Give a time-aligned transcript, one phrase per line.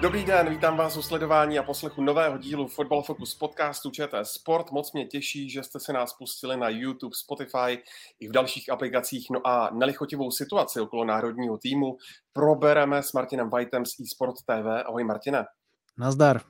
[0.00, 4.70] Dobrý den, vítám vás u sledování a poslechu nového dílu Football Focus podcastu ČT Sport.
[4.70, 7.82] Moc mě těší, že jste se nás pustili na YouTube, Spotify
[8.20, 9.26] i v dalších aplikacích.
[9.30, 11.96] No a nelichotivou situaci okolo národního týmu
[12.32, 14.86] probereme s Martinem Whiteem z eSport TV.
[14.86, 15.44] Ahoj Martine.
[15.98, 16.40] Nazdar.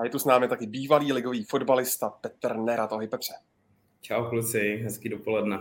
[0.00, 2.92] A je tu s námi taky bývalý ligový fotbalista Petr Nerat.
[2.92, 3.34] Ahoj Petře.
[4.00, 5.58] Čau kluci, hezký dopoledne.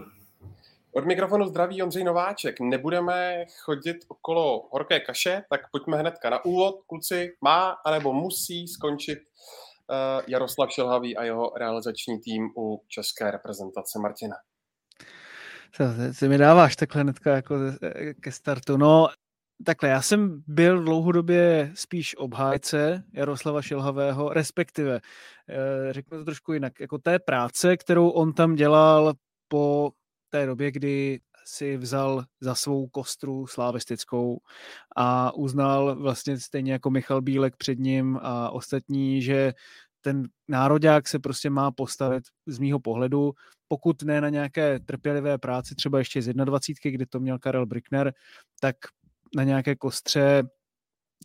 [0.91, 2.59] Od mikrofonu zdraví Ondřej Nováček.
[2.59, 6.75] Nebudeme chodit okolo horké kaše, tak pojďme hnedka na úvod.
[6.88, 9.95] Kluci, má anebo musí skončit uh,
[10.27, 14.35] Jaroslav Šilhavý a jeho realizační tým u české reprezentace Martina.
[15.72, 15.83] Co,
[16.19, 17.56] ty mi dáváš takhle hnedka jako
[18.22, 18.78] ke startu.
[18.78, 19.08] No,
[19.66, 25.00] takhle, já jsem byl dlouhodobě spíš obhájce Jaroslava Šilhavého, respektive,
[25.50, 29.13] eh, řeknu to trošku jinak, jako té práce, kterou on tam dělal
[29.47, 29.91] po
[30.30, 34.39] té době, kdy si vzal za svou kostru slávistickou
[34.95, 39.53] a uznal vlastně stejně jako Michal Bílek před ním a ostatní, že
[40.02, 43.31] ten nároďák se prostě má postavit z mýho pohledu,
[43.67, 48.13] pokud ne na nějaké trpělivé práci, třeba ještě z 21, kdy to měl Karel Brickner,
[48.59, 48.75] tak
[49.35, 50.44] na nějaké kostře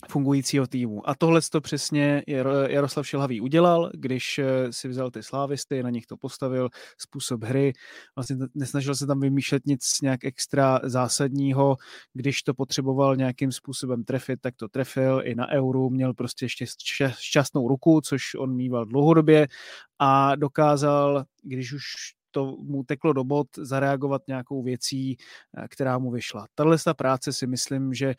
[0.08, 1.08] fungujícího týmu.
[1.08, 2.22] A tohle to přesně
[2.68, 7.72] Jaroslav Šilhavý udělal, když eh, si vzal ty slávisty, na nich to postavil, způsob hry,
[8.16, 11.76] vlastně nesnažil se tam vymýšlet nic nějak extra zásadního,
[12.12, 16.66] když to potřeboval nějakým způsobem trefit, tak to trefil i na euru, měl prostě ještě
[17.18, 19.48] šťastnou ruku, což on mýval dlouhodobě
[19.98, 21.82] a dokázal, když už
[22.34, 25.16] to mu teklo do bod, zareagovat nějakou věcí,
[25.56, 26.46] eh, která mu vyšla.
[26.54, 28.14] Tahle práce si myslím, že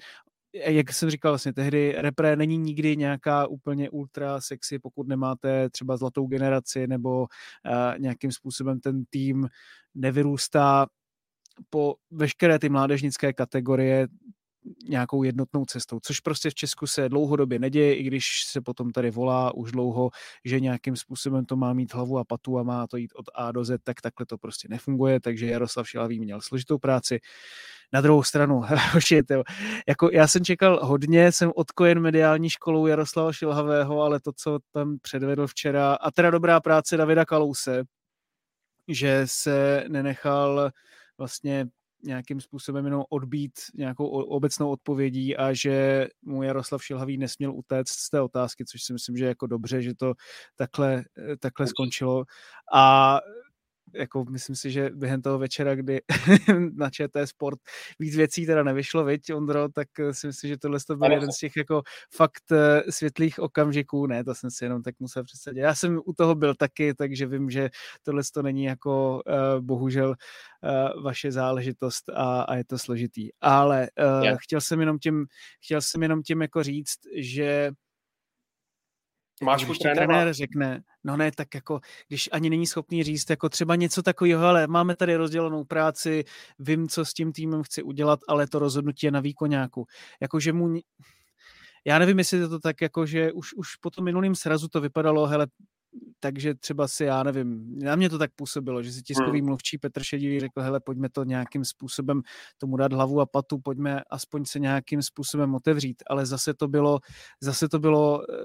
[0.56, 5.98] jak jsem říkal vlastně tehdy, repre není nikdy nějaká úplně ultra sexy, pokud nemáte třeba
[5.98, 7.28] zlatou generaci nebo uh,
[7.98, 9.48] nějakým způsobem ten tým
[9.96, 10.88] nevyrůstá
[11.70, 14.08] po veškeré ty mládežnické kategorie
[14.90, 19.12] nějakou jednotnou cestou, což prostě v Česku se dlouhodobě neděje, i když se potom tady
[19.12, 20.10] volá už dlouho,
[20.46, 23.52] že nějakým způsobem to má mít hlavu a patu a má to jít od A
[23.52, 27.20] do Z, tak takhle to prostě nefunguje, takže Jaroslav Šilavý měl složitou práci.
[27.94, 28.62] Na druhou stranu,
[29.28, 29.44] to,
[29.88, 34.98] jako já jsem čekal hodně, jsem odkojen mediální školou Jaroslava Šilhavého, ale to, co tam
[35.02, 37.84] předvedl včera, a teda dobrá práce Davida Kalouse,
[38.88, 40.72] že se nenechal
[41.18, 41.68] vlastně
[42.06, 48.10] nějakým způsobem jenom odbít nějakou obecnou odpovědí a že mu Jaroslav Šilhavý nesměl utéct z
[48.10, 50.14] té otázky, což si myslím, že je jako dobře, že to
[50.56, 51.04] takhle,
[51.40, 52.24] takhle skončilo.
[52.74, 53.20] A
[53.94, 56.02] jako myslím si, že během toho večera, kdy
[56.76, 57.60] na ČT Sport
[58.00, 61.32] víc věcí teda nevyšlo, viď, Ondro, tak eh, si myslím, že tohle to byl jeden
[61.32, 61.82] z těch jako
[62.16, 65.60] fakt eh, světlých okamžiků, ne, to jsem si jenom tak musel představit.
[65.60, 67.70] Já jsem u toho byl taky, takže vím, že
[68.04, 70.16] tohle to není jako uh, bohužel
[71.04, 73.30] vaše záležitost a, a je to složitý.
[73.42, 73.88] Ale
[74.24, 74.38] yeah.
[74.42, 75.26] chtěl jsem jenom tím,
[75.64, 77.72] chtěl jsem jenom tím jako říct, že
[79.44, 83.50] Máš když trenér, trenér řekne, no ne, tak jako, když ani není schopný říct, jako
[83.50, 86.24] třeba něco takového, ale máme tady rozdělenou práci,
[86.60, 89.86] vím, co s tím týmem chci udělat, ale to rozhodnutí je na výkoňáku.
[90.22, 90.74] Jakože mu,
[91.86, 94.82] já nevím, jestli je to tak, jako, že už, už po tom minulým srazu to
[94.82, 95.48] vypadalo, hele,
[96.20, 99.46] takže třeba si, já nevím, na mě to tak působilo, že si tiskový hmm.
[99.46, 102.22] mluvčí Petr Šedivý řekl, hele, pojďme to nějakým způsobem
[102.58, 107.00] tomu dát hlavu a patu, pojďme aspoň se nějakým způsobem otevřít, ale zase to bylo,
[107.42, 108.36] zase to bylo eh,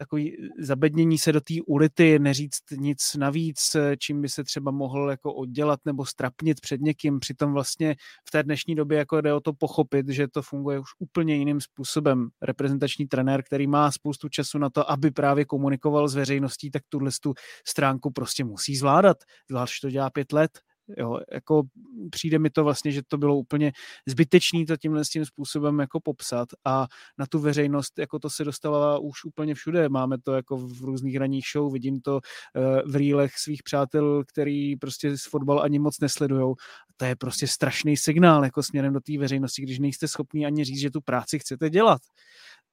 [0.00, 5.34] takový zabednění se do té ulity, neříct nic navíc, čím by se třeba mohl jako
[5.34, 7.20] oddělat nebo strapnit před někým.
[7.20, 7.96] Přitom vlastně
[8.28, 11.60] v té dnešní době jako jde o to pochopit, že to funguje už úplně jiným
[11.60, 12.28] způsobem.
[12.42, 17.10] Reprezentační trenér, který má spoustu času na to, aby právě komunikoval s veřejností, tak tuhle
[17.22, 17.34] tu
[17.66, 19.16] stránku prostě musí zvládat.
[19.50, 20.50] Zvlášť to dělá pět let
[20.96, 21.62] Jo, jako
[22.10, 23.72] přijde mi to vlastně, že to bylo úplně
[24.08, 26.86] zbytečný to tímhle tím způsobem jako popsat a
[27.18, 29.88] na tu veřejnost jako to se dostává už úplně všude.
[29.88, 32.20] Máme to jako v různých ranních show, vidím to
[32.56, 36.54] eh, v rýlech svých přátel, který prostě s fotbal ani moc nesledujou.
[36.96, 40.80] To je prostě strašný signál jako směrem do té veřejnosti, když nejste schopni ani říct,
[40.80, 42.00] že tu práci chcete dělat.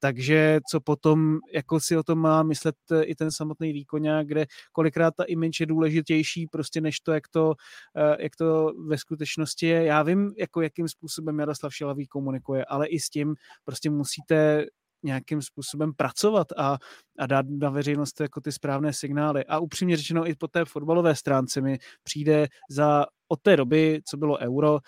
[0.00, 4.46] Takže co potom, jako si o tom má myslet eh, i ten samotný výkonák, kde
[4.72, 7.54] kolikrát ta image je důležitější prostě než to, jak to,
[7.96, 9.84] eh, jak to ve skutečnosti je.
[9.84, 13.34] Já vím, jako jakým způsobem Jaroslav Šilavý komunikuje, ale i s tím
[13.64, 14.66] prostě musíte
[15.02, 16.78] nějakým způsobem pracovat a,
[17.18, 19.44] a dát na veřejnost jako ty správné signály.
[19.44, 24.16] A upřímně řečeno i po té fotbalové stránce mi přijde za od té doby, co
[24.16, 24.78] bylo euro,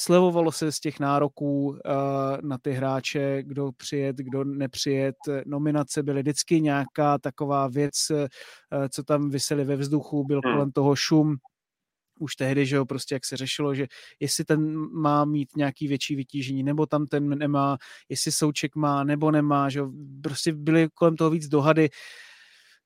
[0.00, 1.76] slevovalo se z těch nároků uh,
[2.42, 5.16] na ty hráče, kdo přijet, kdo nepřijet.
[5.46, 8.26] Nominace byly vždycky nějaká taková věc, uh,
[8.88, 10.54] co tam vysely ve vzduchu, byl hmm.
[10.54, 11.36] kolem toho šum,
[12.20, 13.86] už tehdy, že jo, prostě jak se řešilo, že
[14.20, 19.30] jestli ten má mít nějaký větší vytížení, nebo tam ten nemá, jestli Souček má, nebo
[19.30, 19.90] nemá, že jo,
[20.22, 21.88] prostě byly kolem toho víc dohady.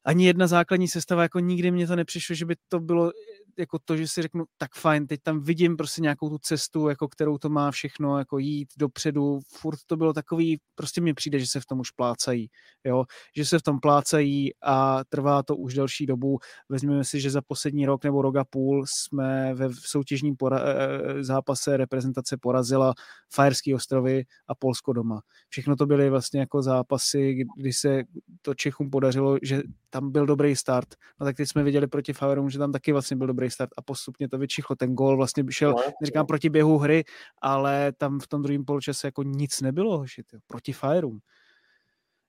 [0.05, 3.12] Ani jedna základní sestava, jako nikdy mě to nepřišlo, že by to bylo
[3.59, 7.09] jako to, že si řeknu, tak fajn, teď tam vidím prostě nějakou tu cestu, jako
[7.09, 11.47] kterou to má všechno, jako jít dopředu, furt to bylo takový, prostě mi přijde, že
[11.47, 12.51] se v tom už plácají,
[12.85, 13.05] jo,
[13.37, 16.39] že se v tom plácají a trvá to už delší dobu.
[16.69, 21.19] Vezměme si, že za poslední rok nebo rok a půl jsme ve soutěžním pora- e,
[21.19, 22.95] e, zápase reprezentace porazila
[23.35, 25.21] Fajerský ostrovy a Polsko doma.
[25.49, 28.03] Všechno to byly vlastně jako zápasy, kdy se
[28.43, 29.62] to Čechům podařilo, že
[29.94, 30.88] tam byl dobrý start.
[31.20, 33.82] No tak teď jsme viděli proti Fajerům, že tam taky vlastně byl dobrý start a
[33.82, 34.76] postupně to vyčichlo.
[34.76, 37.05] Ten gol vlastně šel, no, neříkám proti běhu hry,
[37.43, 41.19] ale tam v tom druhém poločase jako nic nebylo, že tyjo, proti Fajerům.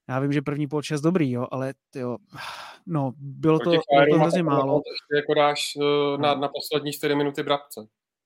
[0.08, 2.16] Já vím, že první poločas dobrý, jo, ale tyjo,
[2.86, 4.82] no, bylo to, bylo to hrozně málo.
[5.16, 7.80] Jako dáš uh, na, na poslední 4 minuty Brabce.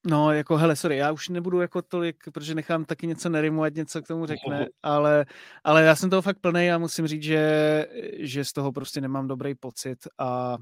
[0.05, 4.01] No, jako hele, sorry, já už nebudu jako tolik, protože nechám taky něco nerimovat, něco
[4.01, 5.25] k tomu řekne, ale,
[5.63, 7.87] ale já jsem toho fakt plný a musím říct, že,
[8.19, 10.57] že z toho prostě nemám dobrý pocit a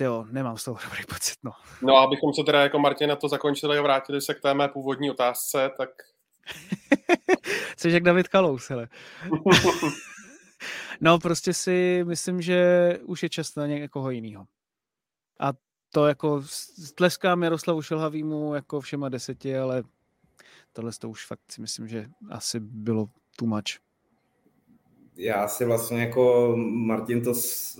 [0.00, 1.52] jo, nemám z toho dobrý pocit, no.
[1.82, 4.54] No a abychom se teda jako Martin na to zakončili a vrátili se k té
[4.54, 5.90] mé původní otázce, tak...
[7.76, 8.88] Jsi jak David Kalous, hele.
[11.00, 14.46] no prostě si myslím, že už je čas na někoho jiného.
[15.40, 15.52] A
[15.92, 16.42] to jako
[16.94, 19.82] tleskám Jaroslavu Šelhavýmu jako všema deseti, ale
[20.72, 23.80] tohle to už fakt si myslím, že asi bylo too much.
[25.16, 27.32] Já si vlastně jako Martin to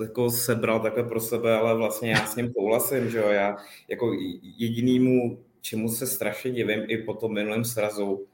[0.02, 3.56] jako sebral takhle pro sebe, ale vlastně já s ním souhlasím, že jo, já
[3.88, 4.12] jako
[4.42, 8.26] jedinýmu, čemu se strašně divím i po tom minulém srazu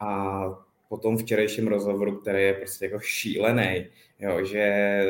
[0.00, 0.42] a
[0.88, 3.86] po tom včerejším rozhovoru, který je prostě jako šílený,
[4.18, 5.02] jo, že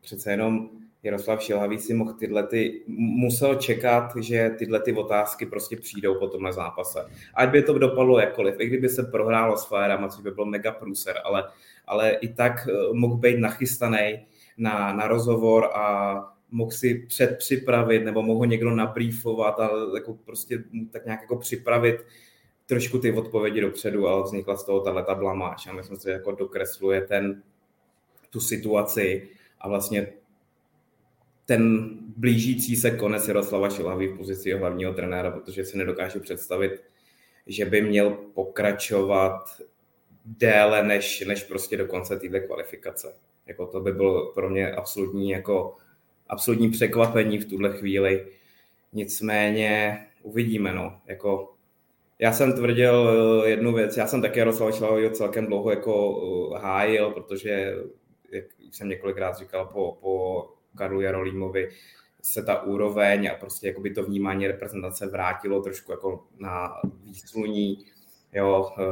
[0.00, 5.76] přece jenom Jaroslav Šilhavý si mohl tyhle ty, musel čekat, že tyhle ty otázky prostě
[5.76, 7.06] přijdou po tomhle zápase.
[7.34, 10.72] Ať by to dopadlo jakkoliv, i kdyby se prohrálo s Fajerama, což by byl mega
[10.72, 11.44] průser, ale,
[11.86, 14.26] ale i tak eh, mohl být nachystaný
[14.58, 16.14] na, na rozhovor a
[16.50, 21.96] mohl si předpřipravit, nebo mohl někdo nabrýfovat a jako prostě tak nějak jako připravit
[22.66, 26.32] trošku ty odpovědi dopředu, ale vznikla z toho tahle blamáž a myslím si, že jako
[26.32, 27.42] dokresluje ten,
[28.30, 29.28] tu situaci
[29.60, 30.06] a vlastně
[31.46, 36.82] ten blížící se konec Jaroslava Šilavy v pozici hlavního trenéra, protože si nedokážu představit,
[37.46, 39.44] že by měl pokračovat
[40.24, 43.14] déle než, než prostě do konce této kvalifikace.
[43.46, 45.76] Jako to by bylo pro mě absolutní, jako,
[46.28, 48.26] absolutní překvapení v tuhle chvíli.
[48.92, 51.00] Nicméně uvidíme, no.
[51.06, 51.54] Jako,
[52.18, 53.10] já jsem tvrdil
[53.44, 56.22] eh, jednu věc, já jsem také Jaroslava Šilavýho celkem dlouho jako
[56.56, 57.74] eh, hájil, protože,
[58.32, 61.68] jak jsem několikrát říkal, po, po Karlu Jarolímovi
[62.22, 67.84] se ta úroveň a prostě jakoby to vnímání reprezentace vrátilo trošku jako na výsluní.
[68.32, 68.82] Jo, eh,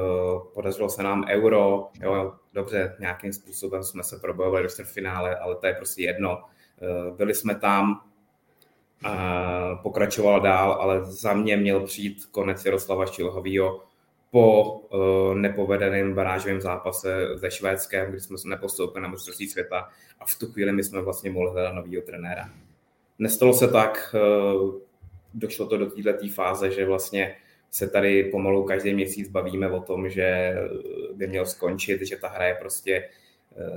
[0.55, 5.67] podařilo se nám euro, jo, dobře, nějakým způsobem jsme se probojovali do finále, ale to
[5.67, 6.43] je prostě jedno.
[6.83, 8.01] Eh, byli jsme tam,
[9.83, 13.90] pokračoval dál, ale za mě měl přijít konec Jaroslava Šilhovýho
[14.31, 19.89] po uh, nepovedeném barážovém zápase se Švédskem, kdy jsme se nepostoupili na mistrovství světa
[20.21, 22.51] a v tu chvíli my jsme vlastně mohli hledat nového trenéra.
[23.19, 24.75] Nestalo se tak, uh,
[25.35, 27.37] došlo to do této fáze, že vlastně
[27.71, 30.57] se tady pomalu každý měsíc bavíme o tom, že
[31.15, 33.09] by měl skončit, že ta hra je prostě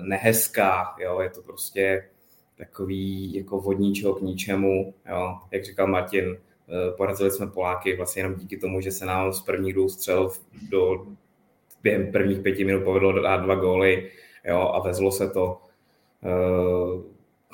[0.01, 2.09] nehezká, jo, je to prostě
[2.57, 6.52] takový jako vodníčeho k ničemu, jo, jak říkal Martin, Eh,
[6.97, 10.31] porazili jsme Poláky vlastně jenom díky tomu, že se nám z prvních dvou střel
[10.69, 11.07] do,
[11.83, 14.11] během prvních pěti minut povedlo dát dva góly
[14.45, 15.61] jo, a vezlo se to.
[16.21, 17.01] Uh,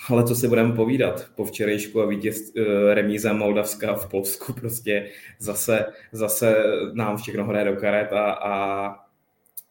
[0.10, 1.30] ale co si budeme povídat?
[1.36, 5.10] Po včerejšku a vítěz uh, remíze Moldavska v Polsku prostě
[5.40, 8.96] zase, zase nám všechno hraje do karet a, a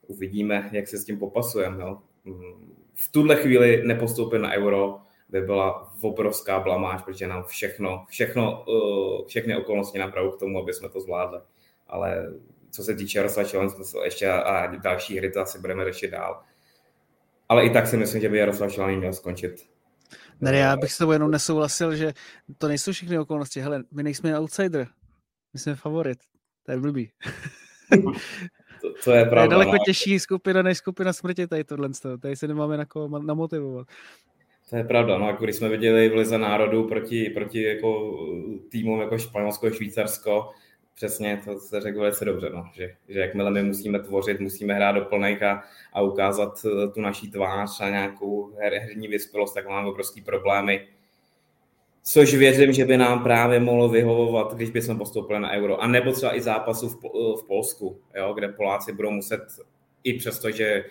[0.07, 1.85] uvidíme, jak se s tím popasujeme.
[2.95, 9.26] V tuhle chvíli nepostoupit na euro by byla obrovská blamáž, protože nám všechno, všechno, uh,
[9.26, 11.40] všechny okolnosti napravou k tomu, aby jsme to zvládli.
[11.87, 12.33] Ale
[12.71, 13.75] co se týče Jaroslava Challenge,
[14.05, 16.43] ještě a další hry, to asi budeme řešit dál.
[17.49, 19.69] Ale i tak si myslím, že by Jaroslav Challenge měl skončit.
[20.40, 22.12] Ne, já bych s tebou jenom nesouhlasil, že
[22.59, 23.61] to nejsou všechny okolnosti.
[23.61, 24.87] Hele, my nejsme outsider,
[25.52, 26.19] my jsme favorit.
[26.62, 27.11] To je blbý.
[28.81, 29.40] to, to je pravda.
[29.40, 29.85] To je daleko no.
[29.87, 31.88] těžší skupina než skupina smrti tady tohle.
[32.21, 33.88] Tady se nemáme na koho namotivovat.
[34.71, 38.19] To je pravda, no, jako když jsme viděli v Lize národů proti, proti jako
[38.71, 40.51] týmům jako Španělsko, Švýcarsko,
[40.95, 44.93] přesně to se řekl velice dobře, no, že, že jakmile my musíme tvořit, musíme hrát
[44.93, 49.69] do plných a, a ukázat eh, tu naší tvář a nějakou her, herní vyspělost, tak
[49.69, 50.87] máme obrovský problémy.
[52.03, 55.83] Což věřím, že by nám právě mohlo vyhovovat, když bychom postoupili na euro.
[55.83, 56.97] A nebo třeba i zápasu v,
[57.43, 59.41] v Polsku, jo, kde Poláci budou muset,
[60.05, 60.85] i přesto, že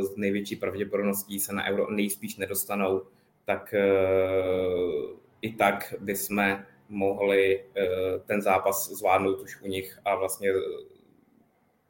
[0.00, 3.02] s největší pravděpodobností se na euro nejspíš nedostanou,
[3.44, 10.48] tak uh, i tak bychom mohli uh, ten zápas zvládnout už u nich a vlastně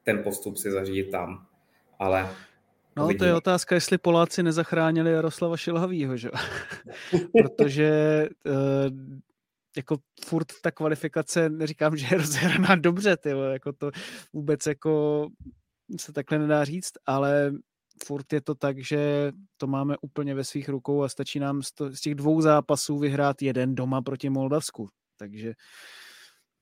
[0.03, 1.47] ten postup si zařídit tam.
[1.99, 2.31] Ale
[2.97, 6.31] No, to je otázka, jestli Poláci nezachránili Jaroslava Šilhavýho, že?
[7.33, 8.29] Protože
[9.77, 13.91] jako furt ta kvalifikace, neříkám, že je rozhraná dobře, tyjo, jako to
[14.33, 15.27] vůbec jako
[15.97, 17.53] se takhle nedá říct, ale
[18.05, 21.73] furt je to tak, že to máme úplně ve svých rukou a stačí nám z,
[21.73, 24.89] to, z těch dvou zápasů vyhrát jeden doma proti Moldavsku.
[25.17, 25.53] Takže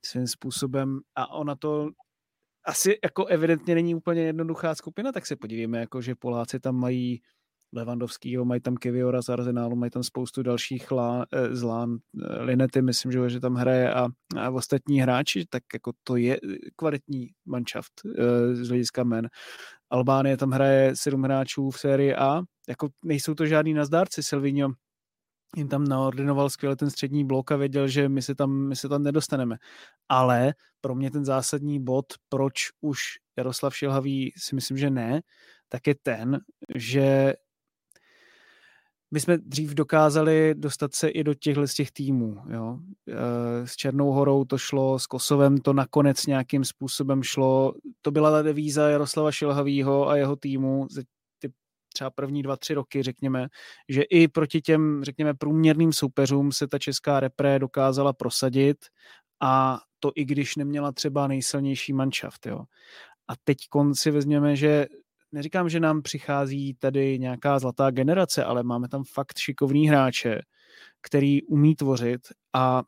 [0.04, 1.90] svým způsobem, a ona to
[2.64, 7.20] asi jako evidentně není úplně jednoduchá skupina, tak se podívejme, jako že Poláci tam mají
[7.72, 12.42] Levandovskýho, mají tam Kiviora z Arsenálu, mají tam spoustu dalších lá, eh, z Lán, eh,
[12.42, 16.40] Linety, myslím, že, že tam hraje a, a ostatní hráči, tak jako to je
[16.76, 19.28] kvalitní manšaft eh, z hlediska men.
[19.90, 24.72] Albánie tam hraje sedm hráčů v sérii A, jako nejsou to žádný nazdárci, Silvino
[25.56, 28.88] jim tam naordinoval skvěle ten střední blok a věděl, že my se tam, my se
[28.88, 29.56] tam nedostaneme.
[30.08, 33.00] Ale pro mě ten zásadní bod, proč už
[33.36, 35.20] Jaroslav Šilhavý si myslím, že ne,
[35.68, 36.40] tak je ten,
[36.76, 37.34] že
[39.10, 42.36] my jsme dřív dokázali dostat se i do těchto z těch týmů.
[42.50, 42.78] Jo.
[43.08, 47.74] E, s Černou horou to šlo, s Kosovem to nakonec nějakým způsobem šlo.
[48.02, 51.02] To byla ta devíza Jaroslava Šilhavýho a jeho týmu ze
[51.38, 51.52] ty
[51.92, 53.48] třeba první dva, tři roky, řekněme,
[53.88, 58.76] že i proti těm, řekněme, průměrným soupeřům se ta česká repre dokázala prosadit
[59.40, 62.46] a to i když neměla třeba nejsilnější manšaft.
[62.46, 62.64] Jo.
[63.28, 64.86] A teď konci vezměme, že
[65.32, 70.40] neříkám, že nám přichází tady nějaká zlatá generace, ale máme tam fakt šikovný hráče,
[71.02, 72.20] který umí tvořit
[72.52, 72.82] a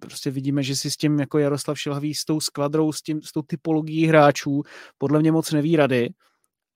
[0.00, 3.32] prostě vidíme, že si s tím jako Jaroslav Šilhavý s tou skvadrou, s, tím, s
[3.32, 4.62] tou typologií hráčů
[4.98, 6.10] podle mě moc neví rady.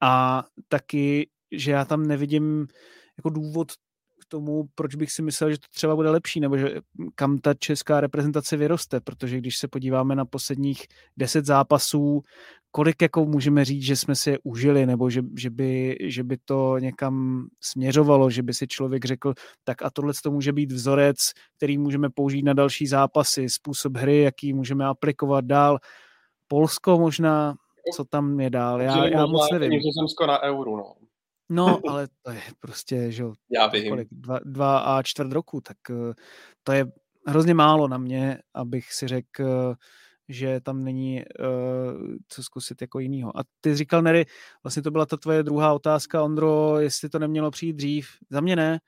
[0.01, 2.67] A taky, že já tam nevidím
[3.17, 3.71] jako důvod
[4.21, 6.75] k tomu, proč bych si myslel, že to třeba bude lepší, nebo že
[7.15, 12.21] kam ta česká reprezentace vyroste, protože když se podíváme na posledních deset zápasů,
[12.75, 16.37] kolik jako můžeme říct, že jsme si je užili, nebo že, že, by, že by
[16.45, 21.17] to někam směřovalo, že by si člověk řekl, tak a tohle to může být vzorec,
[21.57, 25.79] který můžeme použít na další zápasy, způsob hry, jaký můžeme aplikovat dál.
[26.47, 27.55] Polsko možná,
[27.95, 29.69] co tam je dál, já, já moc nevím.
[29.69, 30.93] Nizozemsko na euro, no.
[31.49, 33.89] No, ale to je prostě, že Já vím.
[33.89, 36.13] Kolik, dva, dva a čtvrt roku, tak eh,
[36.63, 36.85] to je
[37.27, 39.75] hrozně málo na mě, abych si řekl,
[40.29, 43.39] že tam není uh, co zkusit jako jinýho.
[43.39, 44.25] A ty říkal, Nery,
[44.63, 48.09] vlastně to byla ta tvoje druhá otázka, Ondro, jestli to nemělo přijít dřív.
[48.29, 48.79] Za mě ne.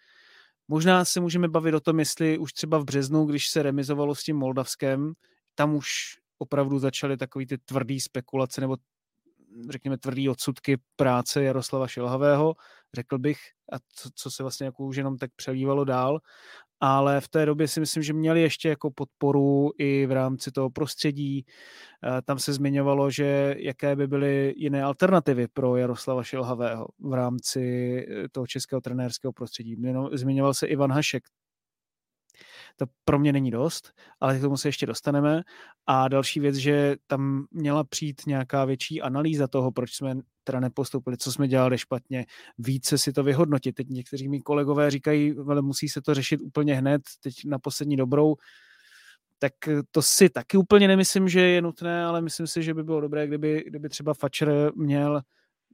[0.67, 4.23] Možná se můžeme bavit o tom, jestli už třeba v březnu, když se remizovalo s
[4.23, 5.13] tím Moldavskem,
[5.55, 5.89] tam už
[6.37, 8.77] opravdu začaly takový ty tvrdý spekulace nebo
[9.69, 12.55] řekněme, tvrdý odsudky práce Jaroslava Šilhavého,
[12.93, 13.37] řekl bych,
[13.71, 16.19] a co, co se vlastně jako už jenom tak přelívalo dál,
[16.87, 20.69] ale v té době si myslím, že měli ještě jako podporu i v rámci toho
[20.69, 21.45] prostředí.
[22.03, 27.61] Eh, tam se zmiňovalo, že jaké by byly jiné alternativy pro Jaroslava Šilhavého v rámci
[28.09, 29.75] eh, toho českého trenérského prostředí.
[30.13, 31.23] Zmiňoval se Ivan Hašek,
[32.77, 35.41] to pro mě není dost, ale k tomu se ještě dostaneme.
[35.87, 40.15] A další věc, že tam měla přijít nějaká větší analýza toho, proč jsme
[40.47, 42.25] teda nepostoupili, co jsme dělali špatně,
[42.57, 43.75] více si to vyhodnotit.
[43.75, 47.95] Teď někteří mý kolegové říkají, ale musí se to řešit úplně hned, teď na poslední
[47.95, 48.35] dobrou,
[49.39, 49.53] tak
[49.91, 53.27] to si taky úplně nemyslím, že je nutné, ale myslím si, že by bylo dobré,
[53.27, 55.21] kdyby, kdyby třeba Fatcher měl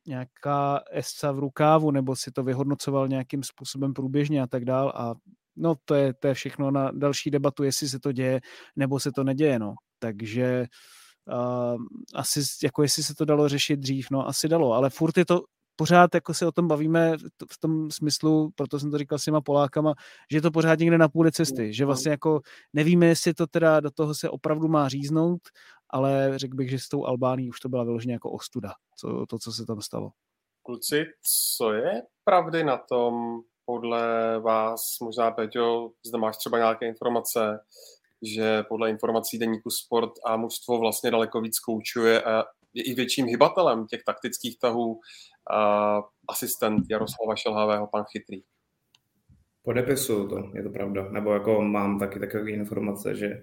[0.07, 5.13] nějaká esca v rukávu, nebo si to vyhodnocoval nějakým způsobem průběžně a tak dál a
[5.55, 8.41] no to je, to je všechno na další debatu, jestli se to děje,
[8.75, 9.73] nebo se to neděje, no.
[9.99, 10.65] Takže
[11.27, 11.81] uh,
[12.15, 15.43] asi, jako jestli se to dalo řešit dřív, no asi dalo, ale furt je to
[15.75, 17.17] pořád jako se o tom bavíme
[17.51, 19.93] v tom smyslu, proto jsem to říkal s těma Polákama,
[20.31, 22.41] že je to pořád někde na půli cesty, že vlastně jako
[22.73, 25.41] nevíme, jestli to teda do toho se opravdu má říznout,
[25.89, 29.39] ale řekl bych, že s tou Albánií už to byla vyloženě jako ostuda, co, to,
[29.39, 30.11] co se tam stalo.
[30.63, 31.05] Kluci,
[31.57, 37.59] co je pravdy na tom, podle vás, možná Peťo, zde máš třeba nějaké informace,
[38.21, 43.25] že podle informací deníku Sport a mužstvo vlastně daleko víc koučuje a je i větším
[43.25, 44.99] hybatelem těch taktických tahů uh,
[46.29, 48.41] asistent Jaroslava Šelhavého, pan Chytrý.
[49.63, 51.09] Podepisu to, je to pravda.
[51.11, 53.41] Nebo jako mám taky takové informace, že,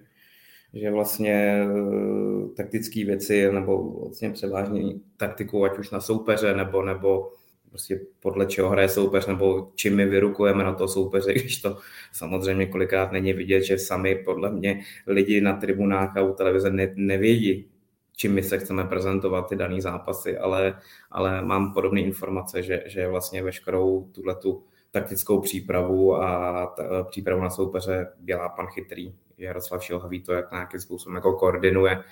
[0.73, 7.31] že vlastně uh, taktické věci nebo vlastně převážně taktiku, ať už na soupeře nebo, nebo
[7.69, 11.77] prostě podle čeho hraje soupeř nebo čím my vyrukujeme na to soupeře, když to
[12.11, 16.93] samozřejmě kolikrát není vidět, že sami podle mě lidi na tribunách a u televize ne,
[16.95, 17.69] nevědí,
[18.15, 20.79] čím my se chceme prezentovat ty dané zápasy, ale,
[21.11, 27.41] ale mám podobné informace, že, že vlastně veškerou tuhle tu taktickou přípravu a ta, přípravu
[27.41, 29.13] na soupeře dělá pan Chytrý.
[29.37, 32.03] Jaroslav Šilhavý to jak nějakým způsobem jako koordinuje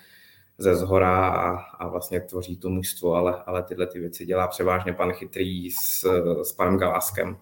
[0.58, 4.94] ze zhora a, a vlastně tvoří to mužstvo, ale, ale tyhle ty věci dělá převážně
[4.94, 6.06] pan Chytrý s,
[6.44, 7.38] s panem Galáskem.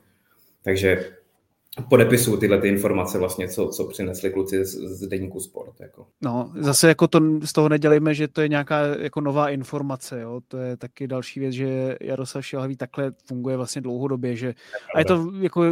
[0.63, 1.17] Takže
[1.89, 5.79] podepisu tyhle ty informace vlastně, co, co přinesli kluci z, z deníku sport.
[5.79, 6.08] Jako.
[6.22, 10.41] No, zase jako to z toho nedělejme, že to je nějaká jako nová informace, jo?
[10.48, 14.53] to je taky další věc, že Jaroslav Šilhavý takhle funguje vlastně dlouhodobě, že
[14.96, 15.63] a je to jako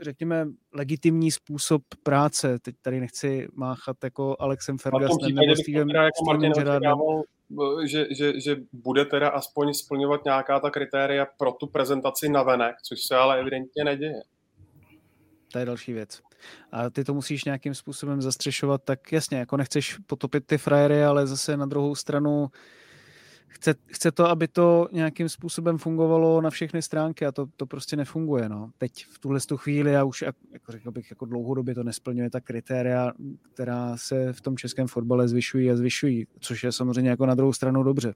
[0.00, 6.52] řekněme legitimní způsob práce, teď tady nechci máchat jako Alexem Fergusem nebo Stevem, jako Martin
[7.84, 12.76] že, že, že bude teda aspoň splňovat nějaká ta kritéria pro tu prezentaci na venek,
[12.82, 14.22] což se ale evidentně neděje
[15.54, 16.20] to je další věc.
[16.72, 21.26] A ty to musíš nějakým způsobem zastřešovat, tak jasně, jako nechceš potopit ty frajery, ale
[21.26, 22.50] zase na druhou stranu
[23.48, 27.96] chce, chce to, aby to nějakým způsobem fungovalo na všechny stránky a to, to prostě
[27.96, 28.48] nefunguje.
[28.48, 28.70] No.
[28.78, 33.12] Teď v tuhle chvíli a už, jako řekl bych, jako dlouhodobě to nesplňuje ta kritéria,
[33.52, 37.52] která se v tom českém fotbale zvyšují a zvyšují, což je samozřejmě jako na druhou
[37.52, 38.14] stranu dobře.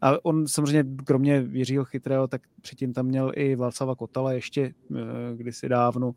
[0.00, 5.00] A on samozřejmě kromě Jiřího Chytrého, tak předtím tam měl i Václava Kotala ještě eh,
[5.36, 6.14] kdysi dávno,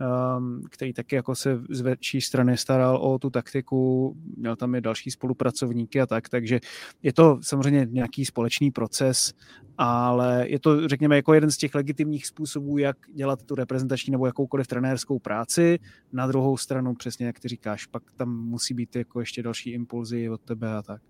[0.00, 4.80] ehm, který taky jako se z větší strany staral o tu taktiku, měl tam i
[4.80, 6.60] další spolupracovníky a tak, takže
[7.02, 9.32] je to samozřejmě nějaký společný proces,
[9.78, 14.26] ale je to, řekněme, jako jeden z těch legitimních způsobů, jak dělat tu reprezentační nebo
[14.26, 15.78] jakoukoliv trenérskou práci.
[16.12, 20.30] Na druhou stranu, přesně jak ty říkáš, pak tam musí být jako ještě další impulzy
[20.30, 21.02] od tebe a tak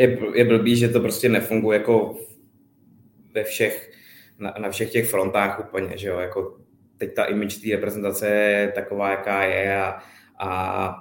[0.00, 2.16] je, je blbý, že to prostě nefunguje jako
[3.34, 3.90] ve všech,
[4.38, 6.58] na, na všech těch frontách úplně, že jo, jako
[6.96, 9.98] teď ta image té reprezentace je taková, jaká je a,
[10.38, 10.94] a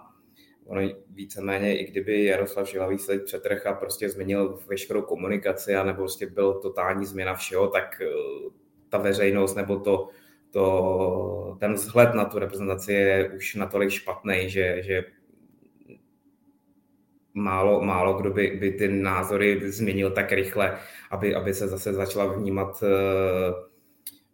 [0.66, 5.98] ono víceméně, i kdyby Jaroslav Žilavý se přetrh a prostě změnil veškerou komunikaci a nebo
[5.98, 8.08] prostě byl totální změna všeho, tak eh,
[8.90, 10.10] ta veřejnost nebo to,
[10.52, 15.04] to, ten vzhled na tu reprezentaci je už natolik špatný, že, že
[17.34, 20.78] málo, málo kdo by, by ty názory změnil tak rychle,
[21.12, 23.70] aby, aby se zase začala vnímat eh,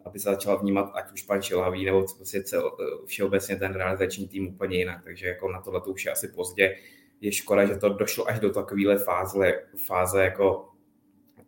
[0.05, 4.27] aby se začala vnímat ať už pan Šilhavý nebo prostě cel, eh, všeobecně ten realizační
[4.27, 5.03] tým úplně jinak.
[5.03, 6.75] Takže jako na tohle to už je asi pozdě.
[7.21, 9.53] Je škoda, že to došlo až do takovéhle fáze,
[9.85, 10.69] fáze jako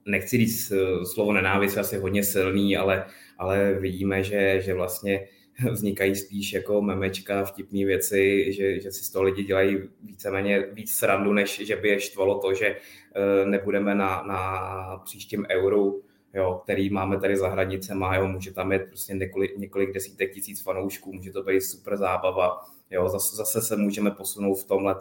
[0.05, 3.05] nechci říct eh, slovo nenávist, asi hodně silný, ale,
[3.38, 5.27] ale vidíme, že, že vlastně
[5.72, 10.93] vznikají spíš jako memečka, vtipné věci, že, že si z toho lidi dělají víceméně víc
[10.93, 16.62] srandu, než že by je štvalo to, že eh, nebudeme na, na příštím euru, jo,
[16.63, 21.13] který máme tady za hranicema, jo, může tam mít prostě několik, několik desítek tisíc fanoušků,
[21.13, 22.60] může to být super zábava,
[22.91, 24.96] jo, zase, zase se můžeme posunout v tomhle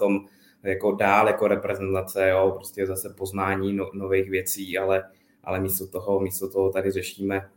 [0.63, 5.05] jako dál jako reprezentace, jo, prostě zase poznání no, nových věcí, ale,
[5.45, 7.51] ale místo toho, místo toho tady řešíme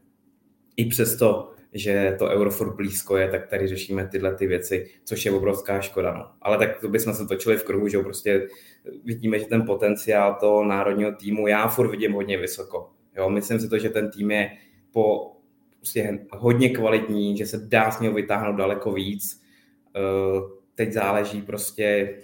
[0.77, 5.25] i přesto, že to euro furt blízko je, tak tady řešíme tyhle ty věci, což
[5.25, 6.13] je obrovská škoda.
[6.13, 6.25] No.
[6.41, 8.47] Ale tak to bychom se točili v kruhu, že prostě
[9.03, 12.89] vidíme, že ten potenciál toho národního týmu já furt vidím hodně vysoko.
[13.17, 14.51] Jo, myslím si to, že ten tým je
[14.91, 15.35] po
[15.79, 19.43] prostě hodně kvalitní, že se dá s něho vytáhnout daleko víc.
[19.95, 20.41] Eh,
[20.75, 22.17] teď záleží prostě,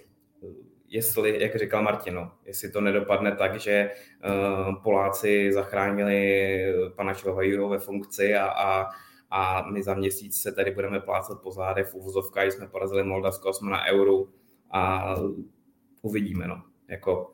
[0.89, 3.91] jestli, jak říkal Martino, jestli to nedopadne tak, že eh,
[4.83, 6.59] Poláci zachránili
[6.95, 8.89] pana Šilhajího ve funkci a, a
[9.29, 13.53] a my za měsíc se tady budeme plácat po zádech v uvozovkách, jsme porazili Moldavsko,
[13.53, 14.25] jsme na euro
[14.71, 15.15] a
[16.01, 16.47] uvidíme.
[16.47, 16.61] No.
[16.87, 17.31] Jako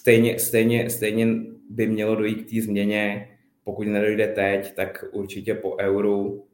[0.00, 1.26] stejně, stejně, stejně
[1.70, 3.28] by mělo dojít k té změně,
[3.64, 6.46] pokud nedojde teď, tak určitě po euru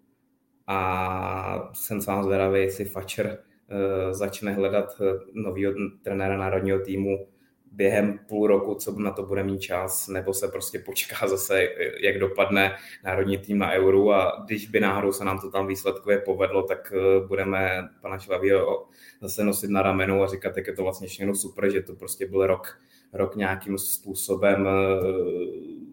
[0.67, 7.29] a jsem sám zvědavý, jestli Fatscher uh, začne hledat eh, nového trenéra národního týmu
[7.73, 11.69] během půl roku, co na to bude mít čas, nebo se prostě počká zase,
[12.01, 14.13] jak dopadne národní tým na euru.
[14.13, 18.89] A když by náhodou se nám to tam výsledkově povedlo, tak eh, budeme pana Šlavýho
[19.21, 22.27] zase nosit na ramenu a říkat, jak je to vlastně všechno super, že to prostě
[22.27, 22.79] byl rok,
[23.13, 25.89] rok nějakým způsobem eh,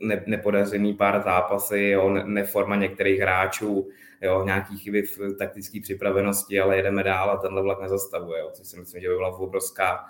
[0.00, 3.88] ne, nepodařený pár zápasy, jo, neforma některých hráčů,
[4.20, 8.66] jo, nějaký chyby v taktické připravenosti, ale jedeme dál a tenhle vlak nezastavuje, jo, což
[8.66, 10.04] si myslím, že by byla obrovská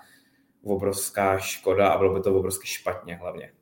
[0.63, 3.53] obrovská škoda a bylo by to obrovsky špatně hlavně.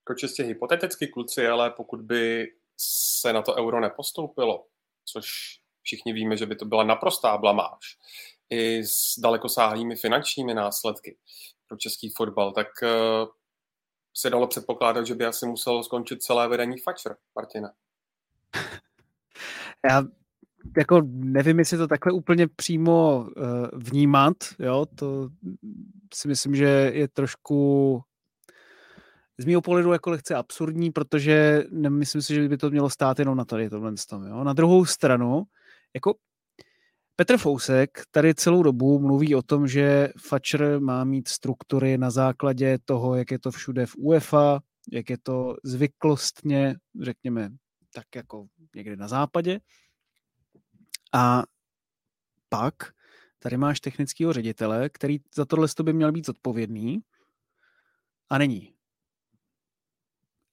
[0.00, 4.66] Jako čistě hypoteticky, kluci, ale pokud by se na to euro nepostoupilo,
[5.04, 5.26] což
[5.82, 7.98] všichni víme, že by to byla naprostá blamáž,
[8.50, 11.18] i s dalekosáhlými finančními následky
[11.68, 13.28] pro český fotbal, tak uh,
[14.16, 17.72] se dalo předpokládat, že by asi musel skončit celé vedení Fatcher, Martina.
[19.90, 20.02] Já
[20.76, 25.28] jako nevím, jestli to takhle úplně přímo uh, vnímat, jo, to
[26.14, 28.00] si myslím, že je trošku
[29.38, 33.36] z mého pohledu jako lehce absurdní, protože nemyslím si, že by to mělo stát jenom
[33.36, 33.92] na tady tohle.
[34.28, 34.44] Jo.
[34.44, 35.42] Na druhou stranu,
[35.94, 36.14] jako
[37.16, 42.78] Petr Fousek tady celou dobu mluví o tom, že Fatcher má mít struktury na základě
[42.84, 44.60] toho, jak je to všude v UEFA,
[44.92, 47.50] jak je to zvyklostně, řekněme,
[47.94, 49.60] tak jako někde na západě.
[51.12, 51.42] A
[52.48, 52.74] pak
[53.38, 57.00] tady máš technického ředitele, který za tohle by měl být zodpovědný
[58.30, 58.72] a není.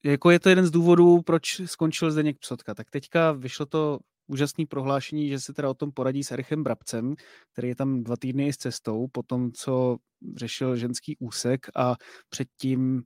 [0.06, 2.76] Jako je to jeden z důvodů, proč skončil Zdeněk Psotka.
[2.76, 7.16] Tak teďka vyšlo to úžasné prohlášení, že se teda o tom poradí s Erichem Brabcem,
[7.52, 9.98] který je tam dva týdny s cestou, po tom, co
[10.36, 11.96] řešil ženský úsek a
[12.30, 13.04] předtím,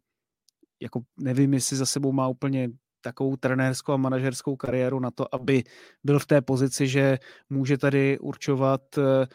[0.81, 2.69] jako nevím, jestli za sebou má úplně
[3.07, 5.63] takovou trenérskou a manažerskou kariéru na to, aby
[6.03, 7.17] byl v té pozici, že
[7.49, 9.27] může tady určovat eh,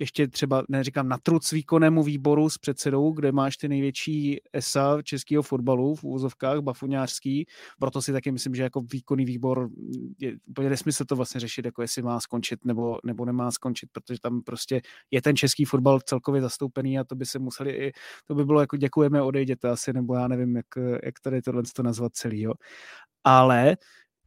[0.00, 5.42] ještě třeba, neříkám, na truc výkonnému výboru s předsedou, kde máš ty největší ESA českého
[5.42, 7.46] fotbalu v úvozovkách, bafuňářský,
[7.78, 9.68] proto si taky myslím, že jako výkonný výbor
[10.18, 14.20] je úplně nesmysl to vlastně řešit, jako jestli má skončit nebo, nebo nemá skončit, protože
[14.20, 14.80] tam prostě
[15.10, 17.92] je ten český fotbal celkově zastoupený a to by se museli i,
[18.26, 20.66] to by bylo jako děkujeme, odejděte asi, nebo já nevím, jak,
[21.04, 22.52] jak tady tohle to nazvat celý, jo.
[23.24, 23.76] Ale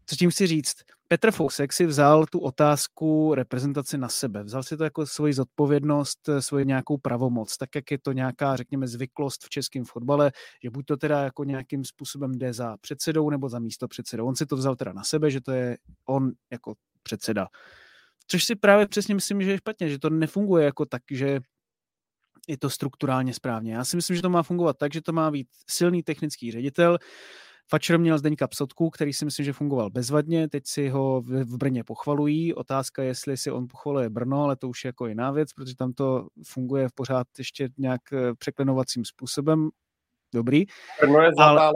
[0.07, 0.75] co tím chci říct?
[1.07, 4.43] Petr Fousek si vzal tu otázku reprezentaci na sebe.
[4.43, 8.87] Vzal si to jako svoji zodpovědnost, svoji nějakou pravomoc, tak jak je to nějaká, řekněme,
[8.87, 10.31] zvyklost v českém fotbale,
[10.63, 14.27] že buď to teda jako nějakým způsobem jde za předsedou nebo za místo předsedou.
[14.27, 17.47] On si to vzal teda na sebe, že to je on jako předseda.
[18.27, 21.39] Což si právě přesně myslím, že je špatně, že to nefunguje jako tak, že
[22.47, 23.73] je to strukturálně správně.
[23.73, 26.97] Já si myslím, že to má fungovat tak, že to má být silný technický ředitel,
[27.69, 31.83] Fatcher měl Zdeňka Psotku, který si myslím, že fungoval bezvadně, teď si ho v Brně
[31.83, 32.53] pochvalují.
[32.53, 35.75] Otázka je, jestli si on pochvaluje Brno, ale to už je jako jiná věc, protože
[35.75, 39.69] tam to funguje v pořád ještě nějak eh, překlenovacím způsobem.
[40.33, 40.65] Dobrý.
[41.01, 41.71] Brno je ale,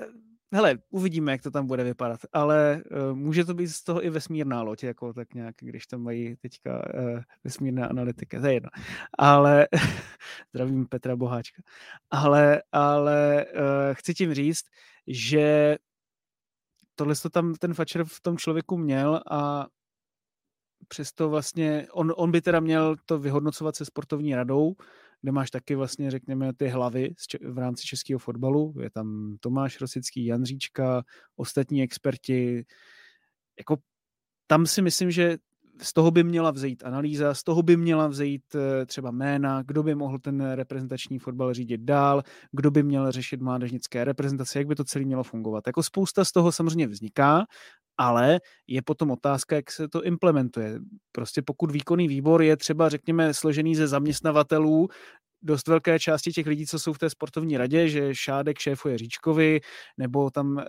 [0.00, 0.06] eh,
[0.54, 4.10] hele, uvidíme, jak to tam bude vypadat, ale uh, může to být z toho i
[4.10, 8.70] vesmírná loď, jako tak nějak, když tam mají teďka uh, vesmírné analytiky, to je jedno.
[9.18, 9.68] Ale,
[10.54, 11.62] zdravím Petra Boháčka,
[12.10, 13.60] ale, ale uh,
[13.94, 14.64] chci tím říct,
[15.06, 15.76] že
[16.94, 19.66] tohle to tam ten Fatcher v tom člověku měl a
[20.88, 24.74] přesto vlastně, on, on by teda měl to vyhodnocovat se sportovní radou,
[25.20, 28.74] kde máš taky vlastně, řekněme, ty hlavy v rámci českého fotbalu.
[28.80, 31.02] Je tam Tomáš Rosický, Jan Říčka,
[31.36, 32.64] ostatní experti.
[33.58, 33.76] Jako
[34.46, 35.38] tam si myslím, že
[35.82, 39.82] z toho by měla vzejít analýza, z toho by měla vzejít eh, třeba jména, kdo
[39.82, 44.74] by mohl ten reprezentační fotbal řídit dál, kdo by měl řešit mládežnické reprezentace, jak by
[44.74, 45.66] to celé mělo fungovat.
[45.66, 47.44] Jako spousta z toho samozřejmě vzniká,
[47.98, 50.78] ale je potom otázka, jak se to implementuje.
[51.12, 54.88] Prostě pokud výkonný výbor je třeba, řekněme, složený ze zaměstnavatelů,
[55.44, 59.60] dost velké části těch lidí, co jsou v té sportovní radě, že Šádek šéfuje Říčkovi,
[59.98, 60.64] nebo tam e,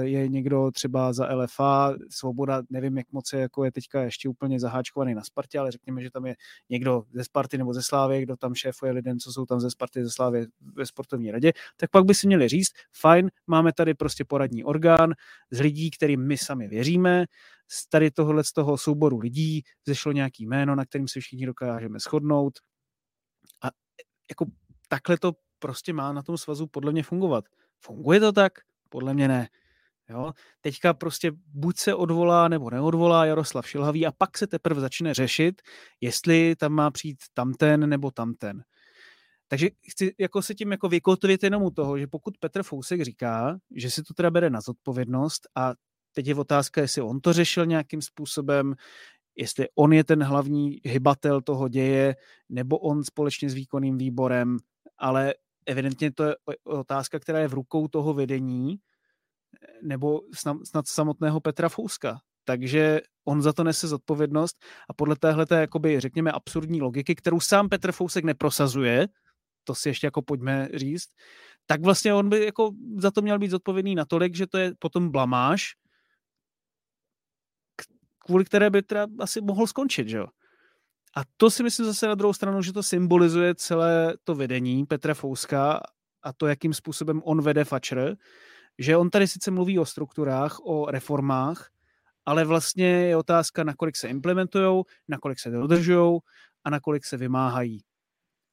[0.00, 4.60] je někdo třeba za LFA, Svoboda, nevím, jak moc je, jako je teďka ještě úplně
[4.60, 6.34] zaháčkovaný na Spartě, ale řekněme, že tam je
[6.70, 10.04] někdo ze Sparty nebo ze Slávy, kdo tam šéfuje lidem, co jsou tam ze Sparty,
[10.04, 14.24] ze Slávy ve sportovní radě, tak pak by si měli říct, fajn, máme tady prostě
[14.24, 15.14] poradní orgán
[15.50, 17.24] z lidí, kterým my sami věříme,
[17.68, 21.98] z tady tohohle z toho souboru lidí zešlo nějaký jméno, na kterým se všichni dokážeme
[21.98, 22.58] shodnout,
[24.30, 24.46] jako
[24.88, 27.44] takhle to prostě má na tom svazu podle mě fungovat.
[27.80, 28.52] Funguje to tak?
[28.88, 29.48] Podle mě ne.
[30.08, 30.32] Jo?
[30.60, 35.62] Teďka prostě buď se odvolá nebo neodvolá Jaroslav Šilhavý a pak se teprve začne řešit,
[36.00, 38.62] jestli tam má přijít tamten nebo tamten.
[39.48, 43.58] Takže chci jako se tím jako vykotvit jenom u toho, že pokud Petr Fousek říká,
[43.76, 45.74] že si to teda bere na zodpovědnost a
[46.12, 48.74] teď je otázka, jestli on to řešil nějakým způsobem,
[49.36, 52.16] jestli on je ten hlavní hybatel toho děje,
[52.48, 54.56] nebo on společně s výkonným výborem,
[54.98, 55.34] ale
[55.66, 58.76] evidentně to je otázka, která je v rukou toho vedení,
[59.82, 60.20] nebo
[60.64, 62.18] snad samotného Petra Fouska.
[62.44, 64.56] Takže on za to nese zodpovědnost
[64.90, 69.08] a podle téhle, jakoby, řekněme, absurdní logiky, kterou sám Petr Fousek neprosazuje,
[69.64, 71.08] to si ještě jako pojďme říct,
[71.66, 75.10] tak vlastně on by jako za to měl být zodpovědný natolik, že to je potom
[75.10, 75.74] blamáž,
[78.26, 80.26] kvůli které by teda asi mohl skončit, že jo.
[81.16, 85.14] A to si myslím zase na druhou stranu, že to symbolizuje celé to vedení Petra
[85.14, 85.80] Fouska
[86.22, 88.16] a to, jakým způsobem on vede Fatcher,
[88.78, 91.70] že on tady sice mluví o strukturách, o reformách,
[92.26, 96.20] ale vlastně je otázka, nakolik se implementují, nakolik se dodržují
[96.64, 97.80] a nakolik se vymáhají.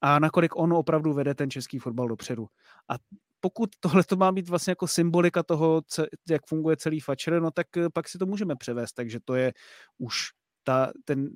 [0.01, 2.47] A nakolik on opravdu vede ten český fotbal dopředu.
[2.89, 2.95] A
[3.43, 5.81] pokud tohle to má být vlastně jako symbolika toho,
[6.29, 8.93] jak funguje celý Fatcher, no tak eh, pak si to můžeme převést.
[8.93, 9.53] Takže to je
[9.97, 10.15] už
[10.63, 11.29] ta, ten,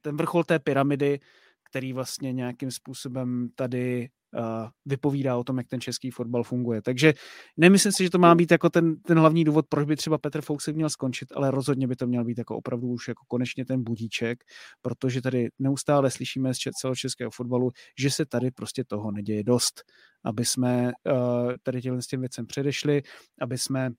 [0.00, 1.20] ten vrchol té pyramidy,
[1.70, 4.08] který vlastně nějakým způsobem tady
[4.86, 6.82] vypovídá o tom, jak ten český fotbal funguje.
[6.82, 7.14] Takže
[7.56, 10.40] nemyslím si, že to má být jako ten, ten hlavní důvod, proč by třeba Petr
[10.40, 13.84] Fousek měl skončit, ale rozhodně by to měl být jako opravdu už jako konečně ten
[13.84, 14.44] budíček,
[14.82, 19.82] protože tady neustále slyšíme z celočeského fotbalu, že se tady prostě toho neděje dost,
[20.24, 20.92] aby jsme
[21.62, 23.02] tady těm věcem předešli,
[23.40, 23.90] aby jsme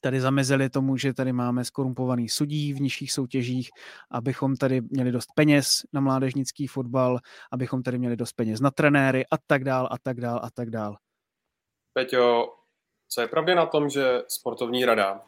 [0.00, 3.70] tady zamezili tomu, že tady máme skorumpovaný sudí v nižších soutěžích,
[4.10, 7.18] abychom tady měli dost peněz na mládežnický fotbal,
[7.52, 10.70] abychom tady měli dost peněz na trenéry a tak dál a tak dál a tak
[10.70, 10.96] dál.
[11.92, 12.54] Peťo,
[13.08, 15.20] co je pravdě na tom, že sportovní rada,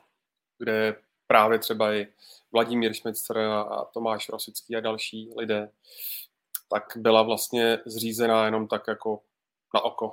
[0.58, 2.06] kde právě třeba i
[2.52, 5.70] Vladimír Šmicr a Tomáš Rosický a další lidé,
[6.70, 9.20] tak byla vlastně zřízená jenom tak jako
[9.74, 10.12] na oko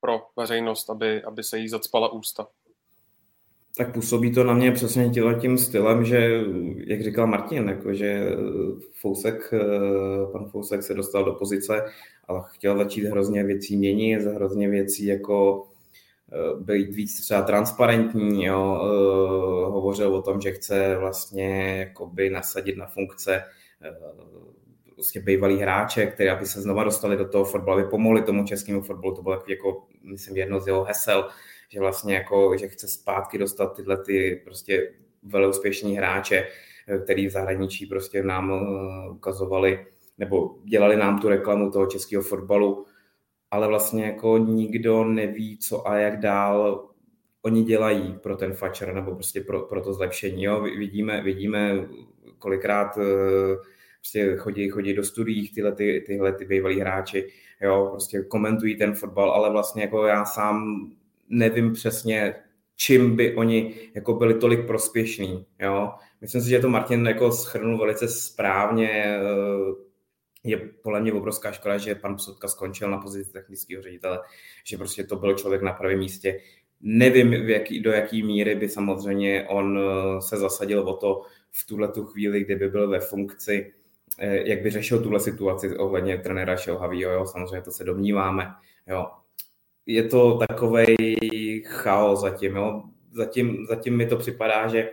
[0.00, 2.46] pro veřejnost, aby, aby se jí zacpala ústa.
[3.76, 6.44] Tak působí to na mě přesně tím stylem, že,
[6.86, 8.30] jak říkal Martin, jako, že
[8.92, 11.84] Fousek, eh, pan Fousek se dostal do pozice,
[12.28, 15.66] ale chtěl začít hrozně věcí měnit, hrozně věcí jako
[16.32, 22.76] eh, být víc třeba transparentní, jo, eh, hovořil o tom, že chce vlastně jakoby nasadit
[22.76, 23.44] na funkce
[25.00, 28.82] prostě bývalý hráče, který aby se znova dostali do toho fotbalu, aby pomohli tomu českému
[28.82, 31.28] fotbalu, to bylo jako, myslím, jedno z jeho hesel,
[31.68, 34.92] že vlastně jako, že chce zpátky dostat tyhle ty prostě
[35.48, 36.46] úspěšní hráče,
[36.88, 39.86] eh, který v zahraničí prostě nám eh, ukazovali
[40.18, 42.86] nebo dělali nám tu reklamu toho českého fotbalu,
[43.50, 46.86] ale vlastně jako nikdo neví, co a jak dál
[47.42, 50.44] oni dělají pro ten fačer nebo prostě pro, pro to zlepšení.
[50.44, 50.60] Jo?
[50.60, 51.88] Vidíme, vidíme
[52.38, 57.28] kolikrát eh, prostě chodí, chodí do studií tyhle, ty, tyhle ty bývalí hráči,
[57.60, 60.86] jo, prostě komentují ten fotbal, ale vlastně jako já sám
[61.28, 62.34] nevím přesně,
[62.76, 65.46] čím by oni jako byli tolik prospěšní.
[65.58, 65.92] Jo?
[66.20, 68.90] Myslím si, že to Martin jako schrnul velice správně.
[69.04, 69.90] Eh,
[70.44, 74.20] je podle mě obrovská škoda, že pan Psotka skončil na pozici technického ředitele,
[74.64, 76.40] že prostě to byl člověk na pravém místě.
[76.80, 81.66] Nevím, v jaký, do jaký míry by samozřejmě on eh, se zasadil o to v
[81.66, 83.72] tuhle tu chvíli, kdyby byl ve funkci,
[84.20, 88.46] jak by řešil tuhle situaci ohledně trenéra Šelhavýho, jo, samozřejmě to se domníváme,
[88.86, 89.06] jo,
[89.86, 92.56] je to takový chaos zatím.
[92.56, 92.82] Jo.
[93.12, 94.90] Zatím, zatím mi to připadá, že,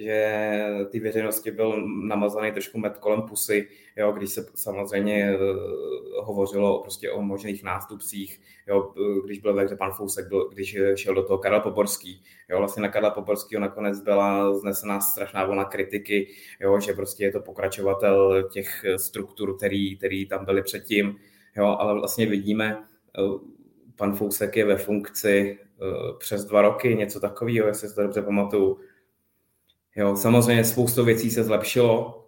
[0.00, 5.40] že ty veřejnosti byl namazaný trošku med kolem pusy, jo, když se samozřejmě uh,
[6.24, 8.92] hovořilo prostě o možných nástupcích, jo,
[9.24, 12.22] když byl ve hře pan Fousek, byl, když šel do toho Karel Poborský.
[12.50, 16.28] Jo, vlastně na Karla Poborského nakonec byla znesená strašná vlna kritiky,
[16.60, 21.16] jo, že prostě je to pokračovatel těch struktur, který, který tam byly předtím,
[21.56, 22.84] jo, ale vlastně vidíme,
[23.96, 25.58] pan Fousek je ve funkci
[26.18, 28.78] přes dva roky, něco takového, jestli si to dobře pamatuju.
[29.96, 32.26] Jo, samozřejmě spoustu věcí se zlepšilo,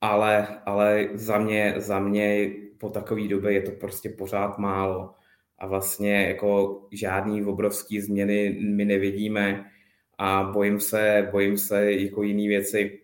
[0.00, 5.14] ale, ale za, mě, za mě po takové době je to prostě pořád málo.
[5.58, 9.70] A vlastně jako žádný obrovský změny my nevidíme
[10.18, 13.00] a bojím se, bojím se jako jiný věci,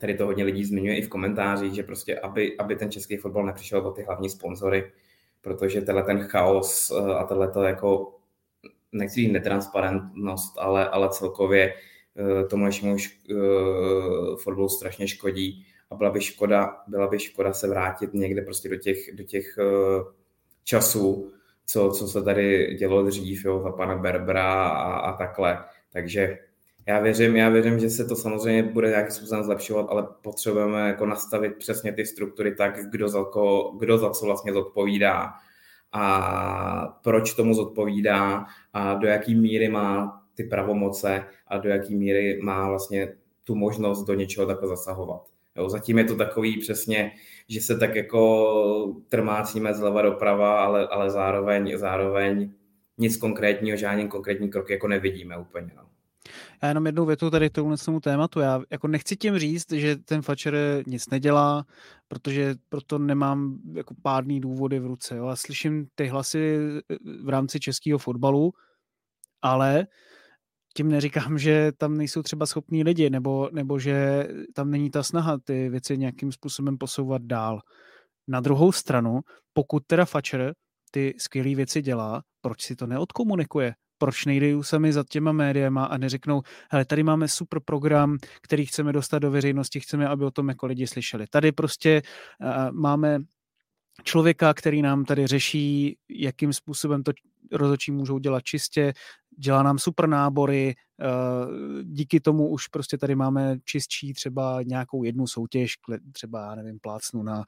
[0.00, 3.46] tady to hodně lidí zmiňuje i v komentářích, že prostě aby, aby ten český fotbal
[3.46, 4.92] nepřišel o ty hlavní sponzory,
[5.40, 8.18] protože tenhle ten chaos eh, a tenhle to jako
[8.92, 11.74] nechci netransparentnost, ale, ale celkově
[12.50, 13.34] tomu našemu eh,
[14.42, 18.76] fotbalu strašně škodí a byla by škoda, byla by škoda se vrátit někde prostě do
[18.76, 19.58] těch, do těch
[20.64, 21.32] časů,
[21.66, 25.64] co, co se tady dělo dřív, jo, za pana Berbera a, a takhle.
[25.92, 26.38] Takže
[26.86, 31.06] já věřím, já věřím, že se to samozřejmě bude nějakým způsobem zlepšovat, ale potřebujeme jako
[31.06, 35.32] nastavit přesně ty struktury tak, kdo za, ko, kdo za co vlastně zodpovídá
[35.92, 42.40] a proč tomu zodpovídá a do jaký míry má ty pravomoce a do jaký míry
[42.42, 45.22] má vlastně tu možnost do něčeho takhle zasahovat.
[45.56, 47.12] Jo, zatím je to takový přesně,
[47.48, 52.52] že se tak jako trmácíme zleva doprava, ale, ale zároveň, zároveň
[52.98, 55.70] nic konkrétního, žádný konkrétní krok jako nevidíme úplně.
[55.76, 55.82] No.
[56.62, 58.40] Já jenom jednou větu tady k tomu tématu.
[58.40, 60.54] Já jako nechci tím říct, že ten Fatcher
[60.86, 61.64] nic nedělá,
[62.08, 65.16] protože proto nemám jako pádný důvody v ruce.
[65.16, 65.26] Jo.
[65.26, 66.58] Já slyším ty hlasy
[66.90, 68.52] eh, v rámci českého fotbalu,
[69.42, 69.86] ale
[70.76, 75.38] tím neříkám, že tam nejsou třeba schopní lidi, nebo, nebo že tam není ta snaha
[75.44, 77.60] ty věci nějakým způsobem posouvat dál.
[78.28, 79.20] Na druhou stranu,
[79.52, 80.54] pokud teda Fatcher
[80.90, 83.74] ty skvělé věci dělá, proč si to neodkomunikuje?
[83.98, 88.92] Proč nejdou sami za těma médiama a neřeknou, hele, tady máme super program, který chceme
[88.92, 91.26] dostat do veřejnosti, chceme, aby o tom jako lidi slyšeli.
[91.30, 92.02] Tady prostě
[92.40, 93.18] uh, máme
[94.02, 97.12] člověka, který nám tady řeší, jakým způsobem to
[97.52, 98.92] rozhodčí můžou dělat čistě,
[99.38, 100.74] dělá nám super nábory,
[101.82, 105.74] díky tomu už prostě tady máme čistší třeba nějakou jednu soutěž,
[106.12, 107.44] třeba, já nevím, plácnu na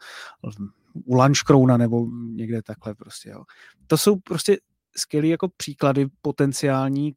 [1.05, 3.43] u Lunchcrowna nebo někde takhle prostě, jo.
[3.87, 4.59] To jsou prostě
[4.97, 7.15] skvělé jako příklady potenciální,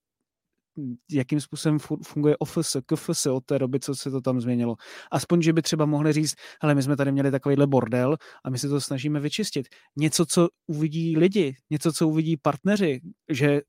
[1.12, 4.76] jakým způsobem funguje OFS, KFS od té doby, co se to tam změnilo.
[5.12, 8.58] Aspoň, že by třeba mohli říct, hele, my jsme tady měli takovýhle bordel a my
[8.58, 9.68] se to snažíme vyčistit.
[9.96, 13.62] Něco, co uvidí lidi, něco, co uvidí partneři, že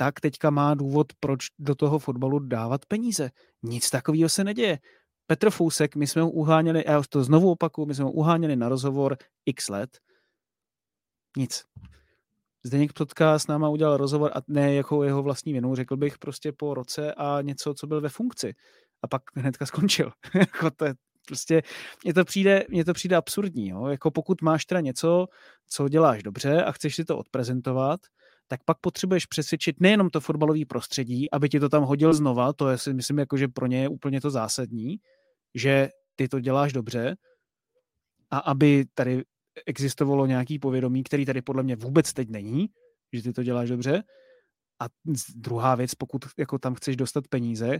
[0.00, 3.30] tak teďka má důvod, proč do toho fotbalu dávat peníze.
[3.62, 4.78] Nic takového se neděje.
[5.26, 8.68] Petr Fousek, my jsme ho uháněli, já to znovu opakuju, my jsme ho uháněli na
[8.68, 9.98] rozhovor x let.
[11.36, 11.64] Nic.
[12.64, 16.52] Zdeněk Plotka s náma udělal rozhovor a ne jako jeho vlastní vinou, řekl bych prostě
[16.52, 18.54] po roce a něco, co byl ve funkci.
[19.02, 20.12] A pak hnedka skončil.
[20.34, 20.94] jako to je
[21.26, 21.62] prostě,
[22.04, 23.68] mně to přijde, mně to přijde absurdní.
[23.68, 23.86] Jo?
[23.86, 25.26] Jako pokud máš teda něco,
[25.68, 28.00] co děláš dobře a chceš si to odprezentovat,
[28.50, 32.68] tak pak potřebuješ přesvědčit nejenom to fotbalové prostředí, aby ti to tam hodil znova, to
[32.68, 34.96] je si myslím, jako, že pro ně je úplně to zásadní,
[35.54, 37.16] že ty to děláš dobře
[38.30, 39.22] a aby tady
[39.66, 42.68] existovalo nějaký povědomí, který tady podle mě vůbec teď není,
[43.12, 44.02] že ty to děláš dobře.
[44.80, 44.86] A
[45.34, 47.78] druhá věc, pokud jako tam chceš dostat peníze,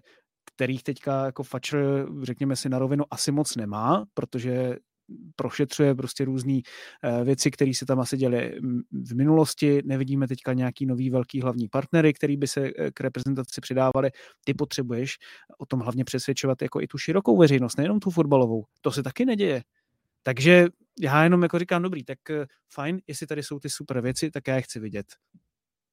[0.55, 4.77] kterých teďka jako Fatcher, řekněme si na rovinu, asi moc nemá, protože
[5.37, 6.61] prošetřuje prostě různé
[7.05, 8.61] eh, věci, které se tam asi děly
[8.93, 9.83] v minulosti.
[9.85, 14.11] Nevidíme teďka nějaký nový velký hlavní partnery, který by se eh, k reprezentaci přidávali.
[14.45, 15.17] Ty potřebuješ
[15.59, 18.65] o tom hlavně přesvědčovat jako i tu širokou veřejnost, nejenom tu fotbalovou.
[18.81, 19.63] To se taky neděje.
[20.23, 20.67] Takže
[21.01, 24.49] já jenom jako říkám, dobrý, tak eh, fajn, jestli tady jsou ty super věci, tak
[24.49, 25.07] já je chci vidět.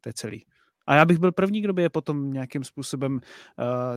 [0.01, 0.45] To je celý.
[0.87, 3.19] A já bych byl první, kdo by je potom nějakým způsobem uh,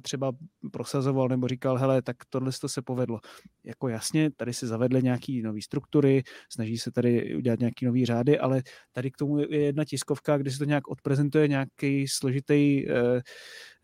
[0.03, 0.33] třeba
[0.73, 3.21] prosazoval nebo říkal, hele, tak tohle to se povedlo.
[3.65, 6.23] Jako jasně, tady se zavedly nějaké nové struktury,
[6.53, 10.51] snaží se tady udělat nějaké nové řády, ale tady k tomu je jedna tiskovka, kde
[10.51, 13.21] se to nějak odprezentuje nějaký složitý uh,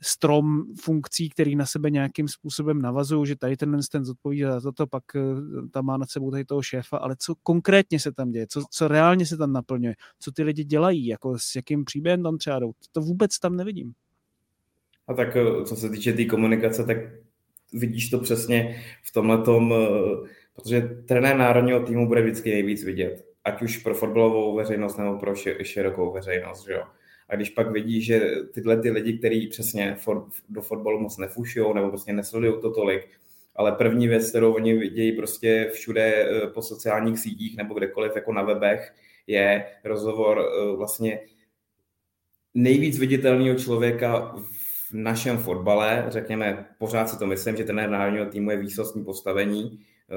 [0.03, 4.87] strom funkcí, který na sebe nějakým způsobem navazují, že tady ten ten zodpovídá za to,
[4.87, 5.21] pak eh,
[5.71, 8.89] tam má nad sebou tady toho šéfa, ale co konkrétně se tam děje, co, co
[8.89, 12.73] reálně se tam naplňuje, co ty lidi dělají, jako s jakým příběhem tam třeba jdou,
[12.93, 13.93] to vůbec tam nevidím.
[15.09, 16.97] A tak eh, co se týče té tý komunikace, tak
[17.73, 23.27] vidíš to přesně v tomhle tom, eh, protože trenér národního týmu bude vždycky nejvíc vidět,
[23.45, 26.83] ať už pro fotbalovou veřejnost nebo pro širokou veřejnost, že jo.
[27.29, 31.75] A když pak vidí, že tyhle ty lidi, kteří přesně for, do fotbalu moc nefušují
[31.75, 33.09] nebo prostě nesledují to tolik,
[33.57, 38.33] ale první věc, kterou oni vidějí prostě všude eh, po sociálních sítích nebo kdekoliv jako
[38.33, 38.95] na webech,
[39.27, 41.21] je rozhovor eh, vlastně
[42.55, 44.37] nejvíc viditelného člověka
[44.91, 49.81] v našem fotbale, řekněme, pořád si to myslím, že ten národního týmu je výsostní postavení
[49.81, 50.15] eh,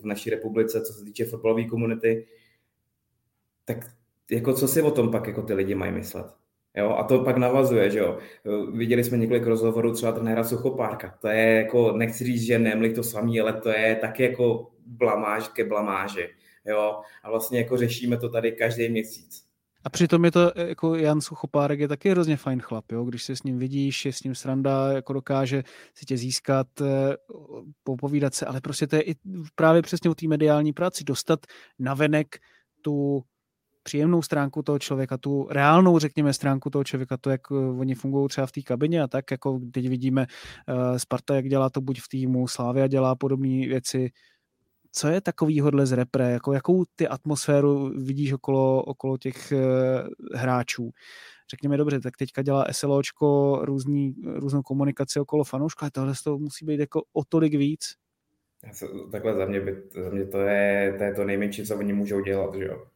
[0.00, 2.26] v naší republice, co se týče fotbalové komunity,
[3.64, 3.78] tak
[4.30, 6.26] jako co si o tom pak jako ty lidi mají myslet.
[6.76, 8.18] Jo, a to pak navazuje, že jo.
[8.72, 11.18] Viděli jsme několik rozhovorů třeba trenéra Suchopárka.
[11.20, 15.48] To je jako, nechci říct, že nemli to samý, ale to je taky jako blamáž
[15.48, 16.28] ke blamáži.
[16.66, 19.46] Jo, a vlastně jako řešíme to tady každý měsíc.
[19.84, 23.04] A přitom je to, jako Jan Suchopárek je taky hrozně fajn chlap, jo?
[23.04, 25.62] když se s ním vidíš, je s ním sranda, jako dokáže
[25.94, 27.16] si tě získat, eh,
[27.84, 29.14] popovídat se, ale prostě to je i
[29.54, 31.40] právě přesně o té mediální práci, dostat
[31.78, 32.36] navenek
[32.82, 33.22] tu
[33.86, 38.28] příjemnou stránku toho člověka, tu reálnou, řekněme, stránku toho člověka, to, jak eh, oni fungují
[38.28, 42.00] třeba v té kabině a tak, jako teď vidíme uh, Sparta, jak dělá to buď
[42.00, 44.10] v týmu, Slávia dělá podobné věci,
[44.92, 49.60] co je takovýhodle z repre, jako jakou ty atmosféru vidíš okolo, okolo těch uh,
[50.34, 50.90] hráčů.
[51.50, 56.66] Řekněme dobře, tak teďka dělá SLOčko různý, různou komunikaci okolo fanouška, ale tohle to musí
[56.66, 57.80] být jako o tolik víc.
[59.12, 62.20] Takhle za mě, by, za mě to, je, to je to nejmenší, co oni můžou
[62.20, 62.95] dělat, že jo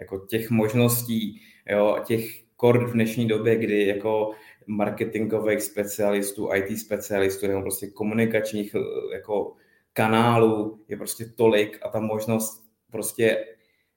[0.00, 4.30] jako těch možností, jo, těch kor v dnešní době, kdy jako
[4.66, 9.54] marketingových specialistů, IT specialistů nebo prostě komunikačních eh, jako
[9.92, 13.44] kanálů je prostě tolik a ta možnost prostě,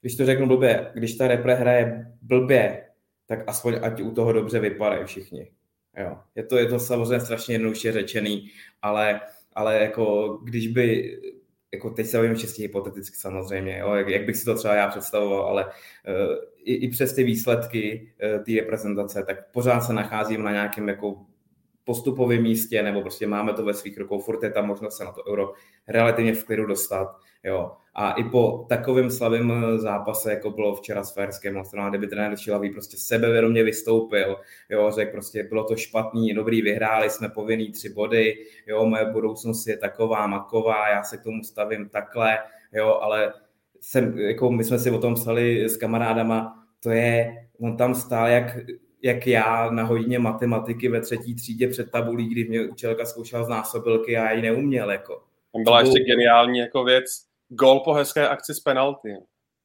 [0.01, 2.87] když to řeknu blbě, když ta repre hraje blbě,
[3.25, 5.51] tak aspoň ať u toho dobře vypadají všichni.
[5.97, 6.17] Jo.
[6.35, 8.49] Je, to, je to samozřejmě strašně jednoduše řečený,
[8.81, 9.21] ale,
[9.53, 11.17] ale jako když by
[11.73, 14.87] jako teď se bavím čistě hypoteticky samozřejmě, jo, jak, jak bych si to třeba já
[14.87, 15.71] představoval, ale uh,
[16.57, 21.25] i, i přes ty výsledky uh, té reprezentace, tak pořád se nacházím na nějakém jako
[21.83, 25.11] postupovém místě, nebo prostě máme to ve svých rukou, furt je tam možnost se na
[25.11, 25.53] to euro
[25.87, 27.15] relativně v klidu dostat.
[27.43, 27.71] Jo.
[27.95, 32.69] A i po takovém slavém zápase, jako bylo včera s Ferskem, vlastně, kdyby trenér Šilavý
[32.69, 34.37] prostě sebevědomě vystoupil,
[34.69, 39.67] jo, řekl prostě, bylo to špatný, dobrý, vyhráli jsme povinný tři body, jo, moje budoucnost
[39.67, 42.37] je taková, maková, já se k tomu stavím takhle,
[42.73, 43.33] jo, ale
[43.79, 48.27] jsem, jako my jsme si o tom psali s kamarádama, to je, on tam stál
[48.27, 48.57] jak,
[49.01, 53.49] jak já na hodině matematiky ve třetí třídě před tabulí, kdy mě učitelka zkoušela z
[53.49, 55.23] násobilky a já ji neuměl, jako.
[55.53, 59.09] Tam byla ještě geniální jako věc, gol po hezké akci z penalty.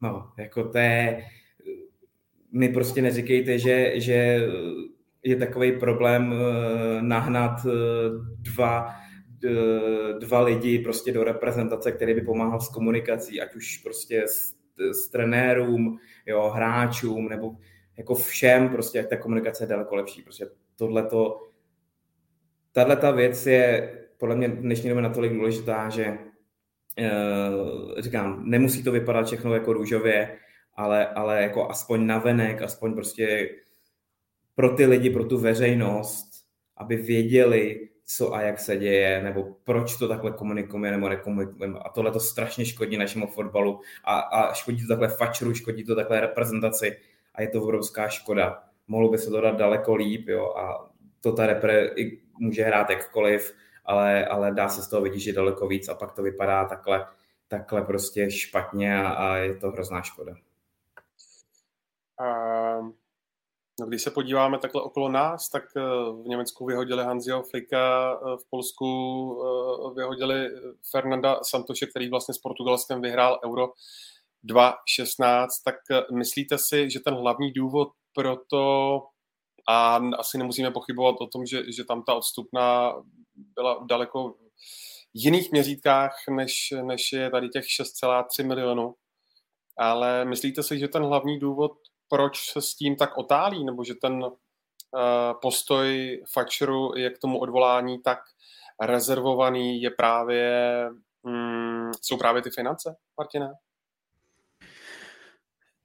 [0.03, 1.24] No, jako to je,
[2.53, 4.49] mi prostě neříkejte, že, že
[5.22, 7.70] je takový problém eh, nahnat eh,
[8.39, 8.95] dva,
[9.45, 14.55] eh, dva lidi prostě do reprezentace, který by pomáhal s komunikací, ať už prostě s,
[14.93, 17.57] s trenérům, jo, hráčům, nebo
[17.97, 20.22] jako všem, prostě jak ta komunikace je daleko lepší.
[20.22, 21.41] Prostě tohleto,
[22.72, 26.18] tahle ta věc je podle mě dnešní době natolik důležitá, že
[27.99, 30.39] říkám, nemusí to vypadat všechno jako růžově,
[30.75, 33.51] ale, ale jako aspoň navenek, aspoň prostě
[34.55, 36.31] pro ty lidi, pro tu veřejnost,
[36.77, 41.79] aby věděli, co a jak se děje, nebo proč to takhle komunikujeme nebo nekomunikujeme.
[41.79, 45.95] A tohle to strašně škodí našemu fotbalu a, a škodí to takhle fačru, škodí to
[45.95, 46.97] takhle reprezentaci
[47.35, 48.63] a je to obrovská škoda.
[48.89, 50.91] Mohlo by se to dát daleko líp, jo, a
[51.21, 51.91] to ta repre
[52.39, 53.55] může hrát jakkoliv,
[53.87, 57.07] ale, ale dá se z toho vidět, že daleko víc a pak to vypadá takhle,
[57.49, 60.32] takhle prostě špatně a, a je to hrozná škoda.
[62.20, 62.95] Um
[63.80, 65.80] No, když se podíváme takhle okolo nás, tak eh,
[66.22, 68.87] v Německu vyhodili Hanziho Flika, eh, v Polsku
[69.43, 70.51] eh, vyhodili
[70.91, 73.68] Fernanda Santoše, který vlastně s Portugalskem vyhrál Euro
[74.45, 75.62] 2016.
[75.62, 75.74] Tak
[76.12, 79.03] myslíte si, že ten hlavní důvod pro to,
[79.68, 82.95] a asi nemusíme pochybovat o tom, že, že tam ta odstupná
[83.37, 84.34] byla v daleko
[85.14, 88.95] jiných měřítkách, než, než je tady těch 6,3 milionů,
[89.78, 91.72] ale myslíte si, že ten hlavní důvod
[92.09, 94.30] proč se s tím tak otálí, nebo že ten uh,
[95.43, 98.18] postoj Fatcheru je k tomu odvolání tak
[98.82, 100.87] rezervovaný, je právě,
[101.22, 103.49] mm, jsou právě ty finance, Martina?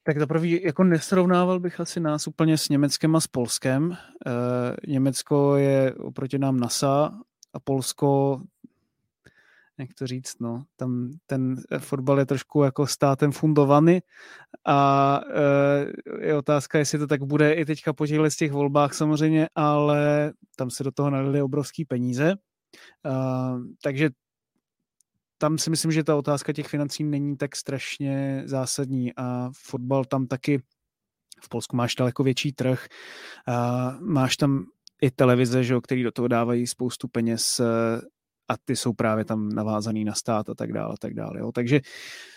[0.04, 3.92] Tak za prvý, jako nesrovnával bych asi nás úplně s Německem a s Polskem.
[3.92, 3.98] E,
[4.88, 7.12] Německo je oproti nám NASA
[7.54, 8.42] a Polsko
[9.82, 14.00] jak to říct, no, tam ten fotbal je trošku jako státem fundovaný
[14.68, 15.22] a
[16.22, 20.34] e, je otázka, jestli to tak bude i teďka po z těch volbách samozřejmě, ale
[20.56, 22.36] tam se do toho nalili obrovský peníze, e,
[23.84, 24.10] takže
[25.38, 30.28] tam si myslím, že ta otázka těch financí není tak strašně zásadní a fotbal tam
[30.28, 30.62] taky
[31.44, 32.86] v Polsku máš daleko větší trh,
[33.48, 34.66] a máš tam
[35.02, 37.62] i televize, že, který do toho dávají spoustu peněz
[38.48, 41.40] a ty jsou právě tam navázaný na stát a tak dále, a tak dále.
[41.40, 41.52] Jo.
[41.52, 41.82] Takže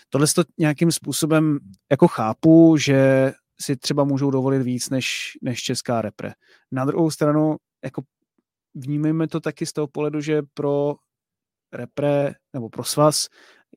[0.09, 1.59] tohle to nějakým způsobem
[1.91, 6.33] jako chápu, že si třeba můžou dovolit víc než, než česká repre.
[6.71, 8.01] Na druhou stranu, jako
[8.75, 10.95] vnímejme to taky z toho pohledu, že pro
[11.73, 13.27] repre nebo pro svaz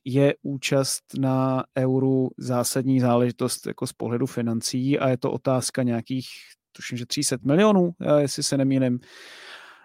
[0.05, 6.29] je účast na euru zásadní záležitost jako z pohledu financí a je to otázka nějakých,
[6.73, 9.01] tuším, že 300 milionů, jestli se nemýlím.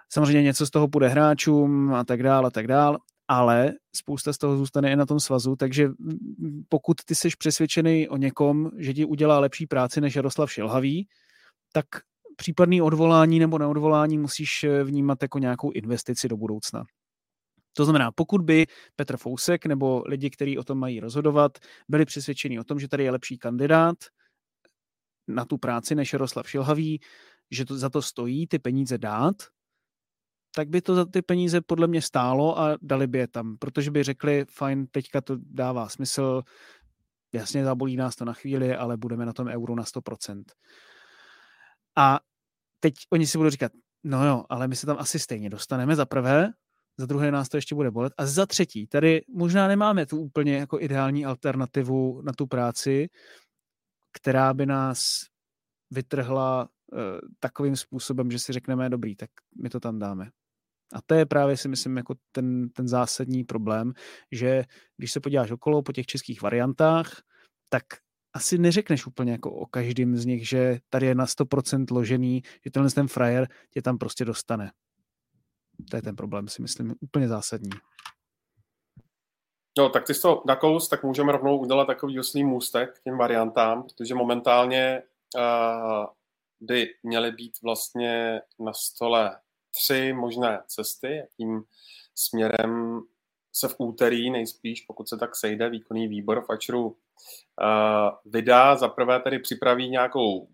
[0.10, 4.38] Samozřejmě něco z toho půjde hráčům a tak dále a tak dále, ale spousta z
[4.38, 5.90] toho zůstane i na tom svazu, takže
[6.70, 11.08] pokud ty jsi přesvědčený o někom, že ti udělá lepší práci než Jaroslav Šilhavý,
[11.74, 11.86] tak
[12.36, 16.84] případný odvolání nebo neodvolání musíš eh, vnímat jako nějakou investici do budoucna.
[17.74, 18.66] To znamená, pokud by
[18.96, 21.52] Petr Fousek nebo lidi, kteří o tom mají rozhodovat,
[21.90, 23.96] byli přesvědčeni o tom, že tady je lepší kandidát
[25.28, 27.00] na tu práci než Jaroslav Šilhavý,
[27.52, 29.36] že to za to stojí ty peníze dát,
[30.56, 33.92] tak by to za ty peníze podle mě stálo a dali by je tam, protože
[33.92, 36.42] by řekli, fajn, teďka to dává smysl,
[37.34, 40.44] jasně zabolí nás to na chvíli, ale budeme na tom euro na 100%.
[41.98, 42.20] A
[42.80, 43.72] teď oni si budou říkat,
[44.04, 46.50] no jo, ale my se tam asi stejně dostaneme za prvé,
[46.98, 50.58] za druhé nás to ještě bude bolet a za třetí, tady možná nemáme tu úplně
[50.58, 53.10] jako ideální alternativu na tu práci,
[54.14, 55.26] která by nás
[55.92, 57.00] vytrhla uh,
[57.40, 59.30] takovým způsobem, že si řekneme, dobrý, tak
[59.64, 60.30] my to tam dáme.
[60.94, 63.94] A to je právě si myslím jako ten, ten zásadní problém,
[64.32, 64.64] že
[64.98, 67.22] když se podíváš okolo po těch českých variantách,
[67.70, 67.84] tak
[68.34, 72.72] asi neřekneš úplně jako o každém z nich, že tady je na 100% ložený, že
[72.72, 74.72] tenhle ten frajer tě tam prostě dostane.
[75.90, 77.70] To je ten problém, si myslím, úplně zásadní.
[79.78, 83.18] No, tak ty jsi to nakous, tak můžeme rovnou udělat takový oslý můstek k těm
[83.18, 85.04] variantám, protože momentálně
[85.36, 86.06] uh,
[86.62, 89.40] by měly být vlastně na stole
[89.72, 91.64] tři možné cesty, jakým
[92.16, 93.02] směrem
[93.54, 96.96] se v úterý nejspíš, pokud se tak sejde, výkonný výbor Fačru uh,
[98.26, 98.76] vydá.
[98.76, 100.48] Za prvé tedy připraví nějakou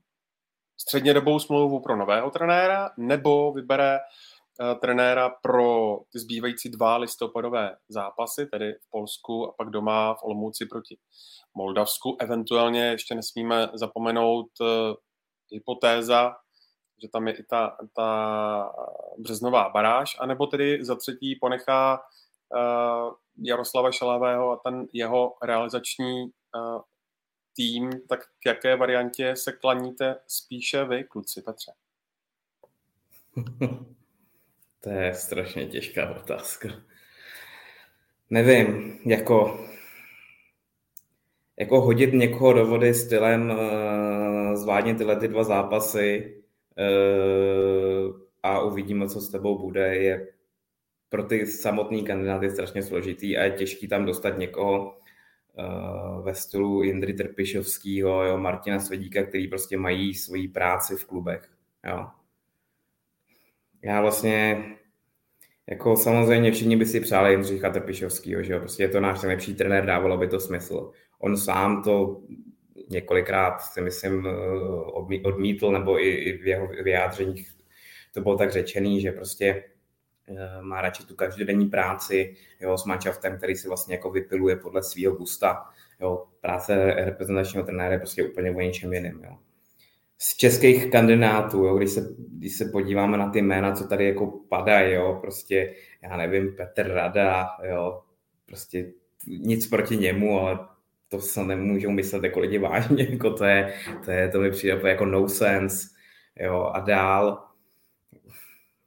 [0.77, 3.99] střednědobou smlouvu pro nového trenéra, nebo vybere
[4.81, 10.65] trenéra pro ty zbývající dva listopadové zápasy, tedy v Polsku a pak doma v Olomouci
[10.65, 10.97] proti
[11.53, 12.17] Moldavsku.
[12.19, 14.67] Eventuálně ještě nesmíme zapomenout uh,
[15.51, 16.35] hypotéza,
[17.01, 18.73] že tam je i ta, ta
[19.17, 26.31] březnová baráž, anebo tedy za třetí ponechá uh, Jaroslava Šalavého a ten jeho realizační
[27.55, 31.73] tým, tak k jaké variantě se klaníte spíše vy, kluci Petře?
[34.79, 36.69] to je strašně těžká otázka.
[38.29, 39.59] Nevím, jako,
[41.59, 46.37] jako hodit někoho do vody stylem uh, zvládně tyhle ty dva zápasy
[46.77, 50.27] uh, a uvidíme, co s tebou bude, je
[51.09, 54.97] pro ty samotný kandidáty strašně složitý a je těžký tam dostat někoho
[55.53, 61.49] uh, ve stylu Jindry Trpišovského, jo, Martina Svedíka, který prostě mají svoji práci v klubech.
[61.87, 62.07] Jo.
[63.81, 64.63] Já vlastně
[65.69, 69.53] jako samozřejmě všichni by si přáli Jindřicha Trpišovského, že jo, prostě je to náš nejlepší
[69.53, 70.91] trenér, dávalo by to smysl.
[71.19, 72.21] On sám to
[72.89, 77.51] několikrát si myslím eh, odmítl, nebo i v jeho vyjádřeních
[78.13, 79.63] to bylo tak řečený, že prostě
[80.37, 84.83] Eh, má radši tu každodenní práci jo, s manšaftem, který si vlastně jako vypiluje podle
[84.83, 85.65] svého gusta.
[86.01, 86.25] Jo.
[86.41, 89.21] Práce reprezentačního trenéra je prostě úplně o něčem jiném.
[89.23, 89.37] Jo.
[90.21, 94.39] Z českých kandidátů, jo, když, se, když se podíváme na ty jména, co tady jako
[94.49, 98.01] padají, jo, prostě, já nevím, Petr Rada, jo,
[98.45, 98.91] prostě
[99.27, 100.59] nic proti němu, ale
[101.07, 103.73] to se nemůžou myslet jako lidi vážně, jako to je,
[104.05, 105.87] to je, to mi přijde jako no sense,
[106.39, 107.45] jo, a dál,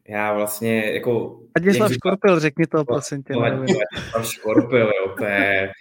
[0.09, 1.41] já vlastně jako...
[1.57, 3.37] Ladislav Škorpil, řekni to, prosím tě.
[3.37, 5.71] Ladislav Škorpil, jo, to je...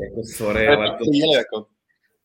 [0.00, 1.04] Jako sorry, ale to...
[1.36, 1.66] Jako,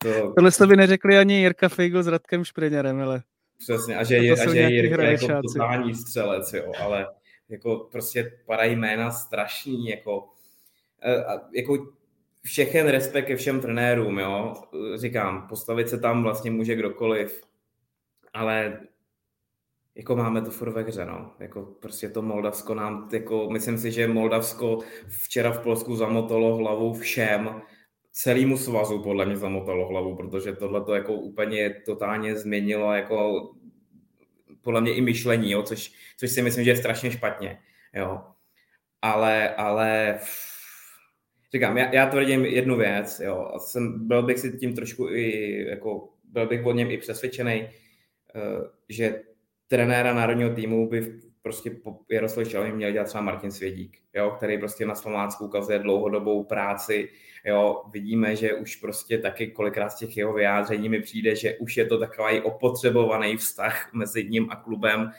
[0.02, 0.32] to...
[0.32, 3.22] Tohle jste by neřekli ani Jirka Feigl s Radkem Špriněrem, ale...
[3.58, 7.06] Přesně, a že, je, a že Jirka je jako totální střelec, jo, ale
[7.48, 10.28] jako prostě padají jména strašný, jako,
[11.26, 11.86] a, jako
[12.42, 14.54] všechen respekt ke všem trenérům, jo,
[14.96, 17.42] říkám, postavit se tam vlastně může kdokoliv,
[18.34, 18.80] ale
[19.94, 21.32] jako máme to furt ve hře, no.
[21.38, 24.78] Jako prostě to Moldavsko nám, jako myslím si, že Moldavsko
[25.08, 27.62] včera v Polsku zamotalo hlavu všem,
[28.12, 33.50] celému svazu podle mě zamotalo hlavu, protože tohle to jako úplně totálně změnilo jako
[34.62, 37.58] podle mě i myšlení, jo, což, což si myslím, že je strašně špatně,
[37.94, 38.20] jo.
[39.02, 40.18] Ale, ale
[41.52, 45.56] říkám, já, já tvrdím jednu věc, jo, a jsem, byl bych si tím trošku i,
[45.68, 47.70] jako, byl bych o něm i přesvědčený, eh,
[48.88, 49.22] že
[49.68, 51.98] trenéra národního týmu by prostě po
[52.44, 57.08] Šalvě měl dělat třeba Martin Svědík, jo, který prostě na Slovácku ukazuje dlouhodobou práci.
[57.44, 61.76] Jo, vidíme, že už prostě taky kolikrát z těch jeho vyjádření mi přijde, že už
[61.76, 65.10] je to takový opotřebovaný vztah mezi ním a klubem,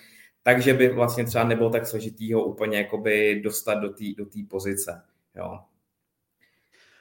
[0.43, 5.01] takže by vlastně třeba nebylo tak složitý ho úplně jakoby dostat do té do pozice.
[5.35, 5.59] Jo.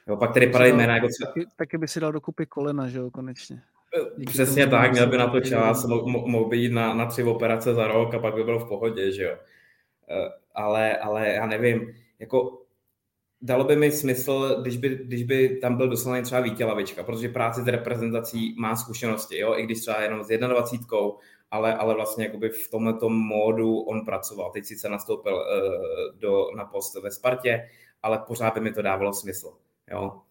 [0.07, 1.31] Jo, pak tady padají jména jako třeba...
[1.31, 3.61] Taky, taky by si dal dokupy kolena, že jo, konečně.
[4.17, 7.73] Díky Přesně tak, měl by na to čas, mohl by jít na, na tři operace
[7.73, 9.37] za rok a pak by byl v pohodě, že jo.
[10.09, 12.60] Eh, ale, ale já nevím, jako
[13.41, 17.61] dalo by mi smysl, když by, když by tam byl doslaný třeba Vítělavička, protože práci
[17.61, 20.97] s reprezentací má zkušenosti, jo, i když třeba jenom s 21,
[21.51, 24.51] ale, ale vlastně jakoby v tomto módu on pracoval.
[24.51, 27.69] Teď sice nastoupil uh, do, na post ve Spartě,
[28.03, 29.53] ale pořád by mi to dávalo smysl.
[29.91, 30.21] Jo.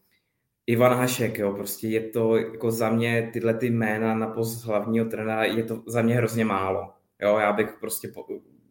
[0.66, 5.04] Ivan Hašek, jo, prostě je to jako za mě tyhle ty jména na post hlavního
[5.06, 6.92] trenéra, je to za mě hrozně málo.
[7.22, 8.24] Jo, já bych prostě po,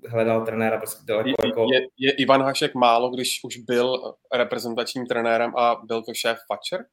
[0.08, 1.68] hledal trenéra prostě daleko je, jako...
[1.74, 6.86] Je, je Ivan Hašek málo, když už byl reprezentačním trenérem a byl to šéf Fatcher?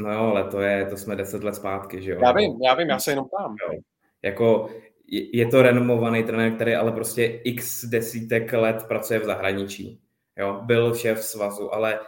[0.00, 2.20] No jo, ale to je, to jsme deset let zpátky, že jo.
[2.22, 3.56] Já vím, já vím, já se jenom tam.
[3.62, 3.80] Jo.
[4.22, 4.70] Jako
[5.06, 10.00] je, je to renomovaný trenér, který ale prostě x desítek let pracuje v zahraničí.
[10.36, 12.00] Jo, byl šéf svazu, ale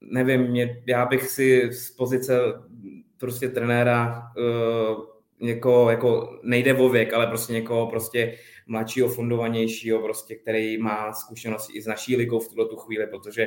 [0.00, 2.40] nevím, mě, já bych si z pozice
[3.18, 5.11] prostě trenéra uh,
[5.42, 11.72] někoho, jako nejde o věk, ale prostě někoho prostě mladšího, fundovanějšího, prostě, který má zkušenosti
[11.72, 13.46] i z naší ligou v tuto tu chvíli, protože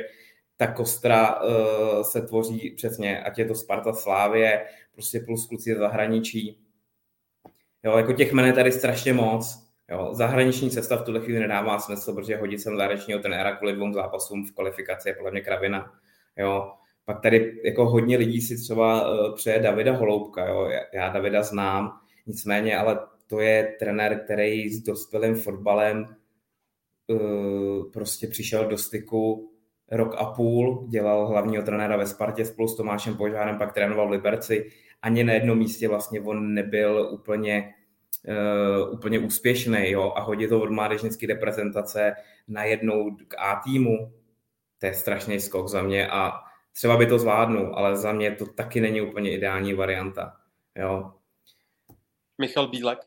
[0.56, 5.78] ta kostra uh, se tvoří přesně, ať je to Sparta Slávě, prostě plus kluci z
[5.78, 6.60] zahraničí.
[7.84, 9.66] Jo, jako těch jmen je tady strašně moc.
[9.90, 13.92] Jo, zahraniční cesta v tuhle chvíli nedává smysl, protože hodit sem zahraničního trenéra kvůli dvou
[13.92, 15.92] zápasům v kvalifikaci je podle mě kravina.
[16.36, 16.72] Jo.
[17.06, 20.70] Pak tady jako hodně lidí si třeba uh, přeje Davida Holoubka, jo.
[20.92, 21.92] Já Davida znám,
[22.26, 26.16] nicméně, ale to je trenér, který s dospělým fotbalem
[27.06, 29.50] uh, prostě přišel do styku
[29.90, 34.10] rok a půl, dělal hlavního trenéra ve Spartě spolu s Tomášem Požárem, pak trénoval v
[34.10, 34.70] Liberci.
[35.02, 37.74] Ani na jednom místě vlastně on nebyl úplně,
[38.28, 40.12] uh, úplně úspěšný jo?
[40.16, 42.12] a hodit to od mládežnické reprezentace
[42.48, 44.12] najednou k A týmu,
[44.78, 46.45] to je strašný skok za mě a
[46.76, 50.36] třeba by to zvládnu, ale za mě to taky není úplně ideální varianta.
[50.78, 51.12] Jo.
[52.38, 52.98] Michal Bílek?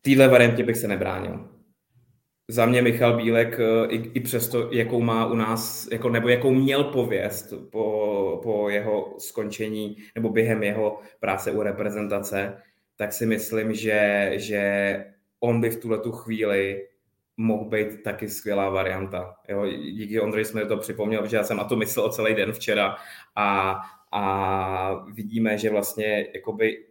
[0.00, 1.48] Týhle variantě bych se nebránil.
[2.48, 6.50] Za mě Michal Bílek, eh, i, i přesto, jakou má u nás, jako, nebo jakou
[6.50, 12.62] měl pověst po, po jeho skončení nebo během jeho práce u reprezentace,
[12.96, 15.04] tak si myslím, že, že
[15.40, 16.88] on by v tuhle tu chvíli
[17.40, 19.36] mohl být taky skvělá varianta.
[19.48, 22.96] Jo, díky Ondřej jsme to připomněl, že já jsem na to myslel celý den včera
[23.36, 23.80] a,
[24.12, 26.84] a vidíme, že vlastně jakoby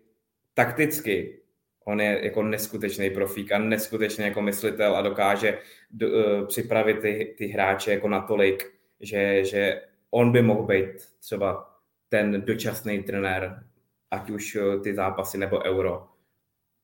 [0.54, 1.40] takticky
[1.86, 5.60] on je jako neskutečný profík a neskutečný jako myslitel a dokáže
[5.92, 9.82] do, uh, připravit ty, ty hráče jako natolik, že, že
[10.12, 10.90] on by mohl být
[11.20, 11.76] třeba
[12.10, 13.64] ten dočasný trenér,
[14.12, 16.08] ať už uh, ty zápasy nebo euro.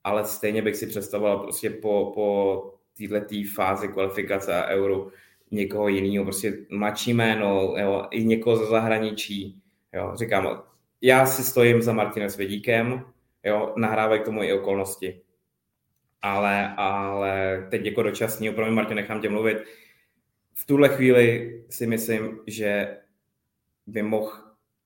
[0.03, 5.07] Ale stejně bych si představoval prostě po, po této fázi kvalifikace a euro
[5.51, 9.61] někoho jiného, prostě mladší jméno, jo, i někoho ze zahraničí.
[9.93, 10.11] Jo.
[10.15, 10.63] Říkám,
[11.01, 13.05] já si stojím za Martinem Svědíkem,
[13.43, 15.21] jo, nahrávají k tomu i okolnosti.
[16.21, 19.57] Ale, ale teď jako dočasný, mě Martin, nechám tě mluvit.
[20.53, 22.97] V tuhle chvíli si myslím, že
[23.87, 24.31] by mohl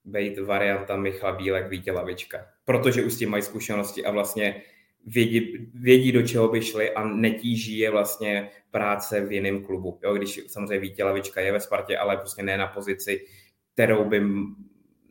[0.05, 2.45] být varianta Michal Bílek, Vítě Lavička.
[2.65, 4.61] Protože už s tím mají zkušenosti a vlastně
[5.05, 9.99] vědí, vědí, do čeho by šli a netíží je vlastně práce v jiném klubu.
[10.03, 13.25] Jo, když samozřejmě Vítě Lavička je ve Spartě, ale prostě ne na pozici,
[13.73, 14.21] kterou by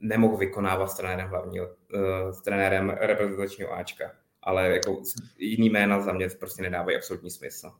[0.01, 4.13] nemohl vykonávat s trenérem hlavního, uh, s trenérem reprezentačního Ačka.
[4.43, 5.03] Ale jako
[5.39, 7.71] jiný jména za mě prostě nedávají absolutní smysl.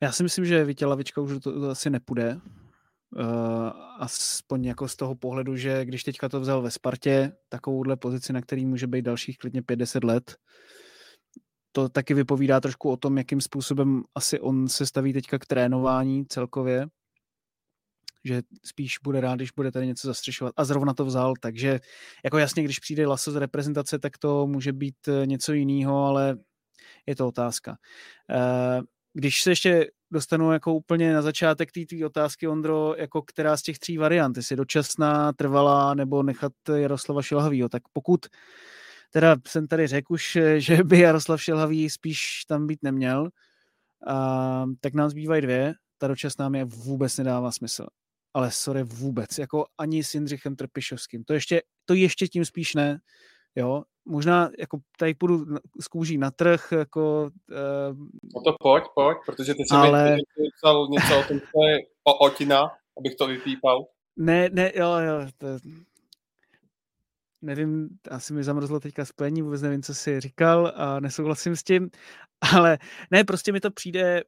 [0.00, 2.40] Já si myslím, že Vítě Lavička už to, to asi nepůjde.
[3.18, 8.32] Uh, aspoň jako z toho pohledu, že když teďka to vzal ve Spartě, takovouhle pozici,
[8.32, 10.36] na který může být dalších klidně 5-10 let,
[11.72, 16.26] to taky vypovídá trošku o tom, jakým způsobem asi on se staví teďka k trénování
[16.26, 16.86] celkově,
[18.24, 21.80] že spíš bude rád, když bude tady něco zastřešovat a zrovna to vzal, takže
[22.24, 26.36] jako jasně, když přijde Laso z reprezentace, tak to může být eh, něco jiného, ale
[27.06, 27.76] je to otázka.
[28.30, 33.62] Uh, když se ještě dostanu jako úplně na začátek té otázky, Ondro, jako která z
[33.62, 38.20] těch tří variant, jestli dočasná, trvalá nebo nechat Jaroslava Šilhavýho, tak pokud
[39.10, 43.28] teda jsem tady řekl už, že by Jaroslav Šilhavý spíš tam být neměl,
[44.06, 47.86] a, tak nám zbývají dvě, ta dočasná mi vůbec nedává smysl.
[48.34, 51.24] Ale sorry, vůbec, jako ani s Jindřichem Trpišovským.
[51.24, 52.98] To ještě, to ještě tím spíš ne.
[53.54, 55.44] Jo, možná jako tady půjdu
[55.80, 57.30] z kůží na trh, jako...
[57.50, 57.96] Uh,
[58.34, 60.16] no to pojď, pojď, protože ty jsi ale...
[60.16, 63.86] mi psal něco o tom, co je o Otina, abych to vypípal.
[64.16, 65.46] Ne, ne, jo, jo, to,
[67.42, 71.90] nevím, asi mi zamrzlo teďka spojení, vůbec nevím, co jsi říkal a nesouhlasím s tím,
[72.54, 72.78] ale
[73.10, 74.22] ne, prostě mi to přijde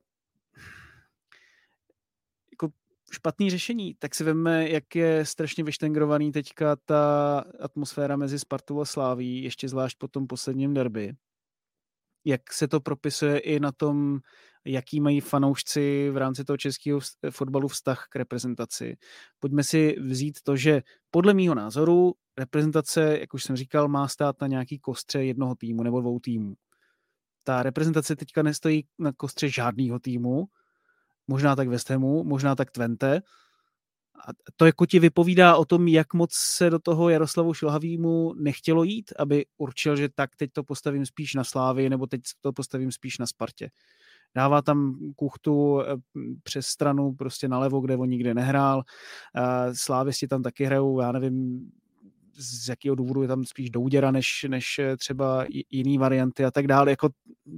[3.12, 8.84] špatný řešení, tak si veme, jak je strašně vyštengrovaný teďka ta atmosféra mezi Spartou a
[8.84, 11.12] Sláví, ještě zvlášť po tom posledním derby.
[12.24, 14.18] Jak se to propisuje i na tom,
[14.64, 17.00] jaký mají fanoušci v rámci toho českého
[17.30, 18.96] fotbalu vztah k reprezentaci.
[19.38, 24.40] Pojďme si vzít to, že podle mýho názoru reprezentace, jak už jsem říkal, má stát
[24.40, 26.54] na nějaký kostře jednoho týmu nebo dvou týmů.
[27.44, 30.44] Ta reprezentace teďka nestojí na kostře žádného týmu,
[31.28, 33.22] možná tak West Hamu, možná tak Twente.
[34.28, 38.82] A to jako ti vypovídá o tom, jak moc se do toho Jaroslavu Šilhavýmu nechtělo
[38.82, 42.92] jít, aby určil, že tak teď to postavím spíš na Slávy, nebo teď to postavím
[42.92, 43.70] spíš na Spartě.
[44.34, 45.84] Dává tam kuchtu eh,
[46.42, 48.82] přes stranu prostě nalevo, kde on nikde nehrál.
[49.72, 51.66] Slávisti tam taky hrajou, já nevím,
[52.38, 56.90] z jakého důvodu je tam spíš douděra, než, než třeba jiný varianty a tak dále.
[56.90, 57.08] Jako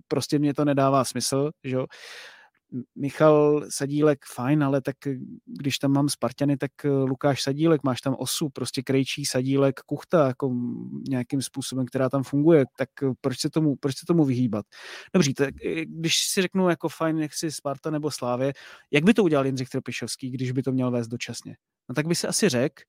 [0.08, 1.86] prostě mě to nedává smysl, že jo.
[2.94, 4.96] Michal Sadílek, fajn, ale tak
[5.46, 10.26] když tam mám Spartany, tak eh, Lukáš Sadílek, máš tam osu, prostě Krejčí, Sadílek, Kuchta,
[10.26, 10.54] jako
[11.08, 14.66] nějakým způsobem, která tam funguje, tak eh, proč se tomu, proč se tomu vyhýbat?
[15.14, 18.52] Dobří, tak eh, když si řeknu jako fajn, nechci Sparta nebo Slávě,
[18.90, 21.56] jak by to udělal Jindřich Trpišovský, když by to měl vést dočasně?
[21.88, 22.82] No tak by se asi řekl,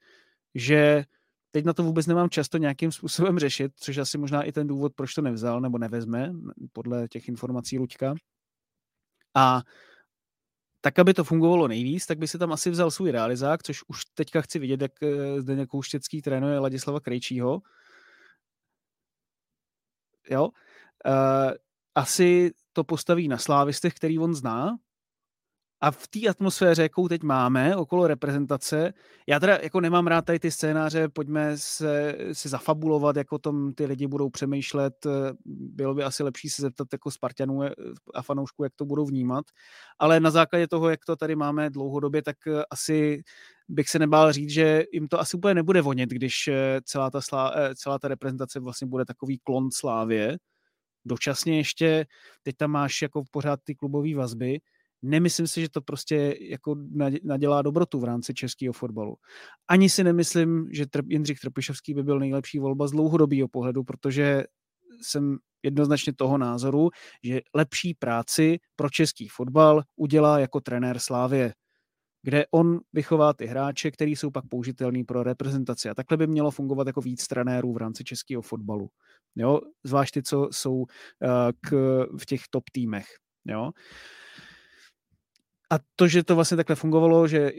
[0.55, 1.03] že
[1.51, 4.93] teď na to vůbec nemám často nějakým způsobem řešit, což asi možná i ten důvod,
[4.95, 6.33] proč to nevzal nebo nevezme,
[6.73, 8.15] podle těch informací Luďka,
[9.35, 9.61] a
[10.81, 14.05] tak, aby to fungovalo nejvíc, tak by si tam asi vzal svůj realizák, což už
[14.05, 17.61] teďka chci vidět, jak eh, zde Kouštěcký trénuje Ladislava Krejčího.
[20.29, 20.49] jo,
[21.05, 21.51] uh,
[21.95, 24.77] asi to postaví na slávistech, který on zná,
[25.81, 28.93] a v té atmosféře, jakou teď máme okolo reprezentace,
[29.27, 33.85] já teda jako nemám rád tady ty scénáře, pojďme se, se zafabulovat, jako tom ty
[33.85, 35.09] lidi budou přemýšlet, eh,
[35.45, 37.71] bylo by asi lepší se zeptat jako Spartanů eh,
[38.13, 39.45] a fanoušků, jak to budou vnímat,
[39.99, 43.21] ale na základě toho, jak to tady máme dlouhodobě, tak eh, asi
[43.67, 46.49] bych se nebál říct, že jim to asi úplně nebude vonit, když
[46.83, 50.37] celá ta, slá, celá ta reprezentace vlastně bude takový klon slávě.
[51.05, 52.05] Dočasně ještě,
[52.43, 54.59] teď tam máš jako pořád ty klubové vazby,
[55.01, 56.75] nemyslím si, že to prostě jako
[57.23, 59.15] nadělá dobrotu v rámci českého fotbalu.
[59.69, 64.43] Ani si nemyslím, že Jindřich Trpišovský by byl nejlepší volba z dlouhodobého pohledu, protože
[65.01, 66.89] jsem jednoznačně toho názoru,
[67.23, 71.53] že lepší práci pro český fotbal udělá jako trenér Slávě,
[72.23, 75.89] kde on vychová ty hráče, který jsou pak použitelný pro reprezentaci.
[75.89, 78.89] A takhle by mělo fungovat jako víc trenérů v rámci českého fotbalu.
[79.35, 79.61] Jo?
[79.83, 80.85] Zvlášť ty, co jsou uh,
[81.61, 81.71] k,
[82.19, 83.05] v těch top týmech.
[83.45, 83.63] Jo?
[83.63, 83.71] Uh,
[85.71, 87.51] a to, že to vlastně takhle fungovalo, že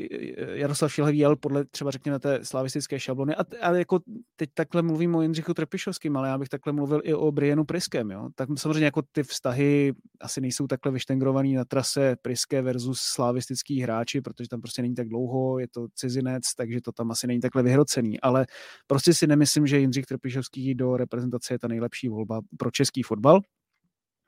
[0.53, 4.01] Jaroslav Šilhavý jel podle třeba řekněme té slavistické šablony, a, ale jako
[4.37, 8.11] teď takhle mluvím o Jindřichu Trpišovským, ale já bych takhle mluvil i o Brienu Priskem,
[8.11, 8.29] jo?
[8.35, 14.21] tak samozřejmě jako ty vztahy asi nejsou takhle vyštengrovaný na trase Priske versus slavistický hráči,
[14.21, 17.63] protože tam prostě není tak dlouho, je to cizinec, takže to tam asi není takhle
[17.63, 18.47] vyhrocený, ale
[18.87, 23.41] prostě si nemyslím, že Jindřich Trpišovský do reprezentace je ta nejlepší volba pro český fotbal.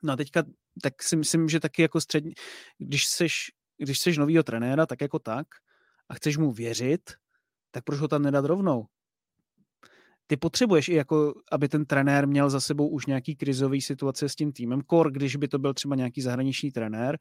[0.03, 0.43] No a teďka
[0.83, 2.33] tak si myslím, že taky jako střední,
[2.79, 3.51] když seš
[3.83, 5.47] když jsi novýho trenéra, tak jako tak,
[6.09, 7.01] a chceš mu věřit,
[7.71, 8.87] tak proč ho tam nedat rovnou?
[10.27, 14.35] Ty potřebuješ i jako, aby ten trenér měl za sebou už nějaký krizový situace s
[14.37, 17.19] tím týmem, kor, když by to byl třeba nějaký zahraniční trenér,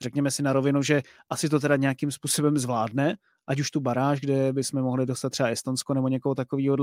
[0.00, 4.20] řekněme si na rovinu, že asi to teda nějakým způsobem zvládne, ať už tu baráž,
[4.20, 6.76] kde bychom mohli dostat třeba Estonsko nebo někoho takového,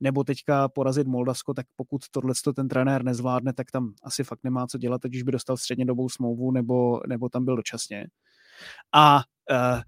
[0.00, 4.66] nebo teďka porazit Moldavsko, tak pokud tohle ten trenér nezvládne, tak tam asi fakt nemá
[4.66, 8.06] co dělat, ať už by dostal střednědobou smlouvu nebo, nebo tam byl dočasně.
[8.92, 9.80] A uh,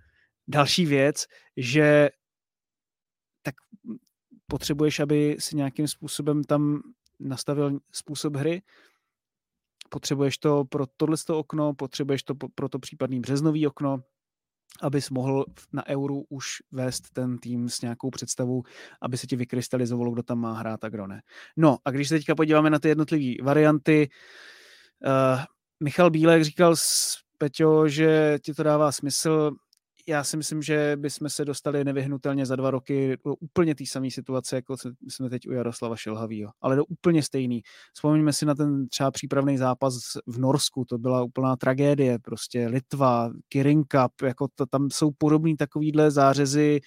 [0.48, 1.24] další věc,
[1.56, 2.10] že
[3.42, 3.54] tak
[4.46, 6.80] potřebuješ, aby si nějakým způsobem tam
[7.20, 8.62] nastavil způsob hry,
[9.88, 13.98] potřebuješ to pro tohle okno, potřebuješ to pro to případný březnový okno,
[14.82, 18.62] abys mohl na euru už vést ten tým s nějakou představou,
[19.02, 21.22] aby se ti vykrystalizovalo, kdo tam má hrát a kdo ne.
[21.56, 24.08] No a když se teďka podíváme na ty jednotlivé varianty,
[25.06, 25.44] uh,
[25.82, 26.74] Michal Bílek říkal
[27.38, 29.50] Peťo, že ti to dává smysl.
[30.08, 34.10] Já si myslím, že bychom se dostali nevyhnutelně za dva roky do úplně té samé
[34.10, 34.76] situace, jako
[35.08, 37.62] jsme teď u Jaroslava Šilhavýho, ale do úplně stejný.
[37.94, 39.94] Vzpomeňme si na ten třeba přípravný zápas
[40.26, 45.56] v Norsku, to byla úplná tragédie, prostě Litva, Kirin Cup, jako to, tam jsou podobný
[45.56, 46.80] takovýhle zářezy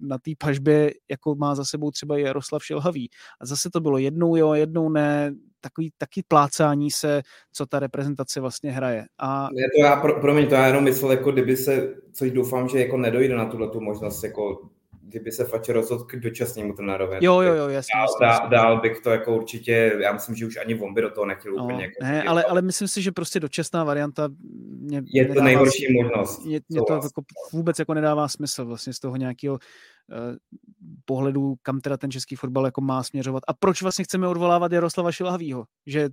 [0.00, 3.10] na té pažbě, jako má za sebou třeba Jaroslav Šilhavý.
[3.40, 7.22] A zase to bylo jednou jo, jednou ne, takový taky plácání se,
[7.52, 9.04] co ta reprezentace vlastně hraje.
[9.18, 9.42] A...
[9.42, 12.78] Ne, to já, pro, promiň, to já jenom myslel, jako kdyby se, což doufám, že
[12.78, 14.70] jako nedojde na tuhle tu možnost, jako
[15.10, 17.18] kdyby se Fatscher rozhodl k dočasnému trenérovi.
[17.20, 17.90] Jo, jo, jo, jasně.
[17.94, 21.10] Dál, dál, dál, bych to jako určitě, já myslím, že už ani on by do
[21.10, 21.82] toho nechtěl no, úplně.
[21.82, 24.28] Jako ne, ale, ale myslím si, že prostě dočasná varianta
[24.80, 26.44] mě je to nejhorší smysl, možnost.
[26.44, 30.36] Mě, mě to jako vůbec jako nedává smysl vlastně z toho nějakého uh,
[31.04, 33.42] pohledu, kam teda ten český fotbal jako má směřovat.
[33.48, 35.64] A proč vlastně chceme odvolávat Jaroslava Šilhavýho?
[35.86, 36.08] Že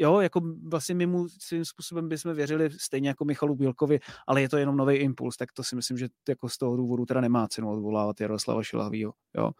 [0.00, 4.48] jo, jako vlastně my mu svým způsobem bychom věřili stejně jako Michalu Bílkovi, ale je
[4.48, 7.48] to jenom nový impuls, tak to si myslím, že jako z toho důvodu teda nemá
[7.48, 9.50] cenu odvolávat Jaroslava Šilhavýho, jo.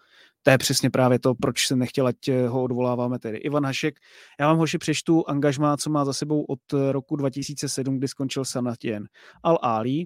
[0.43, 2.16] To je přesně právě to, proč se nechtěl, ať
[2.49, 3.36] ho odvoláváme tedy.
[3.38, 3.95] Ivan Hašek,
[4.41, 6.61] já vám hoši přečtu angažmá, co má za sebou od
[6.91, 9.05] roku 2007, kdy skončil Sanatien.
[9.43, 10.05] Al Ali,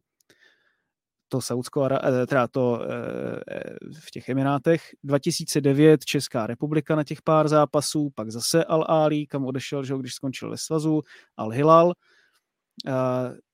[1.28, 4.82] to Saudsko, eh, teda to eh, eh, v těch Emirátech.
[5.04, 10.14] 2009 Česká republika na těch pár zápasů, pak zase Al Ali, kam odešel, že když
[10.14, 11.02] skončil ve svazu,
[11.36, 11.92] Al Hilal,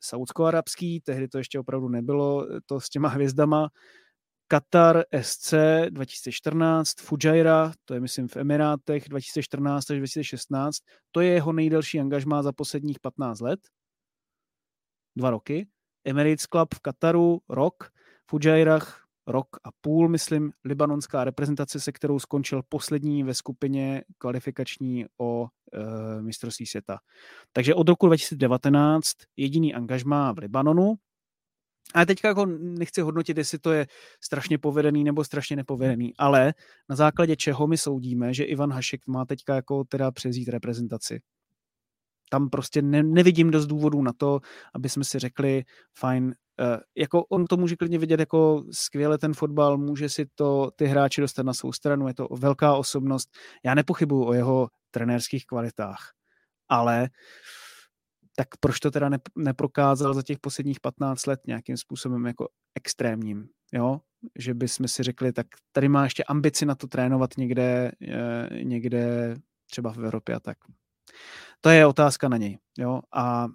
[0.01, 3.68] saudsko-arabský, tehdy to ještě opravdu nebylo, to s těma hvězdama,
[4.49, 5.55] Qatar SC
[5.91, 10.79] 2014, Fujaira, to je myslím v Emirátech 2014 až 2016,
[11.11, 13.61] to je jeho nejdelší angažmá za posledních 15 let,
[15.16, 15.66] dva roky.
[16.05, 17.90] Emirates Club v Kataru rok,
[18.30, 25.07] v Ujairach rok a půl, myslím, libanonská reprezentace, se kterou skončil poslední ve skupině kvalifikační
[25.20, 26.98] o e, mistrovství světa.
[27.53, 30.94] Takže od roku 2019 jediný angažmá v Libanonu,
[31.94, 33.86] a teďka jako nechci hodnotit, jestli to je
[34.20, 36.55] strašně povedený nebo strašně nepovedený, ale
[36.88, 41.20] na základě čeho my soudíme, že Ivan Hašek má teďka jako teda přezít reprezentaci
[42.33, 44.41] tam prostě ne, nevidím dost důvodů na to,
[44.74, 45.64] aby jsme si řekli,
[45.99, 50.70] fajn, uh, jako on to může klidně vidět jako skvěle ten fotbal, může si to
[50.76, 53.28] ty hráči dostat na svou stranu, je to velká osobnost.
[53.64, 55.99] Já nepochybuju o jeho trenérských kvalitách.
[56.68, 57.09] Ale
[58.37, 63.49] tak proč to teda ne, neprokázal za těch posledních 15 let nějakým způsobem jako extrémním,
[63.72, 64.01] jo?
[64.39, 69.35] Že bychom si řekli, tak tady má ještě ambici na to trénovat někde, eh, někde
[69.70, 70.57] třeba v Evropě a tak.
[71.61, 73.00] To je otázka na něj, jo?
[73.14, 73.48] A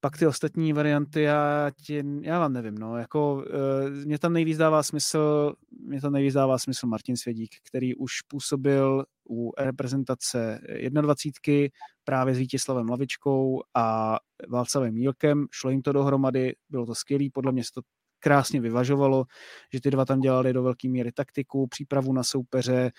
[0.00, 4.58] pak ty ostatní varianty, já, tě, já vám nevím, no, jako uh, mě tam nejvíc
[4.58, 10.60] dává smysl, mě tam nejvíc dává smysl Martin Svědík, který už působil u reprezentace
[11.00, 11.68] 21
[12.04, 14.16] právě s Vítězslavem Lavičkou a
[14.48, 17.80] Václavem Mílkem, šlo jim to dohromady, bylo to skvělé, podle mě se to
[18.18, 19.24] krásně vyvažovalo,
[19.72, 22.90] že ty dva tam dělali do velké míry taktiku, přípravu na soupeře,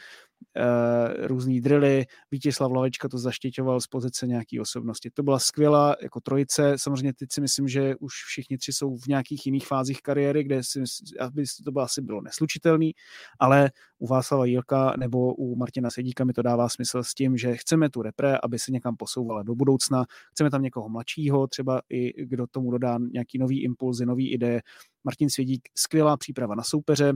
[1.23, 2.05] různý drily.
[2.31, 5.09] Vítězslav Lavečka to zaštiťoval z pozice nějaké osobnosti.
[5.13, 6.73] To byla skvělá jako trojice.
[6.75, 10.63] Samozřejmě teď si myslím, že už všichni tři jsou v nějakých jiných fázích kariéry, kde
[10.63, 10.83] si,
[11.19, 12.91] aby to bylo, asi bylo neslučitelný,
[13.39, 17.55] ale u Václava Jílka nebo u Martina Sedíka mi to dává smysl s tím, že
[17.55, 20.05] chceme tu repre, aby se někam posouvala do budoucna.
[20.31, 24.61] Chceme tam někoho mladšího, třeba i kdo tomu dodá nějaký nový impulzy, nový ideje.
[25.03, 27.13] Martin Svědík, skvělá příprava na soupeře,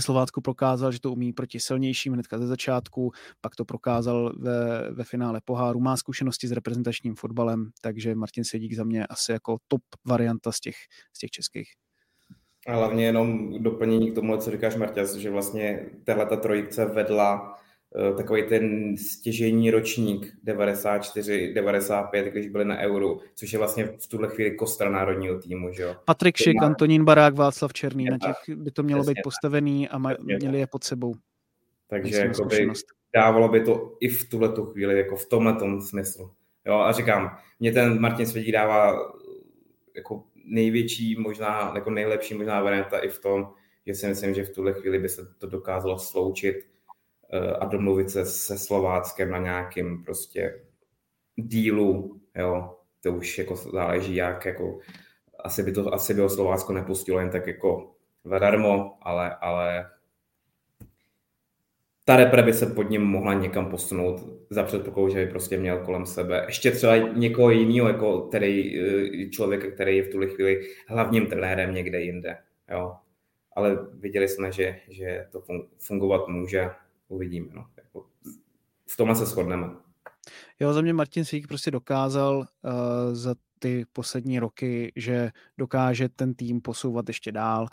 [0.00, 5.04] Slovácku prokázal, že to umí proti silnějším hnedka ze začátku, pak to prokázal ve, ve
[5.04, 9.82] finále poháru, má zkušenosti s reprezentačním fotbalem, takže Martin Sedík za mě asi jako top
[10.06, 10.76] varianta z těch,
[11.16, 11.68] z těch českých.
[12.66, 17.58] A hlavně jenom doplnění k tomu, co říkáš, Marťas, že vlastně tahle ta trojice vedla
[18.16, 24.50] takový ten stěžení ročník 94-95, když byli na Euro, což je vlastně v tuhle chvíli
[24.50, 25.72] kostra národního týmu.
[25.72, 25.96] Že jo?
[26.04, 26.66] Patrik Šik, má...
[26.66, 30.66] Antonín Barák, Václav Černý, na těch by to mělo být postavený a maj, měli je
[30.66, 31.14] pod sebou.
[31.88, 32.68] Takže jakoby,
[33.14, 36.30] dávalo by to i v tuhle chvíli, jako v tomhle smyslu.
[36.66, 38.96] Jo, a říkám, mě ten Martin Svědík dává
[39.96, 43.48] jako největší, možná jako nejlepší možná varianta i v tom,
[43.86, 46.81] že si myslím, že v tuhle chvíli by se to dokázalo sloučit Eh,
[47.60, 50.60] a domluvit se se Slováckem na nějakým prostě
[51.36, 54.78] dílu, jo, to už jako záleží jak, jako
[55.38, 59.90] asi by to, asi by ho Slovácko nepustilo jen tak jako zadarmo, ale, ale
[62.04, 64.20] ta repre by se pod ním mohla někam posunout
[64.50, 69.28] za předpokladu, že by prostě měl kolem sebe ještě třeba někoho jiného, jako který, eh,
[69.28, 72.38] člověka, který je v tuhle chvíli hlavním trenérem někde jinde.
[72.70, 72.94] Jo.
[73.56, 75.42] Ale viděli jsme, že, že to
[75.78, 76.70] fungovat může
[77.12, 77.48] uvidíme.
[77.54, 77.66] No.
[77.76, 78.06] Jako
[78.88, 79.66] v tomhle se shodneme.
[80.60, 82.44] Jo, za mě Martin Svík prostě dokázal uh,
[83.12, 87.66] za ty poslední roky, že dokáže ten tým posouvat ještě dál,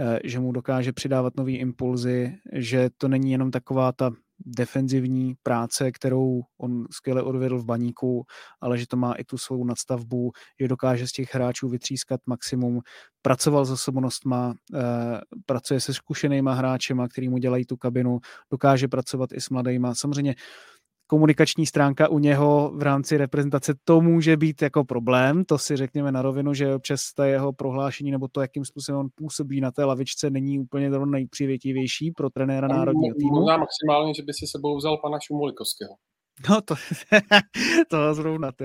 [0.00, 4.10] uh, že mu dokáže přidávat nové impulzy, že to není jenom taková ta
[4.46, 8.24] defenzivní práce, kterou on skvěle odvedl v baníku,
[8.60, 10.30] ale že to má i tu svou nadstavbu,
[10.60, 12.80] že dokáže z těch hráčů vytřískat maximum.
[13.22, 14.80] Pracoval s osobnostma, eh,
[15.46, 18.18] pracuje se zkušenýma hráčema, který mu dělají tu kabinu,
[18.50, 19.94] dokáže pracovat i s mladýma.
[19.94, 20.34] Samozřejmě
[21.12, 26.12] komunikační stránka u něho v rámci reprezentace, to může být jako problém, to si řekněme
[26.12, 29.84] na rovinu, že občas ta jeho prohlášení nebo to, jakým způsobem on působí na té
[29.84, 33.40] lavičce, není úplně to nejpřivětivější pro trenéra národního týmu.
[33.40, 35.94] Možná maximálně, že by si sebou vzal pana Šumulikovského.
[36.50, 36.74] No to,
[37.90, 38.64] to zrovna, to.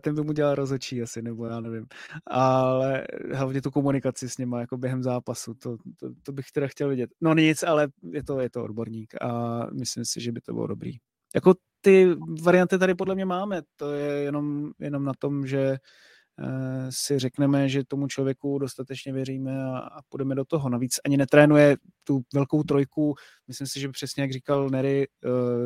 [0.00, 1.86] Ten tomu dělal rozočí asi, nebo já nevím.
[2.26, 6.88] Ale hlavně tu komunikaci s něma jako během zápasu, to, to, to bych teda chtěl
[6.88, 7.10] vidět.
[7.20, 10.66] No nic, ale je to, je to odborník a myslím si, že by to bylo
[10.66, 10.92] dobrý
[11.38, 13.62] jako ty varianty tady podle mě máme.
[13.76, 15.76] To je jenom, jenom na tom, že
[16.42, 20.68] uh, si řekneme, že tomu člověku dostatečně věříme a, a půjdeme do toho.
[20.68, 23.14] Navíc ani netrénuje tu velkou trojku.
[23.48, 25.06] Myslím si, že přesně jak říkal Nery,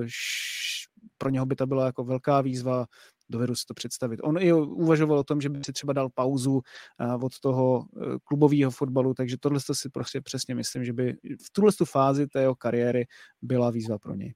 [0.07, 0.87] š,
[1.19, 2.87] pro něho by to byla jako velká výzva,
[3.29, 4.21] dovedu si to představit.
[4.23, 7.87] On i uvažoval o tom, že by si třeba dal pauzu uh, od toho
[8.25, 12.55] klubového fotbalu, takže tohle si prostě přesně myslím, že by v tuhle fázi té jeho
[12.55, 13.05] kariéry
[13.43, 14.35] byla výzva pro něj.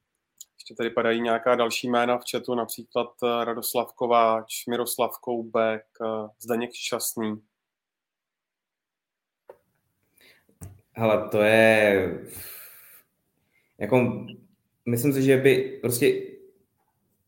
[0.67, 6.29] Ještě tady padají nějaká další jména v chatu, například eh, Radoslav Kováč, Miroslav Koubek, eh,
[6.41, 7.43] Zdeněk Šťastný.
[10.93, 12.11] Hele, to je...
[13.79, 14.27] Jako,
[14.87, 16.23] myslím si, že by prostě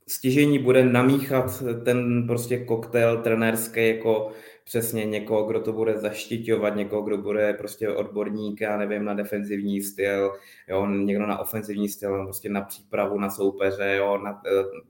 [0.09, 4.33] stěžení bude namíchat ten prostě koktejl trenérský jako
[4.69, 9.83] přesně někoho, kdo to bude zaštiťovat, někoho, kdo bude prostě odborník, já nevím, na defenzivní
[9.83, 10.33] styl,
[10.69, 14.41] jo, někdo na ofenzivní styl, prostě na přípravu na soupeře, jo, na uh,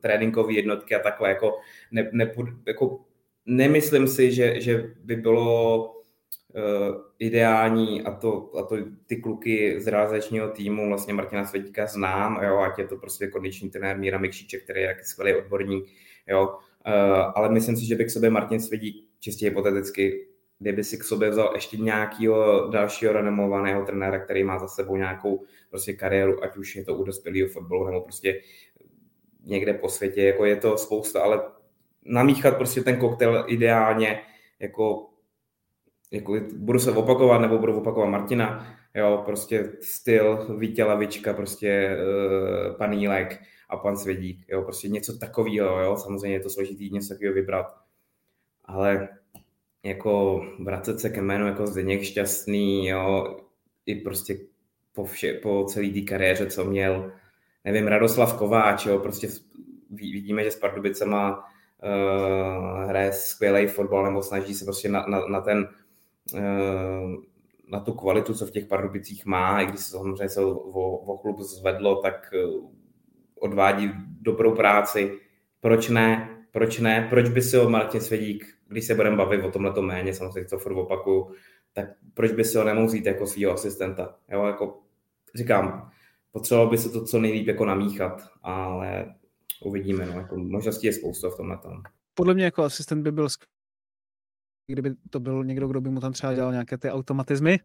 [0.01, 1.59] tréninkové jednotky a takhle, jako,
[1.91, 2.33] ne, ne,
[2.67, 3.01] jako
[3.47, 8.77] nemyslím si, že, že by bylo uh, ideální a to, a to
[9.07, 13.71] ty kluky z realizačního týmu, vlastně Martina Světíka znám, jo, ať je to prostě kondiční
[13.71, 15.87] trenér Míra Mikšíček, který je jak skvělý odborník,
[16.27, 20.99] jo, uh, ale myslím si, že by k sobě Martin Svědík čistě hypoteticky, kdyby si
[20.99, 26.45] k sobě vzal ještě nějakého dalšího renomovaného trenéra, který má za sebou nějakou prostě kariéru,
[26.45, 28.41] ať už je to u dospělého fotbalu, nebo prostě
[29.45, 31.43] někde po světě, jako je to spousta, ale
[32.05, 34.21] namíchat prostě ten koktejl ideálně,
[34.61, 35.11] jako,
[36.13, 40.85] jako budu se opakovat, nebo budu opakovat Martina, jo, prostě styl Vítě
[41.37, 43.41] prostě uh, panílek
[43.71, 47.67] a pan Svědík, jo, prostě něco takového, jo, samozřejmě je to složitý něco takového vybrat,
[48.69, 49.09] ale
[49.83, 53.37] jako vracet se ke jménu jako Zdeněk Šťastný, jo,
[53.87, 54.39] i prostě
[54.93, 57.13] po, vše, po celý té kariéře, co měl,
[57.65, 59.29] nevím, Radoslav Kováč, jo, prostě
[59.91, 65.41] vidíme, že s Pardubicema uh, hraje skvělý fotbal nebo snaží se prostě na, na, na
[65.41, 65.69] ten
[66.35, 67.15] uh,
[67.71, 71.19] na tu kvalitu, co v těch Pardubicích má, i když se samozřejmě se o, o
[71.19, 72.71] klub zvedlo, tak uh,
[73.41, 73.91] odvádí
[74.21, 75.19] dobrou práci.
[75.61, 76.39] Proč ne?
[76.53, 77.07] Proč ne?
[77.11, 80.59] Proč by si ho Martin Svědík, když se budeme bavit o tomhle méně, samozřejmě to
[80.59, 81.31] furt opakuju,
[81.73, 84.17] tak proč by si ho nemohl vzít jako svého asistenta?
[84.29, 84.83] Jo, jako
[85.35, 85.91] říkám,
[86.33, 89.15] potřeboval by se to co nejlíp jako namíchat, ale
[89.65, 91.83] uvidíme, no, jako možností je spousta v tomhle tom.
[92.15, 93.49] Podle mě jako asistent by byl skvělý,
[94.67, 97.59] kdyby to byl někdo, kdo by mu tam třeba dělal nějaké ty automatizmy,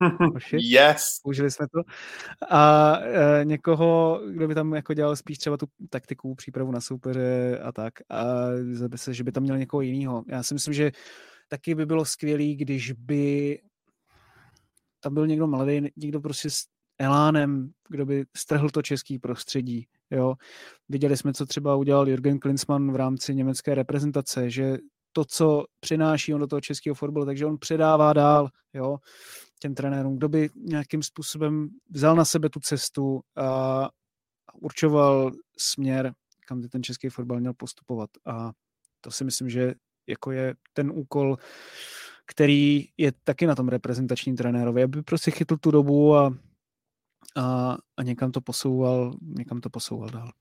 [0.52, 1.20] yes.
[1.22, 1.82] Použili jsme to.
[2.50, 7.58] A e, někoho, kdo by tam jako dělal spíš třeba tu taktiku, přípravu na soupeře
[7.58, 7.94] a tak.
[8.10, 8.24] A
[8.96, 10.24] se, že by tam měl někoho jiného.
[10.28, 10.92] Já si myslím, že
[11.48, 13.58] taky by bylo skvělé, když by
[15.00, 16.64] tam byl někdo mladý, někdo prostě s
[16.98, 19.86] elánem, kdo by strhl to český prostředí.
[20.10, 20.34] Jo.
[20.88, 24.78] Viděli jsme, co třeba udělal Jürgen Klinsmann v rámci německé reprezentace, že
[25.12, 28.98] to, co přináší on do toho českého fotbalu, takže on předává dál jo,
[29.58, 33.88] těm trenérům, kdo by nějakým způsobem vzal na sebe tu cestu a
[34.54, 36.14] určoval směr,
[36.46, 38.10] kam by ten český fotbal měl postupovat.
[38.26, 38.52] A
[39.00, 39.74] to si myslím, že
[40.06, 41.36] jako je ten úkol,
[42.26, 46.34] který je taky na tom reprezentačním trenérovi, aby prostě chytl tu dobu a,
[47.36, 50.32] a, a někam to posouval, někam to posouval dál.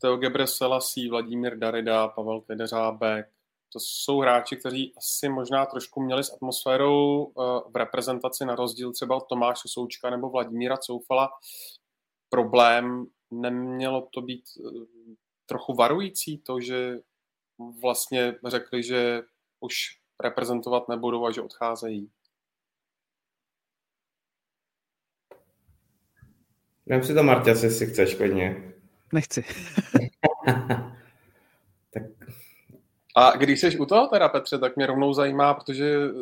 [0.00, 3.26] Teo Gebre Selassie, Vladimír Darida, Pavel Kedeřábek,
[3.72, 8.92] to jsou hráči, kteří asi možná trošku měli s atmosférou eh, v reprezentaci na rozdíl
[8.92, 11.28] třeba od Tomáše Součka nebo Vladimíra Coufala
[12.28, 13.06] problém.
[13.30, 14.84] Nemělo to být eh,
[15.46, 16.98] trochu varující to, že
[17.82, 19.22] vlastně řekli, že
[19.60, 19.76] už
[20.22, 22.10] reprezentovat nebudou a že odcházejí?
[26.86, 28.75] Vem si to, Martě, jestli chceš klidně.
[29.12, 29.44] Nechci.
[31.94, 32.02] tak.
[33.16, 36.12] A když jsi u toho teda, Petře, tak mě rovnou zajímá, protože eh,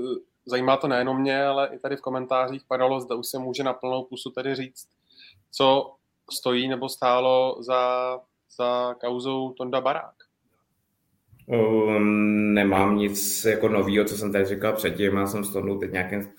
[0.47, 3.72] zajímá to nejenom mě, ale i tady v komentářích padalo, zda už se může na
[3.72, 4.89] plnou pusu tedy říct,
[5.51, 5.95] co
[6.32, 8.20] stojí nebo stálo za,
[8.57, 10.14] za kauzou Tonda Barák.
[11.47, 15.16] Um, nemám nic jako nového, co jsem tady říkal předtím.
[15.16, 16.32] Já jsem s Tondou teď nějakým,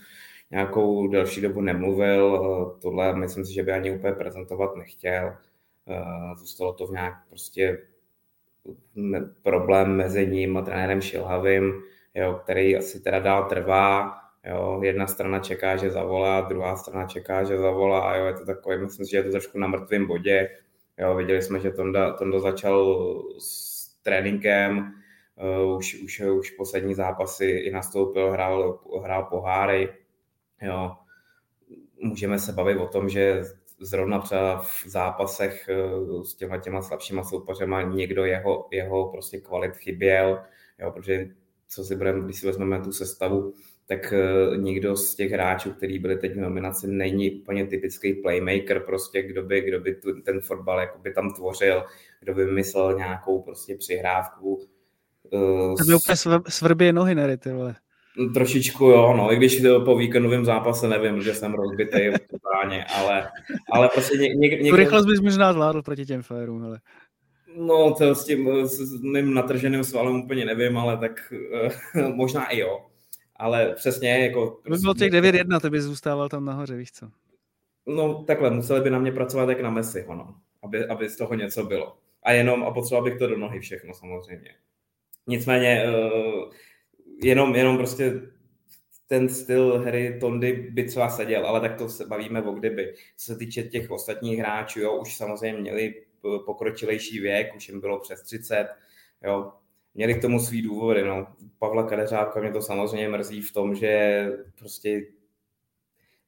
[0.52, 2.40] nějakou delší dobu nemluvil.
[2.82, 5.36] Tohle myslím si, že by ani úplně prezentovat nechtěl.
[5.86, 7.78] Uh, zůstalo to v nějak prostě
[9.44, 11.84] problém mezi ním a trenérem Šilhavým,
[12.16, 14.18] jo, který asi teda dál trvá.
[14.46, 14.80] Jo.
[14.84, 18.78] Jedna strana čeká, že zavolá, druhá strana čeká, že zavolá a jo, je to takové,
[18.78, 20.50] myslím si, že je to trošku na mrtvém bodě.
[20.98, 22.96] Jo, viděli jsme, že Tonda, Tonda začal
[23.40, 24.94] s tréninkem,
[25.64, 29.94] uh, už, už, už poslední zápasy i nastoupil, hrál, hrál poháry.
[30.62, 30.92] Jo.
[32.02, 33.44] Můžeme se bavit o tom, že
[33.86, 35.70] zrovna třeba v zápasech
[36.08, 40.40] uh, s těma, těma slabšíma soupeřema někdo jeho, jeho prostě kvalit chyběl,
[40.80, 41.30] jo, protože
[41.68, 43.54] co si budeme, když si vezmeme tu sestavu,
[43.88, 48.80] tak uh, nikdo z těch hráčů, kteří byli teď v nominaci, není úplně typický playmaker,
[48.80, 51.84] prostě kdo by, kdo by tu, ten fotbal jakoby tam tvořil,
[52.20, 54.56] kdo by vymyslel nějakou prostě přihrávku.
[55.32, 57.76] Uh, to by úplně svrbě nohy, ne, ty vole.
[58.34, 62.00] Trošičku jo, no, i když po víkendovém zápase nevím, že jsem rozbitý
[62.30, 63.30] totálně, ale,
[63.72, 64.70] ale prostě ně, ně, někdo...
[64.70, 66.80] Tu rychlost bys možná zvládl proti těm fajerům, ale...
[67.58, 71.34] No, to s tím s mým natrženým svalem úplně nevím, ale tak
[71.96, 72.86] uh, možná i jo.
[73.36, 74.60] Ale přesně jako...
[74.70, 77.10] By bylo těch 9-1, to by zůstával tam nahoře, víš co?
[77.86, 81.36] No takhle, museli by na mě pracovat jak na Messi, no, aby, aby z toho
[81.36, 81.98] něco bylo.
[82.24, 84.50] A jenom, a potřeboval bych to do nohy všechno samozřejmě.
[85.28, 86.52] Nicméně, uh,
[87.24, 88.22] jenom, jenom prostě
[89.08, 92.94] ten styl hry Tondy by třeba seděl, ale tak to se bavíme o kdyby.
[93.18, 95.94] Co se týče těch ostatních hráčů, jo, už samozřejmě měli
[96.46, 98.68] pokročilejší věk, už jim bylo přes 30,
[99.24, 99.52] jo,
[99.94, 101.28] měli k tomu svý důvody, no.
[101.60, 104.26] Pavla Kadeřábka mě to samozřejmě mrzí v tom, že
[104.60, 105.02] prostě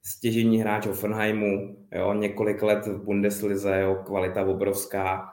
[0.02, 5.28] stěžení hráč Offenheimu, jo, několik let v Bundeslize, jo, kvalita obrovská,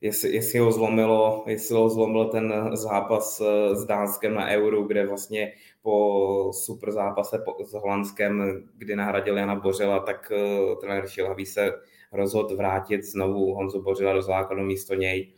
[0.00, 5.06] jestli, jestli ho zlomilo, jestli ho zlomil ten zápas eh, s Dánskem na Euro, kde
[5.06, 11.72] vlastně po super zápase s Holandskem, kdy nahradil Jana Bořela, tak uh, trenér Šilhavý se
[12.12, 15.32] rozhodl vrátit znovu Honzu Bořila do základu místo něj.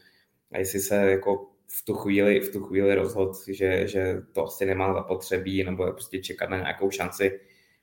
[0.52, 4.66] A jestli se jako v tu chvíli, v tu chvíli rozhodl, že, že to asi
[4.66, 7.40] nemá zapotřebí, nebo je prostě čekat na nějakou šanci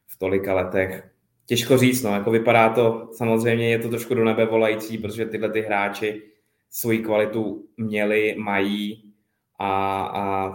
[0.07, 1.09] v tolika letech.
[1.45, 5.49] Těžko říct, no, jako vypadá to, samozřejmě je to trošku do nebe volající, protože tyhle
[5.49, 6.21] ty hráči
[6.69, 9.13] svoji kvalitu měli, mají
[9.59, 10.53] a, a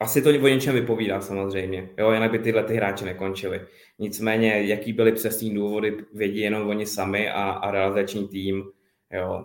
[0.00, 3.60] asi to o něčem vypovídá samozřejmě, jo, jinak by tyhle ty hráči nekončili.
[3.98, 8.64] Nicméně, jaký byly přesní důvody, vědí jenom oni sami a, a realizační tým,
[9.12, 9.44] jo.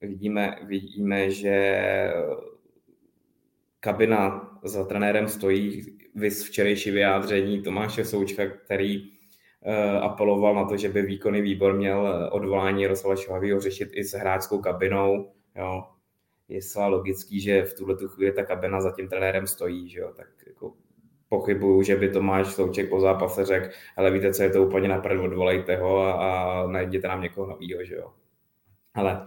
[0.00, 1.74] Vidíme, vidíme, že
[3.80, 9.10] kabina za trenérem stojí, vys včerejší vyjádření Tomáše Součka, který
[10.00, 14.58] apeloval na to, že by výkonný výbor měl odvolání Jaroslava Šohavýho řešit i s hráčskou
[14.58, 15.84] kabinou, jo
[16.48, 20.00] je zcela logický, že v tuhle tu chvíli ta kabina za tím trenérem stojí, že
[20.00, 20.72] jo, tak jako
[21.28, 25.20] pochybuju, že by Tomáš Slouček po zápase řekl, ale víte co, je to úplně naprd,
[25.20, 28.12] odvolejte ho a, a najděte nám někoho novýho, že jo.
[28.94, 29.24] Ale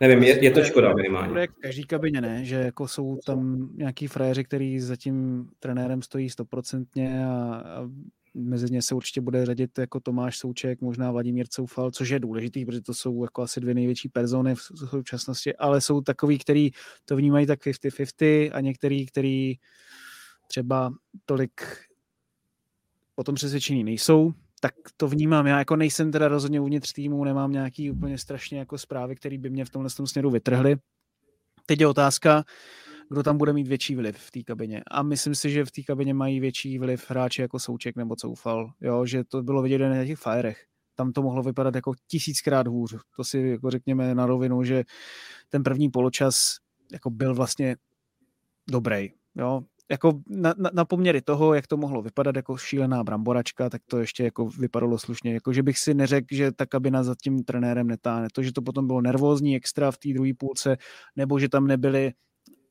[0.00, 1.40] nevím, je, je to škoda minimálně.
[1.40, 2.44] Jak každý kabině, ne?
[2.44, 7.88] Že jako jsou tam nějaký frajeři, který za tím trenérem stojí stoprocentně a, a
[8.36, 12.64] mezi ně se určitě bude řadit jako Tomáš Souček, možná Vladimír Coufal, což je důležitý,
[12.64, 14.60] protože to jsou jako asi dvě největší persony v
[14.90, 16.70] současnosti, ale jsou takový, který
[17.04, 19.54] to vnímají tak 50-50 a některý, který
[20.48, 20.92] třeba
[21.24, 21.60] tolik
[23.16, 25.46] o tom přesvědčení nejsou, tak to vnímám.
[25.46, 29.50] Já jako nejsem teda rozhodně uvnitř týmu, nemám nějaký úplně strašně jako zprávy, které by
[29.50, 30.76] mě v tomhle směru vytrhly.
[31.66, 32.44] Teď je otázka,
[33.10, 34.82] kdo tam bude mít větší vliv v té kabině.
[34.90, 38.70] A myslím si, že v té kabině mají větší vliv hráči jako Souček nebo Coufal,
[38.80, 40.64] jo, že to bylo vidět na těch firech.
[40.94, 42.96] Tam to mohlo vypadat jako tisíckrát hůř.
[43.16, 44.84] To si jako řekněme na rovinu, že
[45.48, 46.56] ten první poločas
[46.92, 47.76] jako byl vlastně
[48.70, 49.08] dobrý.
[49.34, 49.60] Jo?
[49.90, 53.98] Jako na, na, na, poměry toho, jak to mohlo vypadat jako šílená bramboračka, tak to
[53.98, 55.34] ještě jako vypadalo slušně.
[55.34, 58.28] Jako, že bych si neřekl, že ta kabina za tím trenérem netáhne.
[58.32, 60.76] To, že to potom bylo nervózní extra v té druhé půlce,
[61.16, 62.12] nebo že tam nebyly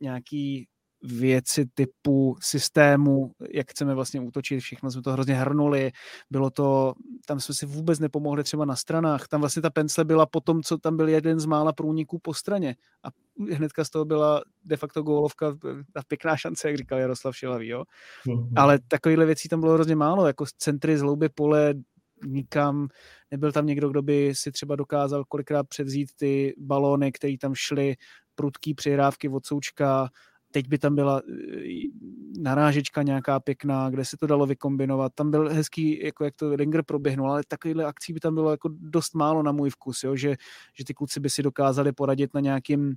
[0.01, 0.67] nějaký
[1.03, 5.91] věci typu systému, jak chceme vlastně útočit, všechno jsme to hrozně hrnuli,
[6.31, 6.93] bylo to,
[7.25, 10.63] tam jsme si vůbec nepomohli třeba na stranách, tam vlastně ta pence byla po tom,
[10.63, 13.07] co tam byl jeden z mála průniků po straně a
[13.51, 15.57] hnedka z toho byla de facto gólovka,
[15.93, 17.83] ta pěkná šance, jak říkal Jaroslav Šilavý, jo.
[18.27, 18.53] Mm-hmm.
[18.55, 21.73] Ale takovýhle věcí tam bylo hrozně málo, jako centry z hlouby pole,
[22.25, 22.87] nikam,
[23.31, 27.95] nebyl tam někdo, kdo by si třeba dokázal kolikrát převzít ty balóny, které tam šly,
[28.35, 30.09] prudký přihrávky od Součka,
[30.51, 31.21] teď by tam byla e,
[32.39, 35.11] narážečka nějaká pěkná, kde se to dalo vykombinovat.
[35.15, 38.69] Tam byl hezký, jako jak to Ringer proběhnul, ale takovýhle akcí by tam bylo jako
[38.71, 40.15] dost málo na můj vkus, jo?
[40.15, 40.35] Že,
[40.73, 42.95] že ty kluci by si dokázali poradit na nějakým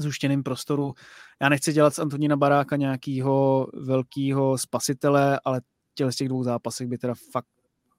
[0.00, 0.94] zuštěným prostoru.
[1.42, 5.60] Já nechci dělat z Antonína Baráka nějakýho velkého spasitele, ale
[5.94, 7.48] těle z těch dvou zápasech by teda fakt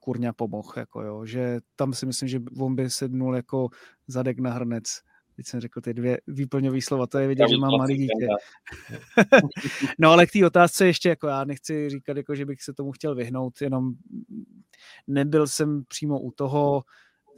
[0.00, 3.68] kurňa pomohl, jako jo, že tam si myslím, že on by sednul jako
[4.06, 5.00] zadek na hrnec
[5.40, 8.26] teď jsem řekl ty dvě výplňové slova, to je vidět, že mám malý dítě.
[9.98, 12.92] no ale k té otázce ještě, jako já nechci říkat, jako, že bych se tomu
[12.92, 13.92] chtěl vyhnout, jenom
[15.06, 16.82] nebyl jsem přímo u toho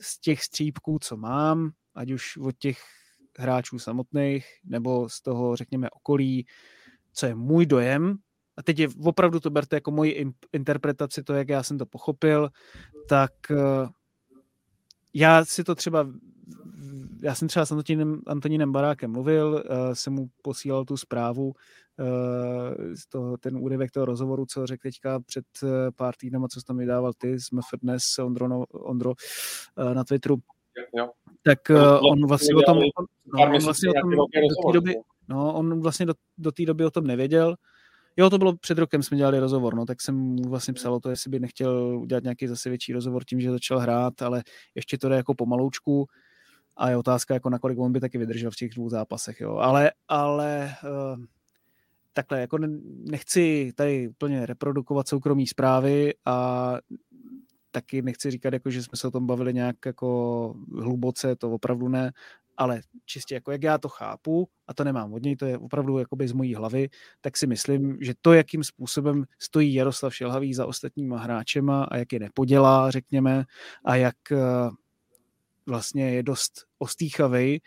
[0.01, 2.79] z těch střípků, co mám, ať už od těch
[3.39, 6.47] hráčů samotných, nebo z toho, řekněme, okolí,
[7.13, 8.17] co je můj dojem,
[8.57, 12.51] a teď je opravdu to berte jako moji interpretaci, to, jak já jsem to pochopil,
[13.09, 13.89] tak eh,
[15.15, 16.07] já si to třeba
[17.23, 21.55] já jsem třeba s Antonínem, Antonínem Barákem mluvil, uh, jsem mu posílal tu zprávu, uh,
[23.09, 26.79] toho, ten úryvek toho rozhovoru, co řekl teďka před uh, pár týdnama, co jsi tam
[26.79, 30.37] vydával ty z MF dnes, Ondro, no, Ondro uh, na Twitteru.
[30.97, 31.11] Jo.
[31.43, 34.27] Tak uh, on vlastně o tom, on, no, on vlastně o tom do
[34.67, 34.95] té doby,
[35.29, 37.57] no, on vlastně do, do té doby o tom nevěděl,
[38.17, 41.01] Jo, to bylo před rokem, jsme dělali rozhovor, no, tak jsem mu vlastně psal o
[41.01, 44.43] to, jestli by nechtěl udělat nějaký zase větší rozhovor tím, že začal hrát, ale
[44.75, 46.07] ještě to jde jako pomaloučku
[46.77, 49.57] a je otázka, jako nakolik on by taky vydržel v těch dvou zápasech, jo.
[49.57, 51.25] Ale, ale uh,
[52.13, 52.59] takhle, jako
[53.11, 56.77] nechci tady úplně reprodukovat soukromí zprávy a
[57.71, 61.89] taky nechci říkat, jako, že jsme se o tom bavili nějak jako hluboce, to opravdu
[61.89, 62.13] ne,
[62.57, 65.99] ale čistě jako jak já to chápu, a to nemám od něj, to je opravdu
[65.99, 66.89] jakoby z mojí hlavy,
[67.21, 72.13] tak si myslím, že to, jakým způsobem stojí Jaroslav Šelhavý za ostatníma hráčema a jak
[72.13, 73.45] je nepodělá, řekněme,
[73.85, 74.37] a jak eh,
[75.67, 77.63] vlastně je dost ostýchavý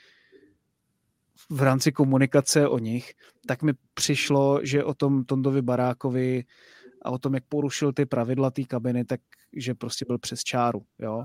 [1.50, 3.14] v rámci komunikace o nich,
[3.48, 6.44] tak mi přišlo, že o tom Tondovi Barákovi
[7.02, 9.22] a o tom, jak porušil ty pravidla té kabiny, tak
[9.58, 11.24] že prostě byl přes čáru, jo.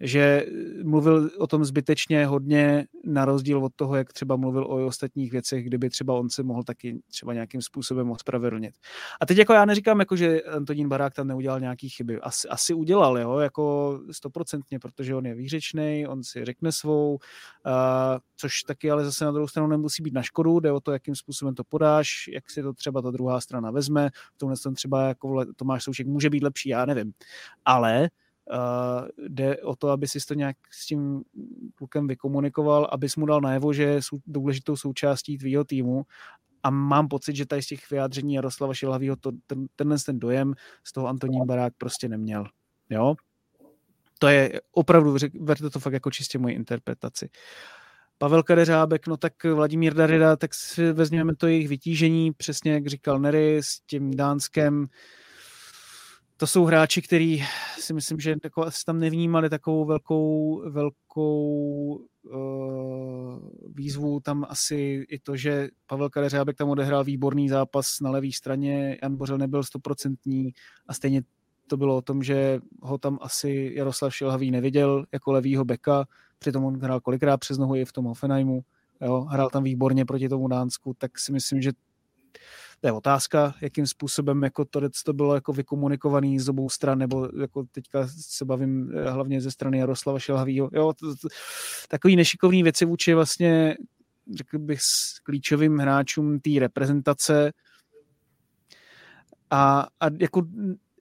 [0.00, 0.46] Že
[0.84, 5.64] mluvil o tom zbytečně hodně, na rozdíl od toho, jak třeba mluvil o ostatních věcech,
[5.64, 8.74] kdyby třeba on se mohl taky třeba nějakým způsobem ospravedlnit.
[9.20, 12.20] A teď jako já neříkám, jako, že Antonín Barák tam neudělal nějaký chyby.
[12.20, 17.18] Asi, asi udělal, jo, jako stoprocentně, protože on je výřečný, on si řekne svou, uh,
[18.36, 21.14] což taky ale zase na druhou stranu nemusí být na škodu, jde o to, jakým
[21.14, 25.44] způsobem to podáš, jak si to třeba ta druhá strana vezme, v tomhle třeba jako
[25.56, 27.12] Tomáš Souček může být lepší, já nevím.
[27.64, 28.08] Ale
[28.52, 31.22] Uh, jde o to, aby si to nějak s tím
[31.74, 36.02] klukem vykomunikoval, abys mu dal najevo, že je důležitou součástí tvýho týmu
[36.62, 40.54] a mám pocit, že tady z těch vyjádření Jaroslava Šilhavýho to, ten, tenhle ten dojem
[40.84, 42.44] z toho Antonín Barák prostě neměl.
[42.90, 43.14] Jo?
[44.18, 47.28] To je opravdu, verte to fakt jako čistě moji interpretaci.
[48.18, 53.18] Pavel Kadeřábek, no tak Vladimír Darida, tak si vezměme to jejich vytížení, přesně jak říkal
[53.18, 54.86] Nery, s tím Dánskem, uh,
[56.36, 57.44] to jsou hráči, který
[57.78, 64.20] si myslím, že jako asi tam nevnímali takovou velkou, velkou uh, výzvu.
[64.20, 69.16] Tam asi i to, že Pavel Kadeřábek tam odehrál výborný zápas na levé straně, Jan
[69.16, 70.52] Bořel nebyl stoprocentní
[70.88, 71.22] a stejně
[71.66, 76.04] to bylo o tom, že ho tam asi Jaroslav Šilhavý neviděl jako levýho beka,
[76.38, 78.60] přitom on hrál kolikrát přes nohu i v tom Hoffenheimu,
[79.00, 81.72] jo, hrál tam výborně proti tomu Dánsku, tak si myslím, že
[82.80, 87.28] to je otázka, jakým způsobem jako to, to bylo jako vykomunikovaný z obou stran, nebo
[87.40, 90.70] jako teďka se bavím eh, hlavně ze strany Jaroslava Šelhavýho.
[90.72, 91.28] Jo, to, to,
[91.88, 93.76] takový nešikovný věci vůči vlastně
[94.34, 97.52] řekl bych s klíčovým hráčům té reprezentace
[99.50, 100.42] a, a jako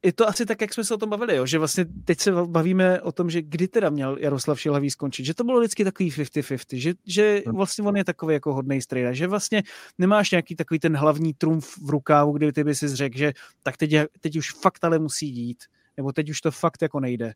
[0.06, 1.46] je to asi tak, jak jsme se o tom bavili, jo?
[1.46, 5.34] že vlastně teď se bavíme o tom, že kdy teda měl Jaroslav Šilhavý skončit, že
[5.34, 7.56] to bylo vždycky takový 50-50, že, že hm.
[7.56, 9.64] vlastně on je takový jako hodný strejda, že vlastně
[9.98, 13.34] nemáš nějaký takový ten hlavní trumf v rukávu, kdy ty by si řekl, že
[13.64, 15.64] tak teď, teď už fakt ale musí jít,
[15.98, 17.34] nebo teď už to fakt jako nejde.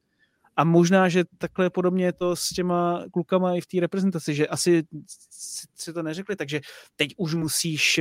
[0.55, 4.47] A možná, že takhle podobně je to s těma klukama i v té reprezentaci, že
[4.47, 4.83] asi
[5.75, 6.61] si to neřekli, takže
[6.95, 7.99] teď už musíš,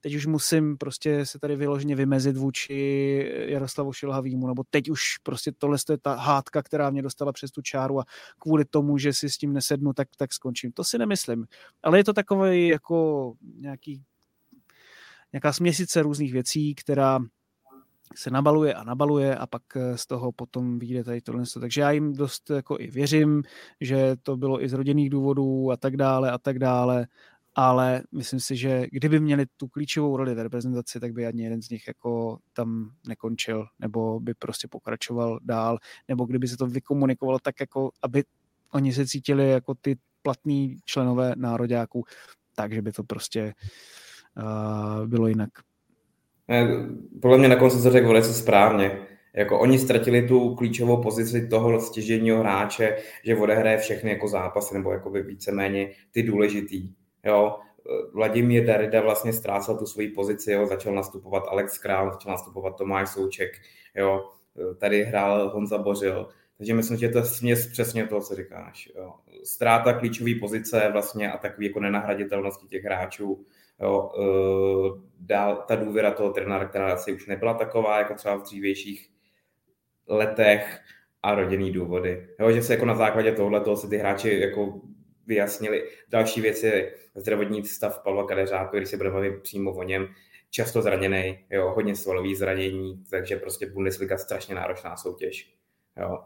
[0.00, 5.52] teď už musím prostě se tady vyloženě vymezit vůči Jaroslavu Šilhavýmu, nebo teď už prostě
[5.58, 8.04] tohle je ta hádka, která mě dostala přes tu čáru a
[8.38, 10.72] kvůli tomu, že si s tím nesednu, tak, tak skončím.
[10.72, 11.46] To si nemyslím.
[11.82, 14.02] Ale je to takové jako nějaký
[15.32, 17.18] nějaká směsice různých věcí, která
[18.18, 21.44] se nabaluje a nabaluje a pak eh, z toho potom vyjde tady tohle.
[21.60, 23.42] Takže já jim dost jako i věřím,
[23.80, 27.06] že to bylo i z rodinných důvodů a tak dále a tak dále,
[27.54, 31.62] ale myslím si, že kdyby měli tu klíčovou roli v reprezentaci, tak by ani jeden
[31.62, 35.78] z nich jako tam nekončil, nebo by prostě pokračoval dál,
[36.08, 38.24] nebo kdyby se to vykomunikovalo tak, jako aby
[38.72, 42.04] oni se cítili jako ty platní členové nároďáků,
[42.54, 43.54] takže by to prostě
[44.36, 45.67] uh, bylo jinak.
[47.22, 48.98] Podle mě nakonec to řekl velice správně.
[49.34, 54.92] Jako oni ztratili tu klíčovou pozici toho stěžení hráče, že odehraje všechny jako zápasy, nebo
[54.92, 56.92] jako víceméně ty důležitý.
[57.24, 57.58] Jo?
[58.12, 60.66] Vladimír Darida vlastně ztrácel tu svoji pozici, jo?
[60.66, 63.50] začal nastupovat Alex Král, začal nastupovat Tomáš Souček,
[63.94, 64.30] jo?
[64.78, 66.28] tady hrál Honza Bořil.
[66.58, 68.92] Takže myslím, že to je směs přesně toho, co říkáš.
[68.96, 69.12] Jo?
[69.44, 73.46] Ztráta klíčové pozice vlastně a takový jako nenahraditelnosti těch hráčů
[73.80, 78.42] Jo, uh, dál ta důvěra toho trenéra, která asi už nebyla taková, jako třeba v
[78.42, 79.10] dřívějších
[80.08, 80.80] letech
[81.22, 82.28] a rodinný důvody.
[82.40, 84.80] Jo, že se jako na základě tohle toho se ty hráči jako
[85.26, 85.88] vyjasnili.
[86.08, 90.08] Další věc je zdravotní stav Pavla Kadeřáku, když se bude bavit přímo o něm,
[90.50, 95.54] často zraněný, jo, hodně svalový zranění, takže prostě Bundesliga strašně náročná soutěž.
[95.96, 96.18] Jo.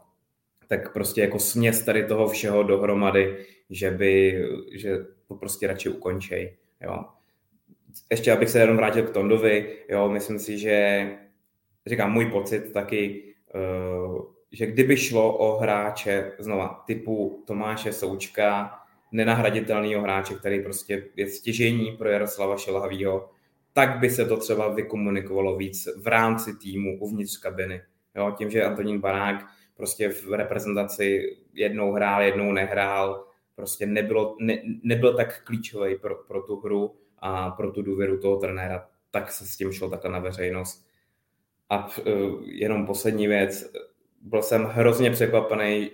[0.67, 4.97] Tak prostě jako směs tady toho všeho dohromady, že by, že
[5.27, 6.57] to prostě radši ukončej.
[6.81, 7.03] Jo
[8.11, 11.07] ještě abych se jenom vrátil k Tondovi, jo, myslím si, že
[11.85, 13.23] říkám můj pocit taky,
[13.55, 14.21] uh,
[14.51, 18.79] že kdyby šlo o hráče znova typu Tomáše Součka,
[19.11, 23.29] nenahraditelného hráče, který prostě je stěžení pro Jaroslava Šelhavýho,
[23.73, 27.81] tak by se to třeba vykomunikovalo víc v rámci týmu uvnitř kabiny.
[28.15, 29.45] Jo, tím, že Antonín Barák
[29.77, 33.25] prostě v reprezentaci jednou hrál, jednou nehrál,
[33.55, 38.37] prostě nebylo, ne, nebyl tak klíčový pro, pro tu hru, a pro tu důvěru toho
[38.37, 40.87] trenéra, tak se s tím šlo takhle na veřejnost.
[41.69, 43.71] A uh, jenom poslední věc,
[44.21, 45.91] byl jsem hrozně překvapený,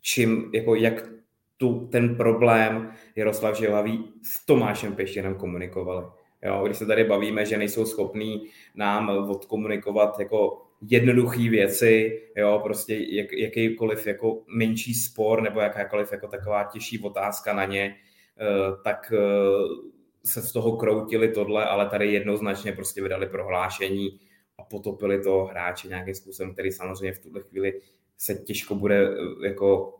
[0.00, 1.08] čím, jako jak
[1.56, 6.06] tu, ten problém Jaroslav Žilhavý s Tomášem Peštěnem komunikovali.
[6.42, 12.94] Jo, když se tady bavíme, že nejsou schopní nám odkomunikovat jako jednoduché věci, jo, prostě
[12.94, 17.96] jak, jakýkoliv jako menší spor nebo jakákoliv jako taková těžší otázka na ně,
[18.40, 19.92] eh, tak eh,
[20.24, 24.20] se z toho kroutili tohle, ale tady jednoznačně prostě vydali prohlášení
[24.58, 27.80] a potopili to hráče nějakým způsobem, který samozřejmě v tuhle chvíli
[28.18, 29.98] se těžko bude eh, jako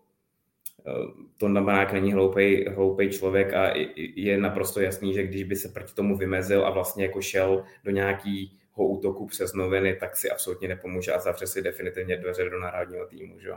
[1.36, 5.94] to Barák není hloupý, hloupý člověk a je naprosto jasný, že když by se proti
[5.94, 11.12] tomu vymezil a vlastně jako šel do nějakého útoku přes noviny, tak si absolutně nepomůže
[11.12, 13.40] a zavře si definitivně dveře do národního týmu.
[13.40, 13.50] Že?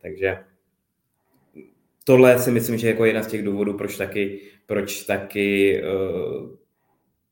[0.00, 0.38] Takže
[2.08, 6.50] tohle si myslím, že je jako jedna z těch důvodů, proč taky, proč taky uh,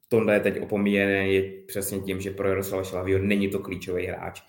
[0.08, 4.42] Tonda je teď opomíjené, je přesně tím, že pro Jaroslava Šelavýho není to klíčový hráč.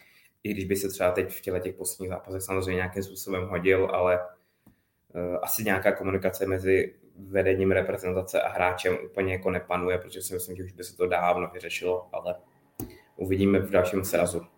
[0.44, 3.90] I když by se třeba teď v těle těch posledních zápasech samozřejmě nějakým způsobem hodil,
[3.94, 10.34] ale uh, asi nějaká komunikace mezi vedením reprezentace a hráčem úplně jako nepanuje, protože si
[10.34, 12.36] myslím, že už by se to dávno vyřešilo, ale
[13.16, 14.57] uvidíme v dalším srazu.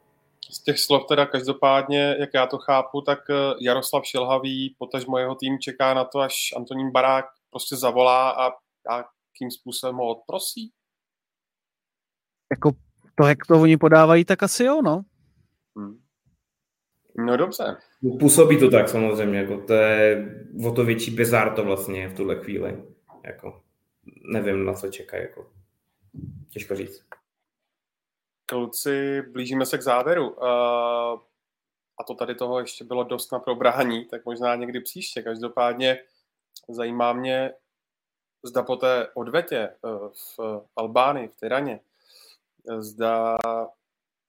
[0.49, 5.35] Z těch slov teda každopádně, jak já to chápu, tak eh, Jaroslav Šilhavý, potažmo jeho
[5.35, 8.51] tým čeká na to, až Antonín Barák prostě zavolá a
[8.97, 10.71] jakým způsobem ho odprosí?
[12.51, 12.71] Jako
[13.15, 15.01] to, jak to oni podávají, tak asi jo, no.
[15.77, 15.99] Hmm.
[17.25, 17.77] No dobře.
[18.19, 20.29] Působí to tak samozřejmě, jako to je
[20.65, 22.83] o to větší bizár to vlastně v tuhle chvíli.
[23.25, 23.61] Jako,
[24.31, 25.51] nevím, na co čekají, jako,
[26.49, 27.05] těžko říct.
[28.49, 30.29] Kluci, blížíme se k závěru.
[30.29, 30.47] Uh,
[31.97, 35.21] a to tady toho ještě bylo dost na probrání, tak možná někdy příště.
[35.21, 35.99] Každopádně
[36.69, 37.53] zajímá mě,
[38.43, 41.79] zda po té odvetě uh, v Albánii, v Tyraně,
[42.77, 43.37] zda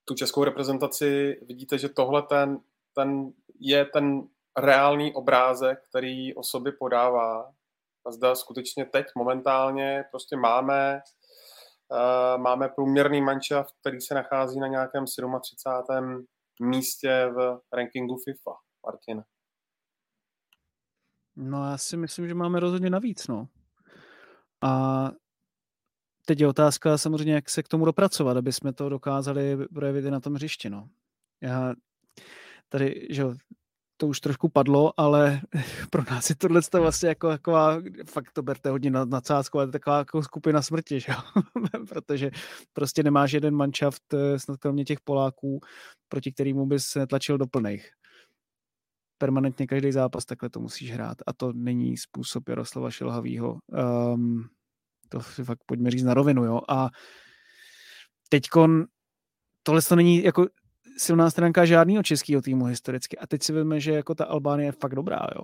[0.05, 2.59] tu českou reprezentaci vidíte, že tohle ten,
[2.93, 4.27] ten je ten
[4.57, 7.53] reálný obrázek, který o sobě podává.
[8.05, 11.01] A zda skutečně teď momentálně prostě máme
[12.37, 16.25] máme průměrný manšaft, který se nachází na nějakém 37.
[16.61, 18.51] místě v rankingu FIFA.
[18.85, 19.23] Martin.
[21.35, 23.47] No já si myslím, že máme rozhodně navíc, no.
[24.61, 25.11] A
[26.25, 30.11] teď je otázka samozřejmě, jak se k tomu dopracovat, aby jsme to dokázali projevit i
[30.11, 30.69] na tom hřišti.
[30.69, 30.89] No.
[31.41, 31.73] Já
[32.69, 33.23] tady, že
[34.01, 35.41] to už trošku padlo, ale
[35.89, 39.97] pro nás je tohle vlastně jako taková, fakt to berte hodně na nadsázku, ale taková
[39.97, 41.13] jako skupina smrti, že?
[41.89, 42.31] protože
[42.73, 45.59] prostě nemáš jeden manšaft, eh, snad kromě těch Poláků,
[46.09, 47.89] proti kterýmu bys netlačil do plných.
[49.17, 53.59] Permanentně každý zápas takhle to musíš hrát a to není způsob Jaroslava Šilhavýho.
[54.13, 54.49] Um,
[55.09, 56.61] to si fakt pojďme říct na rovinu, jo.
[56.69, 56.89] A
[58.29, 58.85] teďkon
[59.63, 60.45] tohle to není jako
[60.97, 63.17] silná stránka žádného českého týmu historicky.
[63.17, 65.43] A teď si vezme, že jako ta Albánie je fakt dobrá, jo.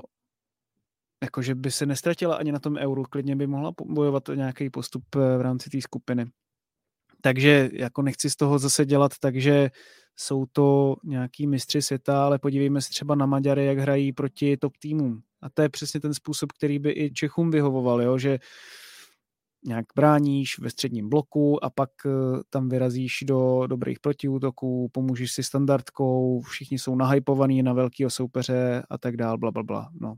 [1.24, 5.04] Jakože by se nestratila ani na tom euru, klidně by mohla bojovat o nějaký postup
[5.16, 6.26] eh, v rámci té skupiny.
[7.22, 9.70] Takže jako nechci z toho zase dělat takže
[10.16, 14.78] jsou to nějaký mistři světa, ale podívejme se třeba na Maďary, jak hrají proti top
[14.78, 15.22] týmům.
[15.42, 18.18] A to je přesně ten způsob, který by i Čechům vyhovoval, jo?
[18.18, 18.40] že
[19.68, 22.10] nějak bráníš ve středním bloku a pak eh,
[22.50, 28.98] tam vyrazíš do dobrých protiútoků, pomůžeš si standardkou, všichni jsou nahypovaní na velkého soupeře a
[28.98, 29.90] tak dál, bla, bla, bla.
[30.02, 30.16] No.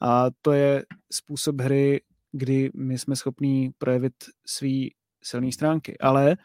[0.00, 2.00] A to je způsob hry,
[2.32, 4.14] kdy my jsme schopní projevit
[4.46, 4.94] svý
[5.24, 5.98] silné stránky.
[5.98, 6.36] Ale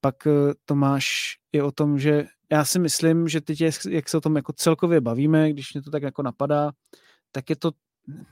[0.00, 3.60] pak eh, to máš i o tom, že já si myslím, že teď,
[3.90, 6.72] jak se o tom jako celkově bavíme, když mě to tak jako napadá,
[7.32, 7.70] tak je to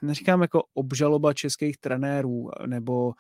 [0.03, 3.13] neříkám jako obžaloba českých trenérů, nebo,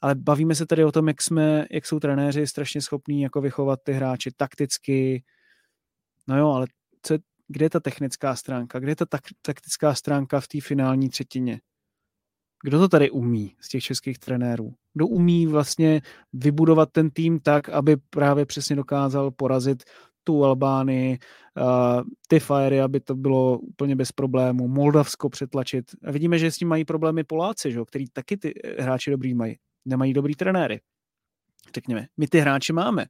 [0.00, 3.80] ale bavíme se tady o tom, jak jsme, jak jsou trenéři strašně schopní jako vychovat
[3.82, 5.24] ty hráče takticky.
[6.28, 6.66] No jo, ale
[7.02, 7.18] co
[7.48, 8.78] kde je ta technická stránka?
[8.78, 11.60] Kde je ta tak, taktická stránka v té finální třetině?
[12.64, 14.74] Kdo to tady umí z těch českých trenérů?
[14.94, 16.00] Kdo umí vlastně
[16.32, 19.84] vybudovat ten tým tak, aby právě přesně dokázal porazit
[20.28, 21.18] tu Albánii,
[21.56, 25.84] uh, ty Fiery, aby to bylo úplně bez problémů, Moldavsko přetlačit.
[26.04, 27.80] A vidíme, že s tím mají problémy Poláci, že?
[27.86, 29.56] který taky ty hráči dobrý mají.
[29.84, 30.80] Nemají dobrý trenéry.
[31.74, 33.06] Řekněme, my ty hráče máme.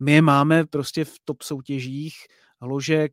[0.00, 2.14] My je máme prostě v top soutěžích,
[2.60, 3.12] Hložek,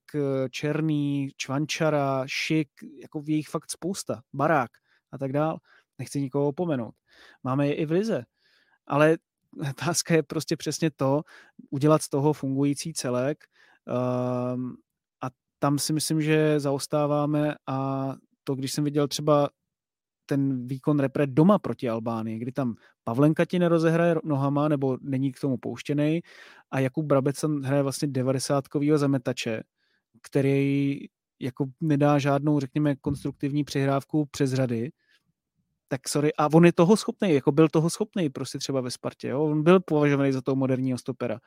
[0.52, 2.70] Černý, Čvančara, Šik,
[3.02, 4.72] jako v jejich fakt spousta, Barák
[5.12, 5.58] a tak dál.
[6.00, 6.96] Nechci nikoho opomenout.
[7.44, 8.24] Máme je i v Lize.
[8.88, 9.18] Ale
[9.70, 11.22] otázka je prostě přesně to,
[11.70, 13.44] udělat z toho fungující celek
[14.54, 14.76] um,
[15.24, 15.28] a
[15.60, 18.14] tam si myslím, že zaostáváme a
[18.44, 19.50] to, když jsem viděl třeba
[20.26, 25.40] ten výkon repre doma proti Albánii, kdy tam Pavlenka ti nerozehraje nohama nebo není k
[25.40, 26.22] tomu pouštěný
[26.72, 28.64] a Jakub Brabec tam hraje vlastně 90
[28.96, 29.64] zametače,
[30.22, 31.00] který
[31.40, 34.92] jako nedá žádnou, řekněme, konstruktivní přihrávku přes řady,
[35.88, 39.28] tak sorry, a on je toho schopný, jako byl toho schopný prostě třeba ve Spartě,
[39.28, 39.44] jo?
[39.44, 41.40] on byl považovaný za toho moderního stopera.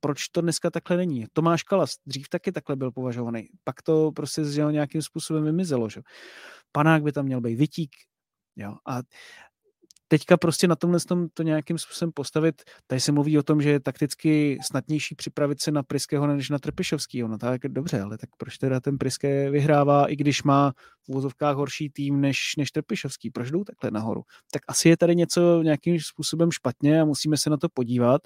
[0.00, 1.26] Proč to dneska takhle není?
[1.32, 6.00] Tomáš Kalas dřív taky takhle byl považovaný, pak to prostě z nějakým způsobem vymizelo, že?
[6.72, 7.90] Panák by tam měl být, Vytík,
[8.56, 9.00] jo, a
[10.14, 13.70] teďka prostě na tomhle tom to nějakým způsobem postavit, tady se mluví o tom, že
[13.70, 17.28] je takticky snadnější připravit se na Priského než na Trpišovského.
[17.28, 20.72] No tak dobře, ale tak proč teda ten Priské vyhrává, i když má
[21.02, 23.30] v úvozovkách horší tým než, než Trpišovský?
[23.30, 24.22] Proč jdou takhle nahoru?
[24.52, 28.22] Tak asi je tady něco nějakým způsobem špatně a musíme se na to podívat.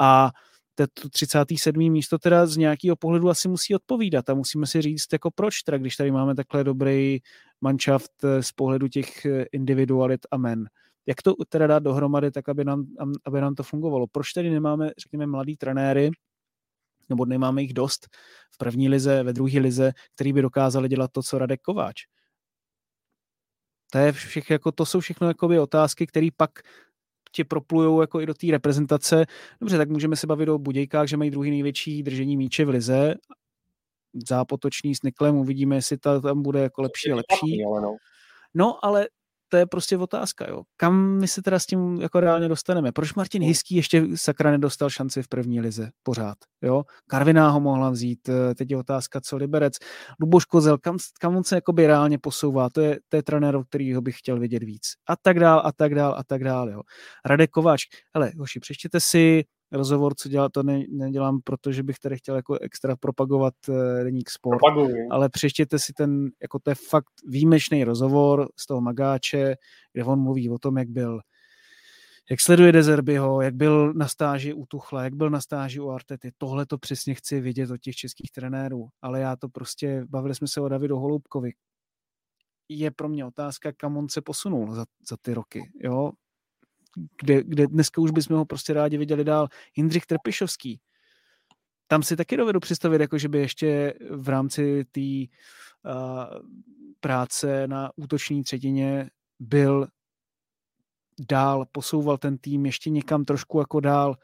[0.00, 0.30] A
[0.74, 1.90] to 37.
[1.90, 5.78] místo teda z nějakého pohledu asi musí odpovídat a musíme si říct, jako proč teda,
[5.78, 7.18] když tady máme takhle dobrý
[7.60, 10.68] manšaft eh, z pohledu těch eh, individualit a men.
[11.06, 12.86] Jak to teda dát dohromady, tak aby nám,
[13.24, 14.06] aby nám to fungovalo?
[14.06, 16.10] Proč tady nemáme, řekněme, mladý trenéry,
[17.08, 18.08] nebo nemáme jich dost
[18.50, 22.02] v první lize, ve druhé lize, který by dokázali dělat to, co Radek Kováč?
[23.92, 26.50] To, je všech, jako, to jsou všechno jakoby, otázky, které pak
[27.32, 29.26] tě proplujou jako i do té reprezentace.
[29.60, 33.14] Dobře, tak můžeme se bavit o Budějkách, že mají druhý největší držení míče v lize.
[34.28, 37.62] Zápotoční s Niklem, uvidíme, jestli ta tam bude jako lepší a lepší.
[37.64, 37.96] No.
[38.54, 39.08] no, ale
[39.48, 40.62] to je prostě otázka, jo.
[40.76, 42.92] Kam my se teda s tím jako reálně dostaneme?
[42.92, 43.48] Proč Martin no.
[43.48, 46.82] Hiský ještě sakra nedostal šanci v první lize pořád, jo?
[47.10, 49.74] Karviná ho mohla vzít, eh, teď je otázka, co Liberec.
[50.20, 54.02] Luboš Kozel, kam, kam on se jakoby reálně posouvá, to je, to je trenér, kterýho
[54.02, 54.82] bych chtěl vidět víc.
[55.08, 56.80] A tak dál, a tak dál, a tak dál, jo.
[57.24, 57.82] Radek Kováč,
[58.14, 59.44] hele, hoši, přečtěte si
[59.76, 64.30] rozhovor, co dělá, to ne, nedělám, protože bych tady chtěl jako extra propagovat uh, deník
[64.30, 65.08] sport, Propaguji.
[65.10, 69.54] ale přeštěte si ten, jako to je fakt výjimečný rozhovor z toho Magáče,
[69.92, 71.20] kde on mluví o tom, jak byl
[72.30, 76.32] jak sleduje Dezerbyho, jak byl na stáži u Tuchla, jak byl na stáži u Artety.
[76.38, 80.48] Tohle to přesně chci vidět od těch českých trenérů, ale já to prostě, bavili jsme
[80.48, 81.52] se o Davidu Holoubkovi.
[82.68, 85.70] Je pro mě otázka, kam on se posunul za, za ty roky.
[85.82, 86.12] Jo?
[87.20, 89.48] Kde, kde dneska už bychom ho prostě rádi viděli dál.
[89.76, 90.80] Jindřich Trpišovský,
[91.86, 96.24] tam si taky dovedu představit, jako že by ještě v rámci té uh,
[97.00, 99.86] práce na útoční třetině byl
[101.28, 104.16] dál, posouval ten tým ještě někam trošku jako dál,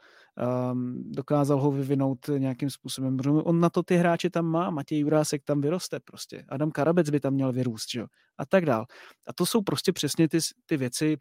[0.71, 3.17] um, dokázal ho vyvinout nějakým způsobem.
[3.43, 7.19] On na to ty hráče tam má, Matěj Jurásek tam vyroste prostě, Adam Karabec by
[7.19, 8.03] tam měl vyrůst, že?
[8.37, 8.85] a tak dál.
[9.27, 11.17] A to jsou prostě přesně ty, ty věci,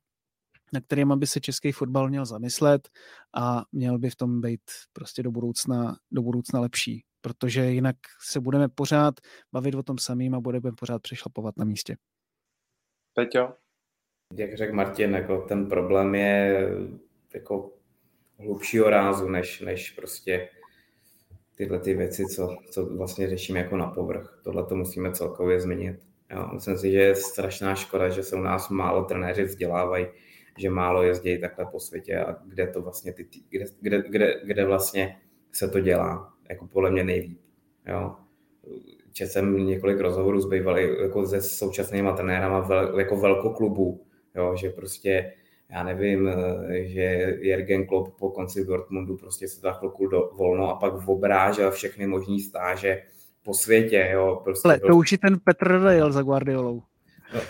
[0.73, 2.89] na kterým by se český fotbal měl zamyslet
[3.35, 4.61] a měl by v tom být
[4.93, 7.97] prostě do budoucna, do budoucna lepší, protože jinak
[8.31, 9.15] se budeme pořád
[9.53, 11.97] bavit o tom samým a budeme pořád přešlapovat na místě.
[13.15, 13.53] Peťo?
[14.35, 16.69] Jak řekl Martin, jako ten problém je
[17.35, 17.73] jako
[18.39, 20.49] hlubšího rázu, než, než prostě
[21.55, 24.41] tyhle ty věci, co, co vlastně řešíme jako na povrch.
[24.45, 25.97] Tohle to musíme celkově změnit.
[26.31, 30.07] Jo, myslím si, že je strašná škoda, že se u nás málo trenéři vzdělávají
[30.59, 34.65] že málo jezdí takhle po světě a kde to vlastně ty, kde, kde, kde, kde
[34.65, 35.17] vlastně
[35.53, 37.41] se to dělá, jako podle mě nejlíp.
[37.87, 38.17] Jo.
[39.13, 44.71] Četl jsem několik rozhovorů s bývalý, jako se současnými trenérama vel, jako velkoklubů, jo, že
[44.71, 45.33] prostě
[45.71, 46.31] já nevím,
[46.83, 51.71] že Jürgen Klopp po konci Dortmundu prostě se dal chvilku do, volno a pak obrážel
[51.71, 53.03] všechny možné stáže
[53.45, 54.09] po světě.
[54.13, 56.83] Jo, prostě Ale to už je ten Petr Rejl za Guardiolou.
[57.35, 57.41] No,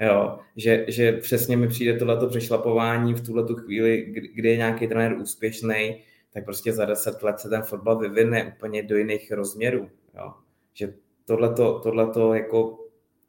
[0.00, 4.02] Jo, že, že přesně mi přijde tohleto přešlapování v tuhle chvíli,
[4.34, 6.02] kdy je nějaký trenér úspěšný,
[6.32, 9.90] tak prostě za deset let se ten fotbal vyvine úplně do jiných rozměrů.
[10.16, 10.34] Jo.
[10.74, 10.94] Že
[11.24, 12.78] tohleto, tohleto jako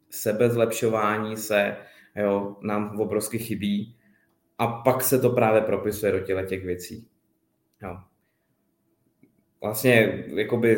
[0.10, 1.77] sebezlepšování se
[2.15, 3.98] jo, nám obrovsky chybí
[4.57, 7.07] a pak se to právě propisuje do těle těch věcí.
[7.84, 7.98] Jo.
[9.61, 10.77] Vlastně jakoby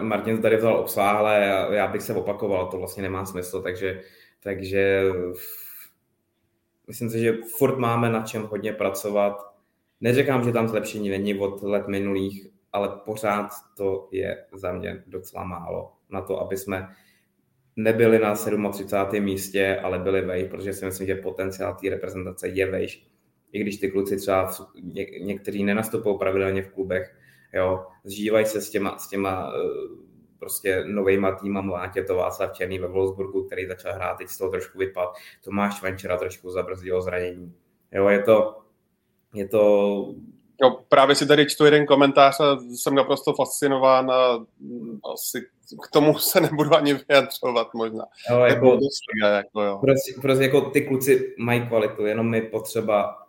[0.00, 4.02] Martin tady vzal obsáhle já bych se opakoval, to vlastně nemá smysl, takže
[4.42, 5.02] takže
[6.86, 9.54] myslím si, že furt máme na čem hodně pracovat.
[10.00, 15.44] Neříkám, že tam zlepšení není od let minulých, ale pořád to je za mě docela
[15.44, 16.88] málo na to, aby jsme
[17.76, 19.24] nebyli na 37.
[19.24, 23.06] místě, ale byli vejš, protože si myslím, že potenciál té reprezentace je vejš.
[23.52, 24.50] I když ty kluci třeba
[24.82, 27.16] ně, někteří nenastupují pravidelně v klubech,
[27.52, 29.52] jo, zžívají se s těma, s těma
[30.40, 34.38] prostě novejma týmama, ať je to Václav Černý ve Wolfsburgu, který začal hrát, teď z
[34.38, 35.08] toho trošku vypad,
[35.44, 37.54] Tomáš Venčera trošku zabrzdil zranění.
[37.92, 38.58] Jo, je to,
[39.34, 40.14] je to
[40.62, 44.44] Jo, právě si tady čtu jeden komentář a jsem naprosto fascinován a
[45.14, 45.40] asi
[45.84, 48.04] k tomu se nebudu ani vyjadřovat možná.
[48.30, 48.78] Jo, jako,
[49.24, 49.78] jako, jo.
[49.80, 53.26] Prostě, prostě jako ty kluci mají kvalitu, jenom mi potřeba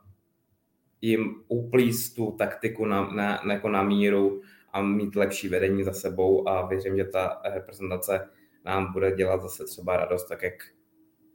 [1.01, 4.41] jim uplíst tu taktiku na, na, jako na míru
[4.73, 8.27] a mít lepší vedení za sebou a věřím, že ta reprezentace
[8.65, 10.53] nám bude dělat zase třeba radost, tak jak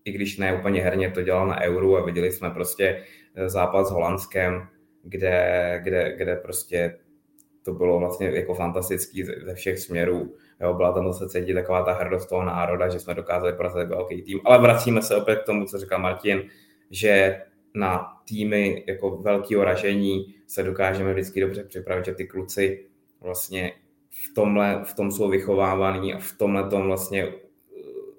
[0.05, 3.03] i když ne úplně herně to dělal na euru a viděli jsme prostě
[3.35, 4.69] eh, západ s Holandskem,
[5.03, 6.99] kde, kde, kde prostě
[7.65, 10.35] to bylo vlastně jako fantastický ze všech směrů.
[10.61, 14.23] Jo, byla tam zase cítit taková ta hrdost toho národa, že jsme dokázali porazit velký
[14.23, 14.41] tým.
[14.45, 16.43] Ale vracíme se opět k tomu, co říkal Martin.
[16.91, 17.43] že
[17.75, 22.86] na týmy jako velkého ražení se dokážeme vždycky dobře připravit, že ty kluci
[23.21, 23.73] vlastně
[24.11, 27.35] v tomhle, v tom jsou vychovávaní a v tomhle tom vlastně uh,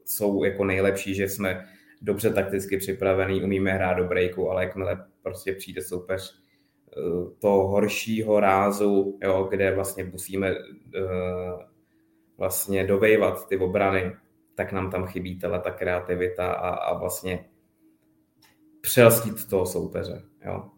[0.06, 1.66] jsou jako nejlepší, že jsme
[2.02, 6.42] dobře takticky připravení, umíme hrát do breaku, ale jakmile prostě přijde soupeř
[6.98, 11.62] uh, toho horšího rázu, jo, kde vlastně musíme uh,
[12.38, 14.16] vlastně dovejvat ty obrany,
[14.56, 17.50] tak nám tam chybí ta kreativita a, a vlastně
[18.82, 20.24] přelstít toho soupeře.
[20.46, 20.77] Jo.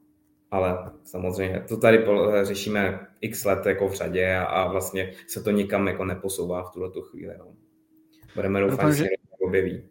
[0.51, 2.05] Ale samozřejmě to tady
[2.43, 6.71] řešíme x let jako v řadě a, a vlastně se to nikam jako neposouvá v
[6.71, 7.35] tuhle chvíli.
[7.38, 7.53] Jo.
[8.35, 9.05] Budeme doufat, že
[9.41, 9.89] objeví.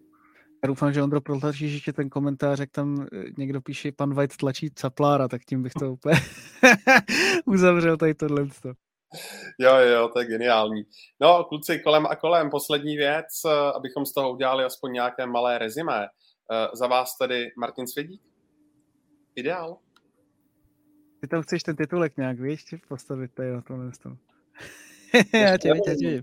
[0.63, 4.37] Já doufám, že Ondro protlačí ještě ten komentář, jak tam eh, někdo píše, pan White
[4.37, 6.17] tlačí caplára, tak tím bych to úplně
[7.47, 8.47] uzavřel tady tohle.
[9.59, 10.83] Jo, jo, to je geniální.
[11.21, 15.59] No, kluci, kolem a kolem, poslední věc, eh, abychom z toho udělali aspoň nějaké malé
[15.59, 16.07] rezimé.
[16.53, 18.23] Eh, za vás tedy Martin Svědík?
[19.35, 19.79] Ideál?
[21.21, 24.17] Ty tam chceš ten titulek nějak, víš, postavit tady na tom místo.
[25.35, 26.23] já tě vidím, tě vidím.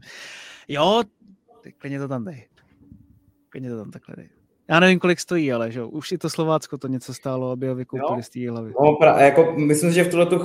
[0.67, 1.03] Jo,
[1.77, 2.47] klidně to tam dej.
[3.49, 4.29] Klidně to tam takhle dej.
[4.67, 7.75] Já nevím, kolik stojí, ale že už i to Slovácko to něco stálo, aby ho
[7.75, 8.23] vykoupili no.
[8.23, 8.73] z té hlavy.
[8.81, 10.37] No, pra, jako, myslím, že v tuhle tu,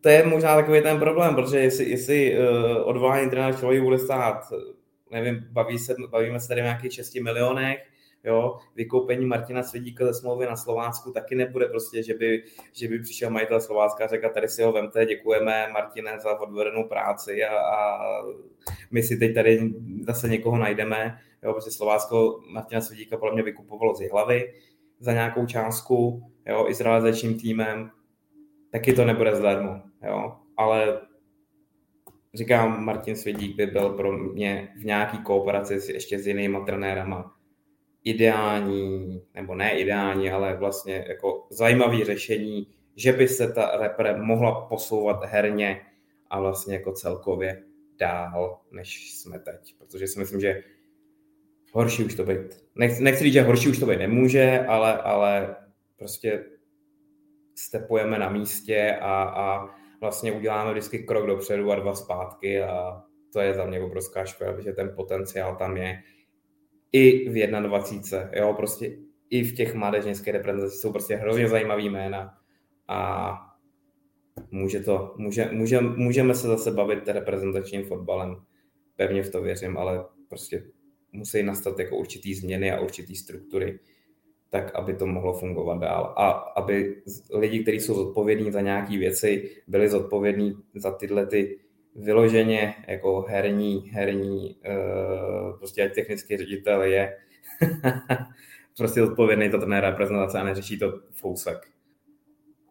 [0.00, 4.52] to je možná takový ten problém, protože jestli, jestli uh, odvolání trenéra člověk bude stát,
[5.10, 7.78] nevím, baví se, bavíme se tady o nějakých 6 milionech,
[8.26, 12.42] jo, vykoupení Martina Svědíka ze smlouvy na Slovácku taky nebude prostě, že by,
[12.72, 16.84] že by přišel majitel Slovácka a řekl, tady si ho vemte, děkujeme Martine za odvedenou
[16.84, 18.00] práci a, a
[18.90, 23.94] my si teď tady zase někoho najdeme, jo, protože Slovácko Martina Svědíka podle mě vykupovalo
[23.94, 24.52] z hlavy
[25.00, 27.90] za nějakou částku, jo, i s realizačním týmem,
[28.72, 31.00] taky to nebude zdarma, jo, ale
[32.34, 37.35] říkám, Martin Svědík by byl pro mě v nějaký kooperaci ještě s jinýma trenérama
[38.06, 42.66] ideální, nebo ne ideální, ale vlastně jako zajímavé řešení,
[42.96, 45.80] že by se ta repre mohla posouvat herně
[46.30, 47.62] a vlastně jako celkově
[47.98, 49.74] dál, než jsme teď.
[49.78, 50.62] Protože si myslím, že
[51.72, 52.64] horší už to být.
[52.74, 55.56] Nechci, nechci říct, že horší už to být nemůže, ale, ale
[55.98, 56.44] prostě
[57.54, 59.68] stepujeme na místě a, a
[60.00, 63.02] vlastně uděláme vždycky krok dopředu a dva zpátky a
[63.32, 66.02] to je za mě obrovská škoda, protože ten potenciál tam je
[66.96, 68.30] i v 21.
[68.34, 68.96] Jo, prostě
[69.30, 72.34] i v těch mládežnických reprezentacích jsou prostě hrozně zajímavý jména
[72.88, 73.32] a
[74.50, 78.36] může to, může, může, můžeme se zase bavit reprezentačním fotbalem,
[78.96, 80.66] pevně v to věřím, ale prostě
[81.12, 83.78] musí nastat jako určitý změny a určitý struktury,
[84.50, 86.14] tak aby to mohlo fungovat dál.
[86.16, 87.02] A aby
[87.34, 91.58] lidi, kteří jsou zodpovědní za nějaké věci, byli zodpovědní za tyhle ty
[91.98, 97.16] vyloženě jako herní, herní, uh, prostě ať technický ředitel je
[98.76, 101.68] prostě odpovědný to trenér reprezentace a neřeší to fousek.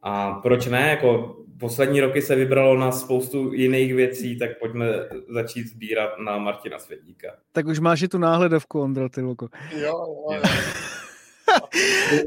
[0.01, 0.89] A proč ne?
[0.89, 4.85] Jako poslední roky se vybralo na spoustu jiných věcí, tak pojďme
[5.29, 7.35] začít sbírat na Martina Svědíka.
[7.51, 9.47] Tak už máš i tu náhledovku, Ondro, ty loko.
[9.71, 10.41] Jo, jo, jo.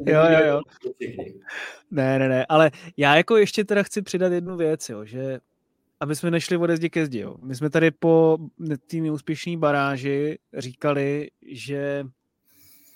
[0.07, 0.61] jo, jo, jo.
[1.91, 5.39] Ne, ne, ne, ale já jako ještě teda chci přidat jednu věc, jo, že
[6.01, 7.19] aby jsme nešli ode zdi ke zdi.
[7.19, 7.37] Jo.
[7.43, 8.39] My jsme tady po
[8.87, 12.07] té neúspěšné baráži říkali, že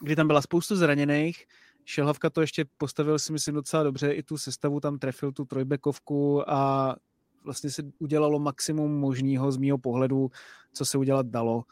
[0.01, 1.47] kdy tam byla spoustu zraněných,
[1.85, 6.51] Šelhavka to ještě postavil si myslím docela dobře, i tu sestavu tam trefil, tu trojbekovku
[6.51, 6.95] a
[7.45, 10.31] vlastně se udělalo maximum možného z mýho pohledu,
[10.73, 11.65] co se udělat dalo,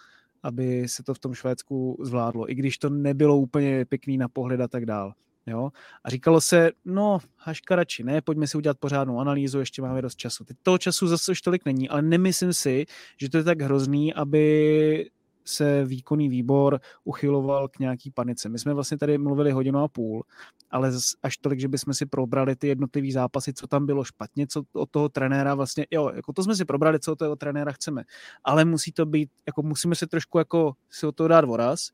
[0.42, 4.60] aby se to v tom Švédsku zvládlo, i když to nebylo úplně pěkný na pohled
[4.60, 5.14] a tak dál.
[5.46, 5.70] Jo?
[6.04, 10.16] A říkalo se, no, haška radši ne, pojďme si udělat pořádnou analýzu, ještě máme dost
[10.16, 10.44] času.
[10.44, 12.86] Teď toho času zase už tolik není, ale nemyslím si,
[13.20, 15.10] že to je tak hrozný, aby
[15.44, 18.48] se výkonný výbor uchyloval k nějaký panice.
[18.48, 20.22] My jsme vlastně tady mluvili hodinu a půl,
[20.70, 20.92] ale
[21.22, 24.90] až tolik, že bychom si probrali ty jednotlivé zápasy, co tam bylo špatně, co od
[24.90, 28.04] toho trenéra vlastně, jo, jako to jsme si probrali, co od toho trenéra chceme,
[28.44, 31.88] ale musí to být, jako musíme se trošku jako si o to dát voraz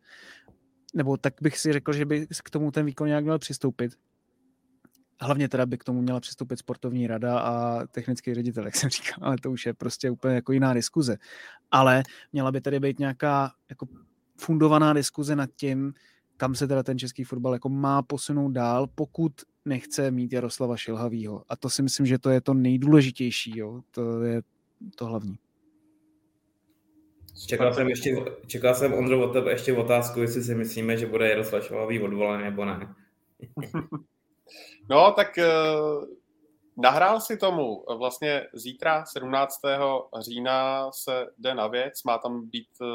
[0.96, 3.92] nebo tak bych si řekl, že by k tomu ten výkon nějak měl přistoupit.
[5.20, 9.18] Hlavně teda by k tomu měla přistoupit sportovní rada a technický ředitel, jak jsem říkal,
[9.20, 11.16] ale to už je prostě úplně jako jiná diskuze.
[11.70, 12.02] Ale
[12.32, 13.86] měla by tady být nějaká jako
[14.36, 15.94] fundovaná diskuze nad tím,
[16.36, 19.32] kam se teda ten český fotbal jako má posunout dál, pokud
[19.64, 21.42] nechce mít Jaroslava Šilhavýho.
[21.48, 23.80] A to si myslím, že to je to nejdůležitější, jo?
[23.90, 24.42] to je
[24.94, 25.38] to hlavní.
[27.46, 31.28] Čekal jsem, ještě, čekal jsem Ondro od tebe ještě otázku, jestli si myslíme, že bude
[31.28, 32.94] Jaroslav Šilhavý odvolaný nebo ne.
[34.90, 36.04] no, tak uh,
[36.76, 37.84] nahrál si tomu.
[37.98, 39.60] Vlastně zítra, 17.
[40.20, 42.02] října, se jde na věc.
[42.02, 42.88] Má tam být uh,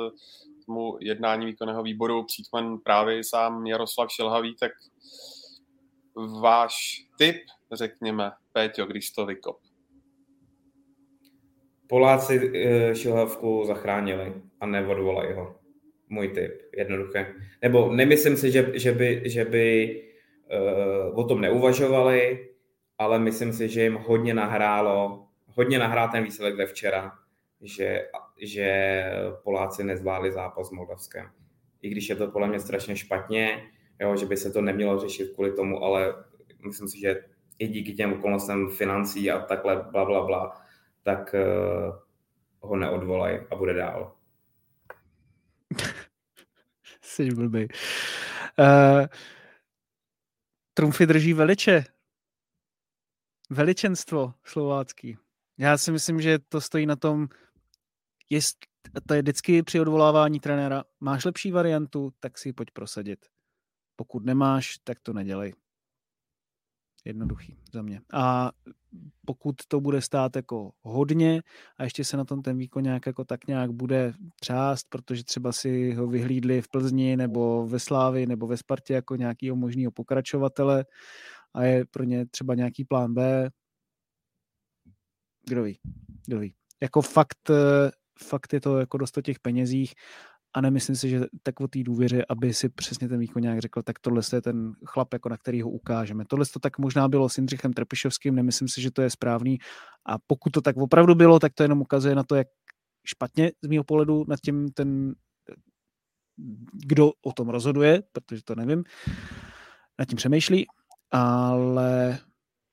[0.65, 4.72] tomu jednání výkonného výboru přítomen právě sám Jaroslav Šilhavý, tak
[6.41, 7.35] váš tip,
[7.72, 9.59] řekněme, Péťo, když to vykop.
[11.91, 15.55] Poláci e, Šilhavku zachránili a neodvolají ho.
[16.09, 17.34] Můj tip, jednoduché.
[17.61, 20.01] Nebo nemyslím si, že, že by, že by
[21.11, 22.49] uh, o tom neuvažovali,
[22.97, 27.11] ale myslím si, že jim hodně nahrálo, hodně nahrál ten výsledek ve včera,
[27.61, 28.07] že,
[28.41, 29.03] že
[29.43, 31.26] Poláci nezvládli zápas s Moldavskem.
[31.81, 33.63] I když je to podle mě strašně špatně,
[33.99, 36.13] jo, že by se to nemělo řešit kvůli tomu, ale
[36.65, 37.23] myslím si, že
[37.59, 40.61] i díky těm okolnostem financí a takhle bla, bla, bla,
[41.03, 41.95] tak uh,
[42.60, 44.15] ho neodvolají a bude dál.
[47.02, 47.68] Jsi blbý.
[48.60, 49.06] Uh,
[50.73, 51.84] trumfy drží veliče.
[53.49, 55.18] Veličenstvo slovácký.
[55.57, 57.28] Já si myslím, že to stojí na tom,
[58.30, 58.57] jest,
[59.07, 60.84] to je vždycky při odvolávání trenéra.
[60.99, 63.26] Máš lepší variantu, tak si ji pojď prosadit.
[63.95, 65.53] Pokud nemáš, tak to nedělej.
[67.06, 68.02] Jednoduchý za mě.
[68.14, 68.52] A
[69.26, 71.41] pokud to bude stát jako hodně
[71.78, 75.52] a ještě se na tom ten výkon nějak jako tak nějak bude třást, protože třeba
[75.52, 80.86] si ho vyhlídli v Plzni nebo ve Slávi nebo ve Spartě jako nějakýho možného pokračovatele
[81.53, 83.49] a je pro ně třeba nějaký plán B,
[85.48, 85.80] kdo ví,
[86.28, 86.56] kdo ví.
[86.82, 87.91] Jako fakt, eh,
[88.23, 89.94] fakt je to jako dost o těch penězích
[90.53, 93.82] a nemyslím si, že tak o té důvěře, aby si přesně ten výkon nějak řekl,
[93.82, 96.26] tak tohle je ten chlap, jako na který ho ukážeme.
[96.26, 99.57] Tohle to tak možná bylo s Jindřichem Trpišovským, nemyslím si, že to je správný.
[100.06, 102.48] A pokud to tak opravdu bylo, tak to jenom ukazuje na to, jak
[103.06, 105.14] špatně z mého pohledu nad tím ten,
[106.73, 108.84] kdo o tom rozhoduje, protože to nevím,
[109.99, 110.68] nad tím přemýšlí,
[111.11, 112.19] ale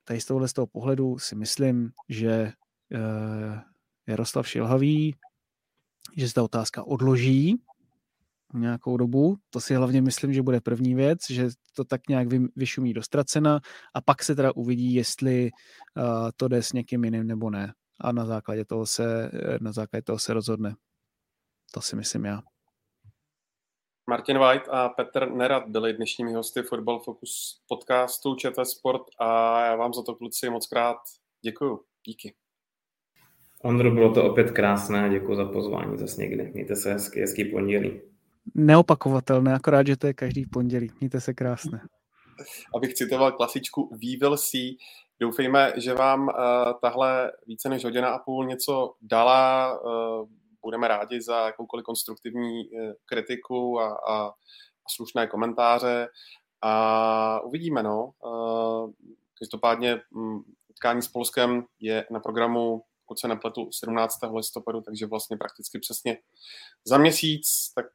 [0.03, 2.51] tady z tohohle z toho pohledu si myslím, že
[2.93, 3.59] uh,
[4.07, 5.15] Jaroslav Šilhavý,
[6.17, 7.61] že se ta otázka odloží
[8.53, 9.35] nějakou dobu.
[9.49, 13.59] To si hlavně myslím, že bude první věc, že to tak nějak vyšumí do ztracena
[13.93, 15.49] a pak se teda uvidí, jestli
[15.97, 17.73] uh, to jde s někým jiným nebo ne.
[18.01, 19.31] A na základě toho se,
[19.61, 20.75] na základě toho se rozhodne.
[21.73, 22.41] To si myslím já.
[24.09, 29.75] Martin White a Petr Nerad byli dnešními hosty Football Focus podcastu ČT Sport a já
[29.75, 30.97] vám za to kluci moc krát
[31.41, 31.83] děkuju.
[32.05, 32.33] Díky.
[33.63, 36.51] Ondro, bylo to opět krásné, děkuji za pozvání zase někdy.
[36.53, 38.01] Mějte se hezky, hezký pondělí.
[38.55, 40.91] Neopakovatelné, akorát, že to je každý pondělí.
[40.99, 41.81] Mějte se krásné.
[42.75, 44.71] Abych citoval klasičku We will see.
[45.19, 46.33] Doufejme, že vám uh,
[46.81, 49.73] tahle více než hodina a půl něco dala.
[49.81, 50.27] Uh,
[50.61, 56.07] budeme rádi za jakoukoliv konstruktivní uh, kritiku a, a, a slušné komentáře.
[56.61, 58.11] A uvidíme, no.
[58.25, 58.91] Uh,
[59.39, 64.19] každopádně um, utkání s Polskem je na programu pokud se nepletu, 17.
[64.35, 66.17] listopadu, takže vlastně prakticky přesně
[66.85, 67.85] za měsíc, tak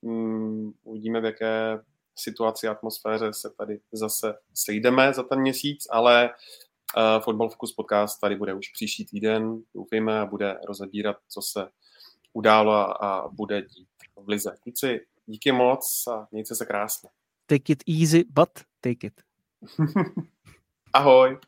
[0.00, 1.80] um, uvidíme, v jaké
[2.16, 8.20] situaci a atmosféře se tady zase sejdeme za ten měsíc, ale uh, Football Focus podcast
[8.20, 11.68] tady bude už příští týden, doufejme, a bude rozebírat, co se
[12.32, 14.56] událo a, a bude dít v Lize.
[14.60, 17.10] Kluci, díky moc a mějte se krásně.
[17.46, 18.50] Take it easy, but
[18.80, 19.22] take it.
[20.92, 21.38] Ahoj.